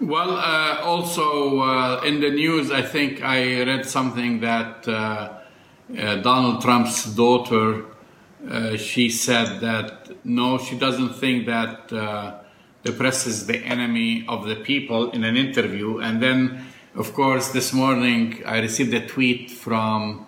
Well, 0.00 0.32
uh, 0.32 0.80
also 0.82 1.60
uh, 1.60 2.02
in 2.04 2.20
the 2.20 2.30
news, 2.30 2.72
I 2.72 2.82
think 2.82 3.22
I 3.22 3.62
read 3.62 3.86
something 3.86 4.40
that 4.40 4.88
uh, 4.88 4.92
uh, 4.92 6.16
Donald 6.16 6.60
Trump's 6.62 7.04
daughter, 7.14 7.84
uh, 8.50 8.76
she 8.76 9.08
said 9.08 9.60
that 9.60 10.24
no, 10.24 10.58
she 10.58 10.76
doesn't 10.76 11.14
think 11.14 11.46
that 11.46 11.92
uh, 11.92 12.40
the 12.82 12.90
press 12.90 13.28
is 13.28 13.46
the 13.46 13.58
enemy 13.58 14.24
of 14.26 14.48
the 14.48 14.56
people 14.56 15.12
in 15.12 15.22
an 15.22 15.36
interview. 15.36 15.98
And 15.98 16.20
then, 16.20 16.66
of 16.96 17.14
course, 17.14 17.52
this 17.52 17.72
morning 17.72 18.42
I 18.44 18.58
received 18.58 18.92
a 18.94 19.06
tweet 19.06 19.48
from 19.48 20.26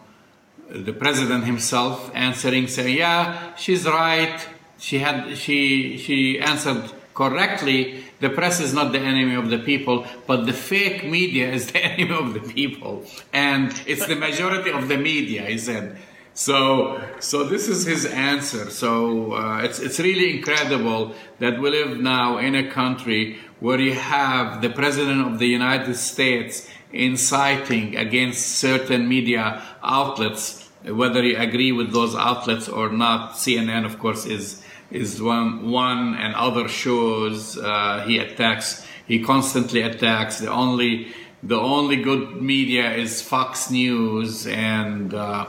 the 0.71 0.93
president 0.93 1.45
himself 1.45 2.13
answering, 2.15 2.69
saying, 2.69 2.97
"Yeah, 2.97 3.57
she's 3.57 3.85
right. 3.85 4.39
She 4.79 4.99
had 4.99 5.37
she 5.37 5.99
she 5.99 6.39
answered 6.39 6.91
correctly. 7.15 8.05
The 8.21 8.31
press 8.31 8.61
is 8.61 8.73
not 8.73 8.93
the 8.93 8.99
enemy 8.99 9.35
of 9.35 9.51
the 9.51 9.59
people, 9.59 10.07
but 10.27 10.47
the 10.47 10.53
fake 10.53 11.05
media 11.05 11.51
is 11.51 11.71
the 11.73 11.79
enemy 11.91 12.15
of 12.15 12.35
the 12.35 12.41
people, 12.41 13.05
and 13.33 13.73
it's 13.87 14.07
the 14.07 14.17
majority 14.17 14.71
of 14.71 14.89
the 14.89 14.99
media." 14.99 15.43
He 15.43 15.59
said. 15.59 15.97
So, 16.39 17.03
so 17.19 17.45
this 17.45 17.67
is 17.67 17.87
his 17.87 18.05
answer. 18.05 18.69
So 18.69 19.33
uh, 19.33 19.63
it's 19.63 19.79
it's 19.79 19.99
really 19.99 20.37
incredible 20.37 21.15
that 21.39 21.59
we 21.59 21.71
live 21.71 21.99
now 21.99 22.37
in 22.37 22.55
a 22.55 22.71
country 22.71 23.39
where 23.61 23.81
you 23.81 23.95
have 23.95 24.61
the 24.61 24.69
president 24.69 25.27
of 25.27 25.39
the 25.39 25.47
United 25.47 25.95
States 25.97 26.69
inciting 26.93 27.97
against 27.97 28.59
certain 28.59 29.09
media 29.09 29.63
outlets, 29.83 30.69
whether 30.85 31.23
you 31.23 31.39
agree 31.39 31.73
with 31.73 31.93
those 31.93 32.15
outlets 32.15 32.69
or 32.69 32.91
not. 32.91 33.33
CNN, 33.33 33.87
of 33.87 33.99
course, 33.99 34.27
is 34.27 34.63
is 34.91 35.21
one 35.21 35.71
one 35.71 36.15
and 36.15 36.35
other 36.35 36.69
shows 36.69 37.59
uh, 37.59 38.05
he 38.07 38.19
attacks. 38.19 38.87
He 39.07 39.21
constantly 39.23 39.83
attacks. 39.83 40.39
The 40.41 40.51
only 40.51 41.09
the 41.43 41.59
only 41.61 41.97
good 41.97 42.41
media 42.43 42.93
is 42.95 43.23
Fox 43.23 43.71
News 43.71 44.47
and. 44.47 45.13
Uh, 45.15 45.47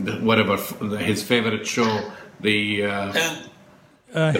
the, 0.00 0.12
whatever 0.20 0.56
his 0.96 1.22
favorite 1.22 1.66
show, 1.66 2.10
the 2.40 2.84
uh, 2.84 3.12
And 3.12 3.50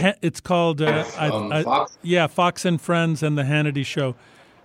Uh, 0.06 0.12
it's 0.22 0.40
called 0.40 0.80
uh, 0.80 1.04
I, 1.18 1.28
I- 1.28 1.62
Fox? 1.62 1.98
yeah, 2.02 2.26
Fox 2.26 2.64
and 2.64 2.80
Friends 2.80 3.22
and 3.22 3.36
the 3.36 3.42
Hannity 3.42 3.84
Show. 3.84 4.14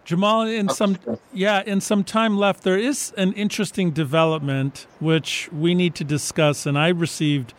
Jamal, 0.05 0.43
in 0.47 0.69
some 0.69 0.97
yeah, 1.33 1.61
in 1.65 1.81
some 1.81 2.03
time 2.05 2.37
left, 2.37 2.63
there 2.63 2.77
is 2.79 3.13
an 3.17 3.33
interesting 3.33 3.91
development 3.91 4.87
which 4.99 5.49
we 5.51 5.75
need 5.75 5.93
to 5.95 6.03
discuss, 6.05 6.65
and 6.65 6.77
I 6.77 6.87
received 6.87 7.53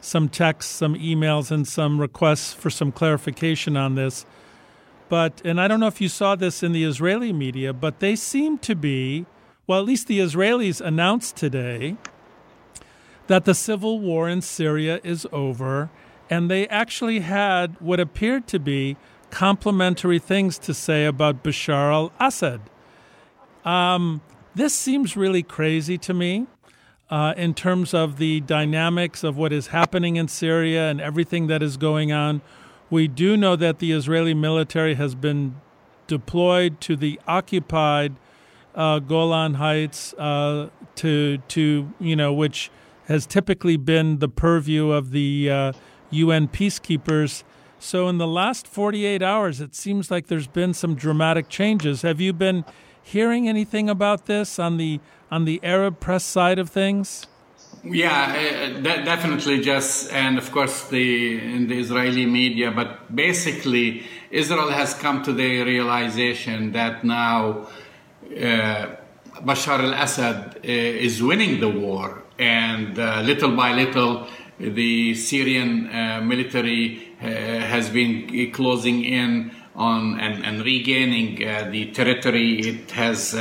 some 0.00 0.28
texts, 0.28 0.72
some 0.72 0.94
emails, 0.94 1.50
and 1.50 1.66
some 1.66 2.00
requests 2.00 2.52
for 2.52 2.70
some 2.70 2.92
clarification 2.92 3.76
on 3.76 3.94
this. 3.94 4.24
but 5.08 5.40
and 5.44 5.60
I 5.60 5.68
don't 5.68 5.80
know 5.80 5.86
if 5.86 6.00
you 6.00 6.08
saw 6.08 6.36
this 6.36 6.62
in 6.62 6.72
the 6.72 6.84
Israeli 6.84 7.32
media, 7.32 7.72
but 7.72 8.00
they 8.00 8.14
seem 8.14 8.58
to 8.58 8.74
be, 8.74 9.26
well, 9.66 9.80
at 9.80 9.86
least 9.86 10.06
the 10.06 10.20
Israelis 10.20 10.80
announced 10.80 11.36
today 11.36 11.96
that 13.26 13.44
the 13.44 13.54
civil 13.54 14.00
war 14.00 14.28
in 14.28 14.42
Syria 14.42 15.00
is 15.04 15.26
over, 15.32 15.90
and 16.30 16.50
they 16.50 16.66
actually 16.68 17.20
had 17.20 17.76
what 17.80 18.00
appeared 18.00 18.46
to 18.48 18.58
be 18.58 18.96
complimentary 19.30 20.18
things 20.18 20.58
to 20.58 20.74
say 20.74 21.04
about 21.04 21.42
Bashar 21.42 21.92
al-Assad. 21.92 22.60
Um, 23.64 24.22
this 24.54 24.74
seems 24.74 25.16
really 25.16 25.42
crazy 25.42 25.98
to 25.98 26.14
me. 26.14 26.46
Uh, 27.10 27.32
in 27.38 27.54
terms 27.54 27.94
of 27.94 28.18
the 28.18 28.40
dynamics 28.40 29.24
of 29.24 29.36
what 29.36 29.50
is 29.50 29.68
happening 29.68 30.16
in 30.16 30.28
Syria 30.28 30.90
and 30.90 31.00
everything 31.00 31.46
that 31.46 31.62
is 31.62 31.78
going 31.78 32.12
on 32.12 32.42
we 32.90 33.08
do 33.08 33.36
know 33.36 33.56
that 33.56 33.78
the 33.78 33.92
Israeli 33.92 34.34
military 34.34 34.94
has 34.94 35.14
been 35.14 35.56
deployed 36.06 36.80
to 36.82 36.96
the 36.96 37.20
occupied 37.26 38.16
uh, 38.74 38.98
Golan 39.00 39.54
Heights 39.54 40.14
uh, 40.14 40.70
to 40.96 41.38
to 41.38 41.92
you 42.00 42.16
know 42.16 42.32
which 42.32 42.70
has 43.06 43.26
typically 43.26 43.76
been 43.76 44.18
the 44.18 44.28
purview 44.28 44.90
of 44.90 45.10
the 45.10 45.50
uh, 45.50 45.72
UN 46.10 46.48
peacekeepers. 46.48 47.42
So 47.80 48.08
in 48.08 48.18
the 48.18 48.26
last 48.26 48.66
48 48.66 49.22
hours, 49.22 49.60
it 49.60 49.74
seems 49.74 50.10
like 50.10 50.26
there's 50.26 50.48
been 50.48 50.74
some 50.74 50.94
dramatic 50.94 51.48
changes. 51.48 52.02
Have 52.02 52.20
you 52.20 52.32
been 52.32 52.64
hearing 53.12 53.48
anything 53.48 53.88
about 53.88 54.26
this 54.26 54.58
on 54.58 54.76
the 54.76 55.00
on 55.30 55.44
the 55.44 55.60
Arab 55.62 56.00
press 56.00 56.24
side 56.24 56.58
of 56.58 56.70
things? 56.70 57.26
Yeah, 57.84 58.80
uh, 58.80 59.04
definitely, 59.04 59.60
just 59.60 60.12
and 60.12 60.38
of 60.38 60.50
course 60.50 60.88
the 60.88 61.06
in 61.56 61.68
the 61.68 61.78
Israeli 61.78 62.26
media, 62.26 62.70
but 62.70 63.14
basically 63.14 64.04
Israel 64.30 64.70
has 64.70 64.94
come 64.94 65.22
to 65.22 65.32
the 65.32 65.62
realization 65.62 66.72
that 66.72 67.04
now 67.04 67.68
uh, 68.24 68.86
Bashar 69.48 69.80
al-Assad 69.88 70.56
uh, 70.56 70.60
is 71.06 71.22
winning 71.22 71.60
the 71.60 71.68
war, 71.68 72.22
and 72.38 72.98
uh, 72.98 73.22
little 73.30 73.54
by 73.54 73.72
little 73.72 74.26
the 74.58 75.14
Syrian 75.14 75.70
uh, 75.88 76.20
military 76.20 77.14
uh, 77.22 77.26
has 77.26 77.88
been 77.90 78.50
closing 78.52 79.04
in 79.04 79.52
on 79.78 80.20
and, 80.20 80.44
and 80.44 80.64
regaining 80.64 81.36
the 81.70 81.90
territory 81.92 82.60
it 82.60 82.90
has 82.90 83.34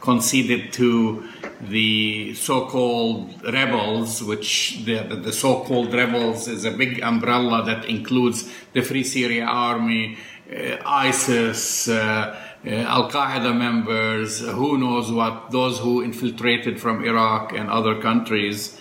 conceded 0.00 0.72
to 0.72 1.26
the 1.62 2.34
so-called 2.34 3.42
rebels, 3.52 4.22
which 4.22 4.84
the, 4.84 5.02
the 5.22 5.32
so-called 5.32 5.94
rebels 5.94 6.46
is 6.46 6.64
a 6.64 6.70
big 6.70 7.02
umbrella 7.02 7.64
that 7.64 7.86
includes 7.86 8.50
the 8.74 8.82
Free 8.82 9.02
Syria 9.02 9.46
Army, 9.46 10.18
uh, 10.52 10.76
ISIS, 10.84 11.88
uh, 11.88 12.38
uh, 12.66 12.70
Al 12.70 13.10
Qaeda 13.10 13.56
members, 13.56 14.40
who 14.40 14.76
knows 14.76 15.10
what, 15.10 15.50
those 15.50 15.78
who 15.78 16.02
infiltrated 16.02 16.80
from 16.80 17.04
Iraq 17.04 17.52
and 17.54 17.70
other 17.70 18.00
countries. 18.00 18.78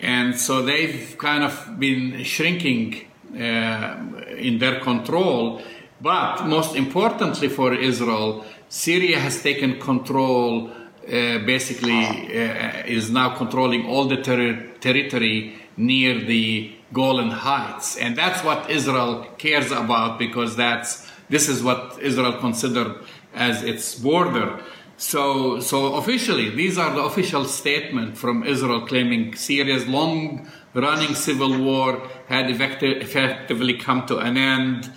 And 0.00 0.38
so 0.38 0.62
they've 0.62 1.16
kind 1.18 1.44
of 1.44 1.78
been 1.78 2.24
shrinking 2.24 3.06
uh, 3.34 3.96
in 4.36 4.58
their 4.58 4.80
control. 4.80 5.62
But 6.04 6.44
most 6.44 6.76
importantly 6.76 7.48
for 7.48 7.72
Israel, 7.72 8.44
Syria 8.68 9.18
has 9.18 9.42
taken 9.42 9.80
control 9.80 10.68
uh, 10.68 11.38
basically 11.52 12.02
uh, 12.04 12.82
is 12.98 13.10
now 13.10 13.34
controlling 13.34 13.86
all 13.86 14.04
the 14.04 14.18
ter- 14.18 14.66
territory 14.80 15.54
near 15.78 16.20
the 16.20 16.72
Golan 16.92 17.30
Heights, 17.30 17.96
and 17.96 18.16
that's 18.16 18.44
what 18.44 18.70
Israel 18.70 19.26
cares 19.38 19.70
about 19.72 20.18
because 20.18 20.56
that's 20.56 21.10
this 21.30 21.48
is 21.48 21.62
what 21.62 21.98
Israel 22.00 22.34
considered 22.38 22.92
as 23.34 23.62
its 23.62 23.94
border. 23.94 24.60
So, 24.96 25.58
so 25.60 25.94
officially, 25.96 26.50
these 26.50 26.76
are 26.78 26.94
the 26.94 27.02
official 27.02 27.46
statement 27.46 28.16
from 28.16 28.44
Israel 28.44 28.86
claiming 28.86 29.34
Syria's 29.34 29.86
long-running 29.88 31.14
civil 31.14 31.58
war 31.58 31.90
had 32.28 32.50
effectively 32.50 33.74
come 33.74 34.06
to 34.06 34.18
an 34.18 34.36
end, 34.36 34.90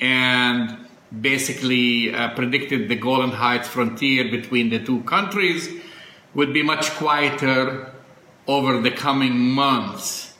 and 0.00 0.76
basically 1.18 2.14
uh, 2.14 2.34
predicted 2.34 2.88
the 2.88 2.96
Golan 2.96 3.30
Heights 3.30 3.68
frontier 3.68 4.30
between 4.30 4.70
the 4.70 4.78
two 4.78 5.02
countries 5.02 5.68
would 6.34 6.52
be 6.52 6.62
much 6.62 6.90
quieter 6.92 7.92
over 8.46 8.80
the 8.80 8.90
coming 8.90 9.38
months. 9.38 10.34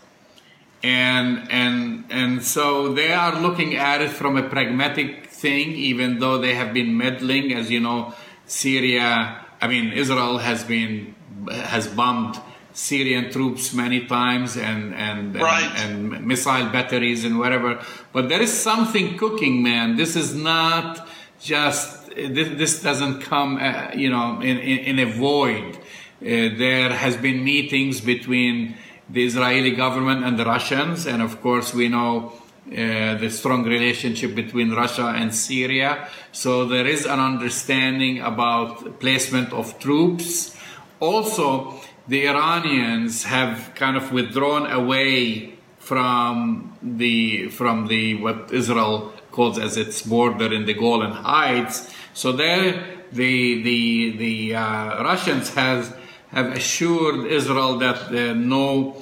And, 0.83 1.51
and, 1.51 2.05
and 2.11 2.43
so 2.43 2.93
they 2.95 3.13
are 3.13 3.39
looking 3.41 3.77
at 3.77 4.01
it 4.01 4.11
from 4.11 4.37
a 4.37 4.49
pragmatic 4.49 5.27
thing, 5.27 5.73
even 5.73 6.19
though 6.21 6.39
they 6.39 6.55
have 6.55 6.73
been 6.73 6.97
meddling. 6.97 7.53
As 7.53 7.71
you 7.71 7.81
know, 7.81 8.15
Syria, 8.47 9.45
I 9.61 9.69
mean, 9.69 9.93
Israel 9.93 10.39
has 10.39 10.65
been, 10.65 11.15
has 11.51 11.87
bombed 11.87 12.41
Syrian 12.89 13.31
troops 13.31 13.75
many 13.75 14.01
times 14.07 14.57
and 14.57 14.95
and, 14.95 15.35
right. 15.35 15.71
and, 15.83 16.13
and 16.15 16.27
missile 16.27 16.69
batteries 16.71 17.25
and 17.25 17.39
whatever. 17.39 17.71
But 18.13 18.29
there 18.31 18.43
is 18.43 18.53
something 18.53 19.19
cooking, 19.19 19.63
man. 19.63 19.97
This 19.97 20.17
is 20.17 20.35
not 20.35 21.07
just 21.41 22.01
this, 22.17 22.49
this 22.59 22.83
doesn't 22.83 23.21
come, 23.23 23.57
uh, 23.57 23.91
you 23.95 24.11
know, 24.11 24.41
in, 24.41 24.59
in, 24.59 24.79
in 24.91 24.99
a 24.99 25.07
void. 25.07 25.77
Uh, 25.77 26.53
there 26.65 26.91
has 26.91 27.17
been 27.17 27.45
meetings 27.45 28.01
between 28.01 28.77
the 29.09 29.25
Israeli 29.25 29.73
government 29.73 30.25
and 30.25 30.39
the 30.39 30.45
Russians, 30.45 31.07
and 31.07 31.23
of 31.23 31.41
course 31.41 31.73
we 31.75 31.89
know 31.89 32.33
uh, 32.71 33.15
the 33.15 33.31
strong 33.31 33.65
relationship 33.65 34.35
between 34.35 34.71
Russia 34.73 35.07
and 35.17 35.35
Syria. 35.35 36.09
So 36.33 36.67
there 36.67 36.87
is 36.87 37.07
an 37.07 37.19
understanding 37.19 38.21
about 38.21 39.01
placement 39.01 39.53
of 39.53 39.79
troops. 39.79 40.57
Also, 41.01 41.81
the 42.11 42.27
Iranians 42.27 43.23
have 43.23 43.73
kind 43.77 43.97
of 43.97 44.11
withdrawn 44.11 44.69
away 44.71 45.55
from 45.79 46.77
the 46.83 47.49
from 47.51 47.87
the 47.87 48.17
what 48.17 48.53
Israel 48.53 49.13
calls 49.31 49.57
as 49.61 49.77
its 49.77 50.03
border 50.03 50.53
in 50.53 50.67
the 50.67 50.75
Golan 50.75 51.13
Heights. 51.13 51.89
So 52.13 52.33
there, 52.33 52.69
the 53.13 53.63
the 53.63 54.17
the 54.25 54.55
uh, 54.57 55.05
Russians 55.05 55.55
has 55.55 55.95
have 56.33 56.49
assured 56.61 57.27
Israel 57.27 57.79
that 57.79 58.01
uh, 58.11 58.35
no 58.35 58.97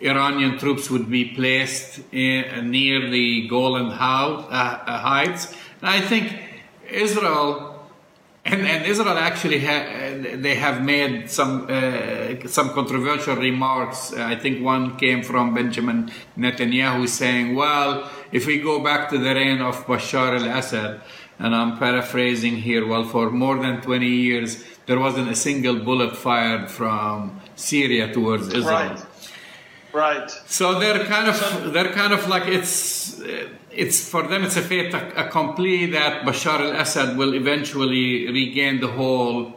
Iranian 0.00 0.56
troops 0.58 0.88
would 0.88 1.10
be 1.10 1.24
placed 1.24 2.00
in, 2.12 2.70
near 2.70 3.10
the 3.10 3.48
Golan 3.48 3.90
uh, 3.90 5.00
Heights. 5.10 5.52
And 5.80 5.90
I 5.90 6.00
think 6.00 6.32
Israel 6.88 7.71
and, 8.44 8.66
and 8.66 8.84
Israel 8.84 9.18
actually 9.18 9.60
ha- 9.60 9.86
they 10.36 10.56
have 10.56 10.82
made 10.82 11.30
some 11.30 11.66
uh, 11.68 12.48
some 12.48 12.70
controversial 12.70 13.36
remarks. 13.36 14.12
I 14.12 14.34
think 14.36 14.64
one 14.64 14.96
came 14.96 15.22
from 15.22 15.54
Benjamin 15.54 16.10
Netanyahu 16.36 17.08
saying, 17.08 17.54
"Well, 17.54 18.10
if 18.32 18.46
we 18.46 18.60
go 18.60 18.82
back 18.82 19.10
to 19.10 19.18
the 19.18 19.34
reign 19.34 19.60
of 19.60 19.86
Bashar 19.86 20.40
al-Assad, 20.40 21.00
and 21.38 21.54
I'm 21.54 21.78
paraphrasing 21.78 22.56
here, 22.56 22.84
well, 22.86 23.04
for 23.04 23.30
more 23.30 23.58
than 23.58 23.80
20 23.80 24.06
years, 24.06 24.64
there 24.86 24.98
wasn't 24.98 25.30
a 25.30 25.36
single 25.36 25.78
bullet 25.78 26.16
fired 26.16 26.68
from 26.68 27.40
Syria 27.54 28.12
towards 28.12 28.48
Israel." 28.48 28.94
Right. 28.94 29.06
Right. 29.92 30.30
So 30.46 30.80
they're 30.80 31.04
kind 31.04 31.28
of 31.28 31.72
they're 31.72 31.92
kind 31.92 32.12
of 32.12 32.26
like 32.26 32.46
it's 32.48 33.20
it's 33.74 34.08
for 34.08 34.26
them 34.28 34.44
it's 34.44 34.56
a 34.56 34.62
fait 34.62 34.92
accompli 35.16 35.86
that 35.86 36.24
Bashar 36.24 36.60
al-Assad 36.60 37.16
will 37.16 37.34
eventually 37.34 38.30
regain 38.30 38.80
the 38.80 38.88
whole 38.88 39.54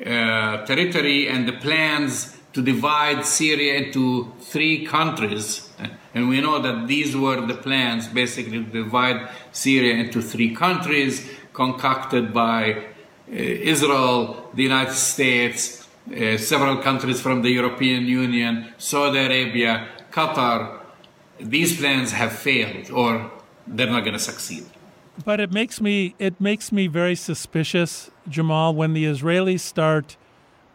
uh, 0.00 0.64
territory 0.64 1.28
and 1.28 1.48
the 1.48 1.52
plans 1.52 2.36
to 2.52 2.62
divide 2.62 3.24
Syria 3.24 3.74
into 3.74 4.32
three 4.40 4.86
countries. 4.86 5.70
And 6.14 6.28
we 6.28 6.40
know 6.40 6.60
that 6.60 6.86
these 6.86 7.16
were 7.16 7.44
the 7.44 7.54
plans 7.54 8.06
basically 8.06 8.64
to 8.64 8.70
divide 8.70 9.28
Syria 9.50 9.94
into 9.94 10.22
three 10.22 10.54
countries 10.54 11.28
concocted 11.52 12.32
by 12.32 12.72
uh, 12.72 12.82
Israel, 13.28 14.50
the 14.54 14.62
United 14.62 14.94
States, 14.94 15.88
uh, 16.08 16.36
several 16.36 16.76
countries 16.76 17.20
from 17.20 17.42
the 17.42 17.50
European 17.50 18.06
Union, 18.06 18.72
Saudi 18.78 19.18
Arabia, 19.18 19.88
Qatar, 20.12 20.80
these 21.40 21.76
plans 21.78 22.12
have 22.12 22.32
failed 22.32 22.90
or 22.90 23.32
they're 23.66 23.90
not 23.90 24.00
going 24.00 24.14
to 24.14 24.18
succeed. 24.18 24.64
But 25.24 25.40
it 25.40 25.52
makes 25.52 25.80
me 25.80 26.14
it 26.18 26.40
makes 26.40 26.72
me 26.72 26.86
very 26.86 27.14
suspicious, 27.14 28.10
Jamal, 28.28 28.74
when 28.74 28.94
the 28.94 29.04
Israelis 29.04 29.60
start 29.60 30.16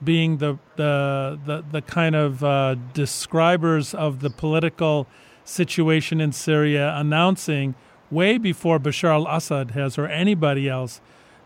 being 0.02 0.38
the 0.38 0.58
the 0.78 1.40
the, 1.46 1.64
the 1.72 1.82
kind 1.82 2.16
of 2.16 2.44
uh, 2.44 2.76
describers 2.94 3.94
of 3.94 4.22
the 4.22 4.30
political 4.30 5.08
situation 5.44 6.22
in 6.22 6.32
Syria, 6.32 6.94
announcing 6.96 7.76
way 8.10 8.38
before 8.38 8.80
Bashar 8.80 9.14
al-Assad 9.14 9.72
has 9.72 9.98
or 9.98 10.08
anybody 10.08 10.70
else 10.70 11.02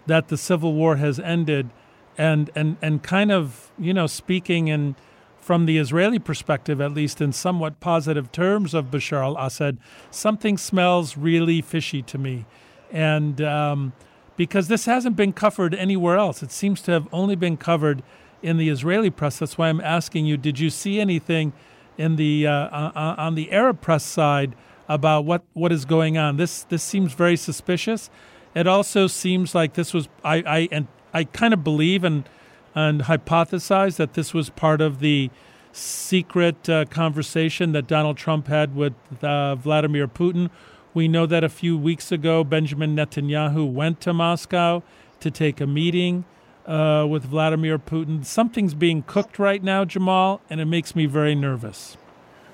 that 0.05 0.27
the 0.27 0.37
civil 0.37 0.73
war 0.73 0.97
has 0.97 1.19
ended 1.19 1.69
and 2.17 2.51
and 2.55 2.77
and 2.81 3.01
kind 3.01 3.31
of 3.31 3.71
you 3.79 3.93
know 3.93 4.07
speaking 4.07 4.67
in 4.67 4.95
from 5.43 5.65
the 5.65 5.77
Israeli 5.77 6.19
perspective, 6.19 6.79
at 6.79 6.93
least 6.93 7.19
in 7.19 7.33
somewhat 7.33 7.79
positive 7.81 8.31
terms 8.31 8.73
of 8.73 8.85
Bashar 8.85 9.21
al-Assad, 9.23 9.77
something 10.09 10.57
smells 10.57 11.17
really 11.17 11.61
fishy 11.61 12.01
to 12.01 12.17
me. 12.17 12.45
and 12.91 13.41
um, 13.41 13.93
because 14.35 14.67
this 14.67 14.85
hasn't 14.85 15.15
been 15.15 15.33
covered 15.33 15.75
anywhere 15.75 16.17
else, 16.17 16.41
it 16.41 16.51
seems 16.51 16.81
to 16.83 16.91
have 16.91 17.07
only 17.11 17.35
been 17.35 17.57
covered 17.57 18.01
in 18.41 18.57
the 18.57 18.69
Israeli 18.69 19.09
press. 19.09 19.39
That's 19.39 19.57
why 19.57 19.69
I'm 19.69 19.81
asking 19.81 20.25
you: 20.25 20.37
Did 20.37 20.59
you 20.59 20.69
see 20.69 20.99
anything 20.99 21.53
in 21.97 22.15
the 22.15 22.47
uh, 22.47 22.91
on 22.95 23.35
the 23.35 23.51
Arab 23.51 23.81
press 23.81 24.03
side 24.03 24.55
about 24.87 25.25
what, 25.25 25.43
what 25.53 25.71
is 25.71 25.85
going 25.85 26.17
on? 26.17 26.37
This 26.37 26.63
this 26.63 26.83
seems 26.83 27.13
very 27.13 27.37
suspicious. 27.37 28.09
It 28.55 28.67
also 28.67 29.07
seems 29.07 29.53
like 29.53 29.73
this 29.73 29.93
was 29.93 30.07
I 30.23 30.37
I 30.37 30.69
and 30.71 30.87
I 31.13 31.25
kind 31.25 31.53
of 31.53 31.63
believe 31.63 32.03
and 32.03 32.27
and 32.75 33.01
hypothesize 33.01 33.97
that 33.97 34.13
this 34.13 34.33
was 34.33 34.49
part 34.49 34.81
of 34.81 34.99
the 34.99 35.29
secret 35.71 36.69
uh, 36.69 36.85
conversation 36.85 37.71
that 37.71 37.87
Donald 37.87 38.17
Trump 38.17 38.47
had 38.47 38.75
with 38.75 38.93
uh, 39.21 39.55
Vladimir 39.55 40.07
Putin. 40.07 40.49
We 40.93 41.07
know 41.07 41.25
that 41.25 41.43
a 41.43 41.49
few 41.49 41.77
weeks 41.77 42.11
ago, 42.11 42.43
Benjamin 42.43 42.95
Netanyahu 42.95 43.71
went 43.71 43.99
to 44.01 44.13
Moscow 44.13 44.83
to 45.19 45.31
take 45.31 45.59
a 45.59 45.67
meeting 45.67 46.25
uh, 46.67 47.07
with 47.09 47.23
Vladimir 47.25 47.79
Putin. 47.79 48.23
Something's 48.23 48.73
being 48.73 49.03
cooked 49.03 49.39
right 49.39 49.63
now, 49.63 49.85
Jamal, 49.85 50.41
and 50.49 50.61
it 50.61 50.65
makes 50.65 50.95
me 50.95 51.05
very 51.05 51.35
nervous. 51.35 51.97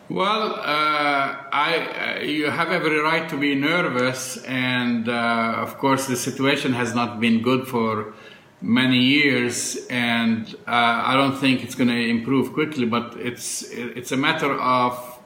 Well, 0.09 0.55
uh, 0.55 0.63
I, 0.63 2.17
uh, 2.17 2.23
you 2.23 2.49
have 2.49 2.71
every 2.71 2.99
right 2.99 3.29
to 3.29 3.37
be 3.37 3.53
nervous, 3.53 4.43
and 4.45 5.07
uh, 5.07 5.53
of 5.57 5.77
course, 5.77 6.07
the 6.07 6.15
situation 6.15 6.73
has 6.73 6.95
not 6.95 7.19
been 7.19 7.43
good 7.43 7.67
for 7.67 8.15
many 8.61 8.99
years, 8.99 9.85
and 9.89 10.53
uh, 10.67 11.03
I 11.05 11.15
don't 11.15 11.37
think 11.37 11.63
it's 11.63 11.75
going 11.75 11.89
to 11.89 12.09
improve 12.09 12.53
quickly. 12.53 12.85
But 12.85 13.15
it's 13.17 13.63
it's 13.63 14.11
a 14.11 14.17
matter 14.17 14.53
of 14.53 15.19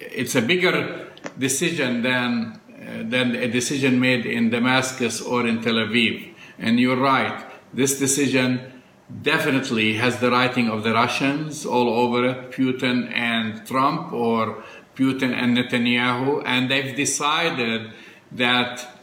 it's 0.00 0.34
a 0.34 0.42
bigger 0.42 1.08
decision 1.38 2.02
than 2.02 2.60
uh, 2.70 3.02
than 3.08 3.34
a 3.34 3.48
decision 3.48 4.00
made 4.00 4.26
in 4.26 4.50
Damascus 4.50 5.20
or 5.20 5.46
in 5.46 5.62
Tel 5.62 5.74
Aviv. 5.74 6.34
And 6.58 6.80
you're 6.80 6.96
right, 6.96 7.44
this 7.74 7.98
decision 7.98 8.72
definitely 9.22 9.94
has 9.94 10.18
the 10.18 10.30
writing 10.30 10.68
of 10.68 10.82
the 10.82 10.92
Russians 10.92 11.64
all 11.64 11.88
over 11.88 12.28
it, 12.28 12.50
Putin 12.50 13.12
and 13.12 13.66
Trump, 13.66 14.12
or 14.12 14.64
Putin 14.96 15.32
and 15.32 15.56
Netanyahu, 15.56 16.42
and 16.44 16.70
they've 16.70 16.96
decided 16.96 17.92
that 18.32 18.95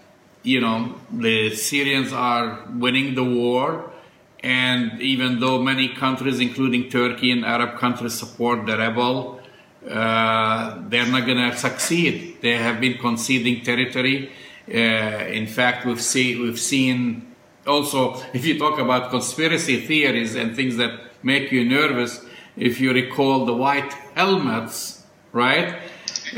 you 0.44 0.62
know 0.62 0.96
the 1.12 1.56
Syrians 1.56 2.14
are 2.14 2.66
winning 2.76 3.16
the 3.16 3.24
war, 3.24 3.91
and 4.41 5.02
even 5.02 5.39
though 5.39 5.62
many 5.62 5.89
countries, 5.89 6.39
including 6.39 6.89
Turkey 6.89 7.32
and 7.32 7.46
Arab 7.46 7.80
countries, 7.80 8.14
support 8.14 8.66
the 8.66 8.78
rebel, 8.78 9.41
uh, 9.89 10.82
they're 10.89 11.08
not 11.08 11.26
going 11.26 11.38
to 11.50 11.58
succeed. 11.58 12.38
They 12.41 12.58
have 12.58 12.80
been 12.80 12.98
conceding 12.98 13.64
territory. 13.64 14.32
Uh, 14.68 14.72
in 14.72 15.48
fact, 15.48 15.86
we've 15.86 16.02
seen 16.02 16.41
we've 16.41 16.60
seen 16.60 17.34
also, 17.66 18.22
if 18.34 18.46
you 18.46 18.60
talk 18.60 18.80
about 18.80 19.10
conspiracy 19.10 19.86
theories 19.86 20.36
and 20.36 20.56
things 20.56 20.76
that 20.78 21.00
make 21.24 21.52
you 21.52 21.64
nervous, 21.64 22.26
if 22.58 22.80
you 22.80 22.94
recall 22.94 23.46
the 23.46 23.54
white 23.54 23.91
helmets, 24.16 25.04
right? 25.32 25.80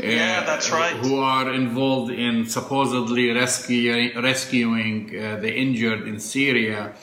Yeah, 0.02 0.40
uh, 0.42 0.46
that's 0.46 0.70
right. 0.70 0.94
Who 0.96 1.18
are 1.20 1.52
involved 1.52 2.12
in 2.12 2.46
supposedly 2.46 3.30
rescuing, 3.30 4.20
rescuing 4.20 5.08
uh, 5.10 5.36
the 5.36 5.54
injured 5.54 6.06
in 6.06 6.18
Syria. 6.20 6.94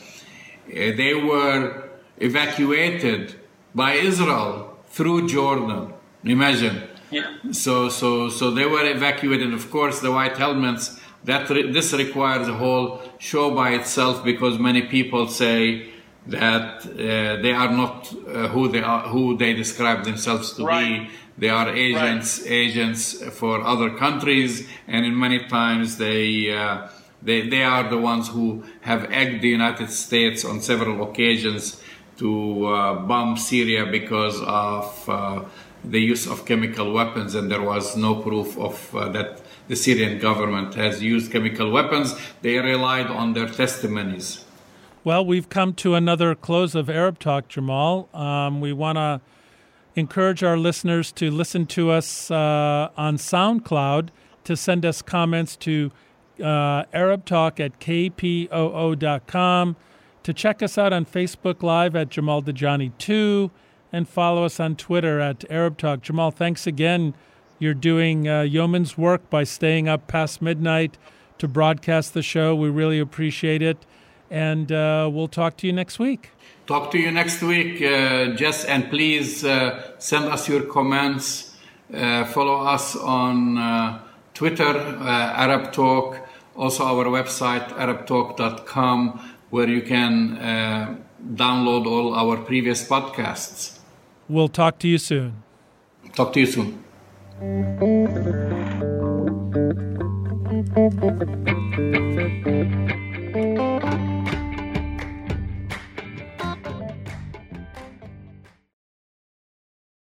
Uh, 0.67 0.73
they 0.73 1.13
were 1.13 1.89
evacuated 2.17 3.35
by 3.75 3.93
Israel 3.93 4.77
through 4.87 5.27
Jordan. 5.27 5.93
Imagine. 6.23 6.83
Yeah. 7.11 7.35
So, 7.51 7.89
so, 7.89 8.29
so 8.29 8.51
they 8.51 8.65
were 8.65 8.85
evacuated. 8.85 9.53
Of 9.53 9.69
course, 9.69 9.99
the 9.99 10.11
white 10.11 10.37
helmets 10.37 10.99
that 11.25 11.49
re- 11.49 11.71
this 11.71 11.93
requires 11.93 12.47
a 12.47 12.53
whole 12.53 13.01
show 13.19 13.53
by 13.53 13.71
itself 13.71 14.23
because 14.23 14.57
many 14.59 14.83
people 14.83 15.27
say 15.27 15.92
that 16.27 16.85
uh, 16.85 17.41
they 17.41 17.51
are 17.51 17.71
not 17.71 18.13
uh, 18.13 18.47
who 18.47 18.69
they 18.69 18.81
are, 18.81 19.07
who 19.07 19.37
they 19.37 19.53
describe 19.53 20.03
themselves 20.03 20.53
to 20.53 20.65
right. 20.65 21.07
be. 21.07 21.09
They 21.37 21.49
are 21.49 21.69
agents, 21.69 22.41
right. 22.41 22.51
agents 22.51 23.23
for 23.39 23.61
other 23.61 23.89
countries, 23.97 24.67
and 24.87 25.05
in 25.05 25.17
many 25.17 25.39
times 25.47 25.97
they. 25.97 26.53
Uh, 26.55 26.87
they, 27.25 27.47
they 27.47 27.63
are 27.63 27.89
the 27.89 27.97
ones 27.97 28.27
who 28.27 28.65
have 28.81 29.09
egged 29.09 29.41
the 29.41 29.47
United 29.47 29.89
States 29.89 30.43
on 30.43 30.59
several 30.59 31.09
occasions 31.09 31.81
to 32.17 32.65
uh, 32.67 32.95
bomb 32.95 33.37
Syria 33.37 33.85
because 33.85 34.41
of 34.41 35.09
uh, 35.09 35.45
the 35.83 35.99
use 35.99 36.27
of 36.27 36.45
chemical 36.45 36.93
weapons, 36.93 37.35
and 37.35 37.49
there 37.49 37.61
was 37.61 37.95
no 37.95 38.15
proof 38.15 38.57
of 38.57 38.95
uh, 38.95 39.09
that 39.09 39.41
the 39.67 39.75
Syrian 39.75 40.19
government 40.19 40.75
has 40.75 41.01
used 41.01 41.31
chemical 41.31 41.71
weapons. 41.71 42.15
They 42.41 42.57
relied 42.57 43.07
on 43.07 43.33
their 43.33 43.47
testimonies. 43.47 44.42
Well, 45.05 45.25
we've 45.25 45.49
come 45.49 45.73
to 45.75 45.95
another 45.95 46.33
close 46.33 46.75
of 46.75 46.89
Arab 46.89 47.19
Talk, 47.19 47.49
Jamal. 47.49 48.07
Um, 48.13 48.61
we 48.61 48.71
want 48.71 48.97
to 48.97 49.19
encourage 49.95 50.43
our 50.43 50.57
listeners 50.57 51.11
to 51.13 51.29
listen 51.29 51.65
to 51.67 51.91
us 51.91 52.31
uh, 52.31 52.89
on 52.95 53.17
SoundCloud, 53.17 54.09
to 54.45 54.55
send 54.55 54.85
us 54.85 55.01
comments 55.01 55.57
to 55.57 55.91
uh, 56.41 56.85
Arab 56.93 57.25
Talk 57.25 57.59
at 57.59 57.81
kpoo.com, 57.81 59.75
to 60.23 60.33
check 60.33 60.63
us 60.63 60.77
out 60.77 60.93
on 60.93 61.05
Facebook 61.05 61.61
Live 61.61 61.97
at 61.97 62.07
Jamal 62.07 62.41
Dajani2, 62.41 63.51
and 63.91 64.07
follow 64.07 64.45
us 64.45 64.57
on 64.61 64.77
Twitter 64.77 65.19
at 65.19 65.43
Arab 65.49 65.77
Talk. 65.77 66.01
Jamal, 66.01 66.31
thanks 66.31 66.65
again 66.65 67.13
you're 67.59 67.73
doing 67.73 68.27
uh, 68.27 68.41
yeoman's 68.41 68.97
work 68.97 69.29
by 69.29 69.43
staying 69.43 69.87
up 69.87 70.07
past 70.07 70.41
midnight 70.41 70.97
to 71.37 71.47
broadcast 71.47 72.13
the 72.13 72.21
show. 72.21 72.55
We 72.55 72.69
really 72.69 72.99
appreciate 72.99 73.61
it 73.61 73.85
and 74.33 74.71
uh, 74.71 75.07
we'll 75.13 75.27
talk 75.27 75.55
to 75.57 75.67
you 75.67 75.73
next 75.73 75.99
week. 75.99 76.31
Talk 76.65 76.89
to 76.91 76.97
you 76.97 77.11
next 77.11 77.43
week, 77.43 77.81
uh, 77.81 78.33
Jess, 78.33 78.65
and 78.65 78.89
please 78.89 79.45
uh, 79.45 79.93
send 79.99 80.25
us 80.25 80.49
your 80.49 80.63
comments. 80.63 81.55
Uh, 81.93 82.25
follow 82.25 82.65
us 82.65 82.95
on 82.95 83.57
uh, 83.59 83.99
Twitter, 84.33 84.75
uh, 84.75 85.43
Arab 85.45 85.71
Talk, 85.71 86.17
also 86.55 86.83
our 86.83 87.05
website, 87.05 87.67
arabtalk.com, 87.73 89.35
where 89.51 89.69
you 89.69 89.83
can 89.83 90.37
download 91.35 91.85
all 91.85 92.15
our 92.15 92.37
previous 92.37 92.87
podcasts. 92.87 93.77
We'll 94.27 94.47
talk 94.47 94.79
to 94.79 94.87
you 94.87 94.97
soon. 94.97 95.43
Talk 96.15 96.33
to 96.33 96.39
you 96.39 96.47
soon. 96.47 96.79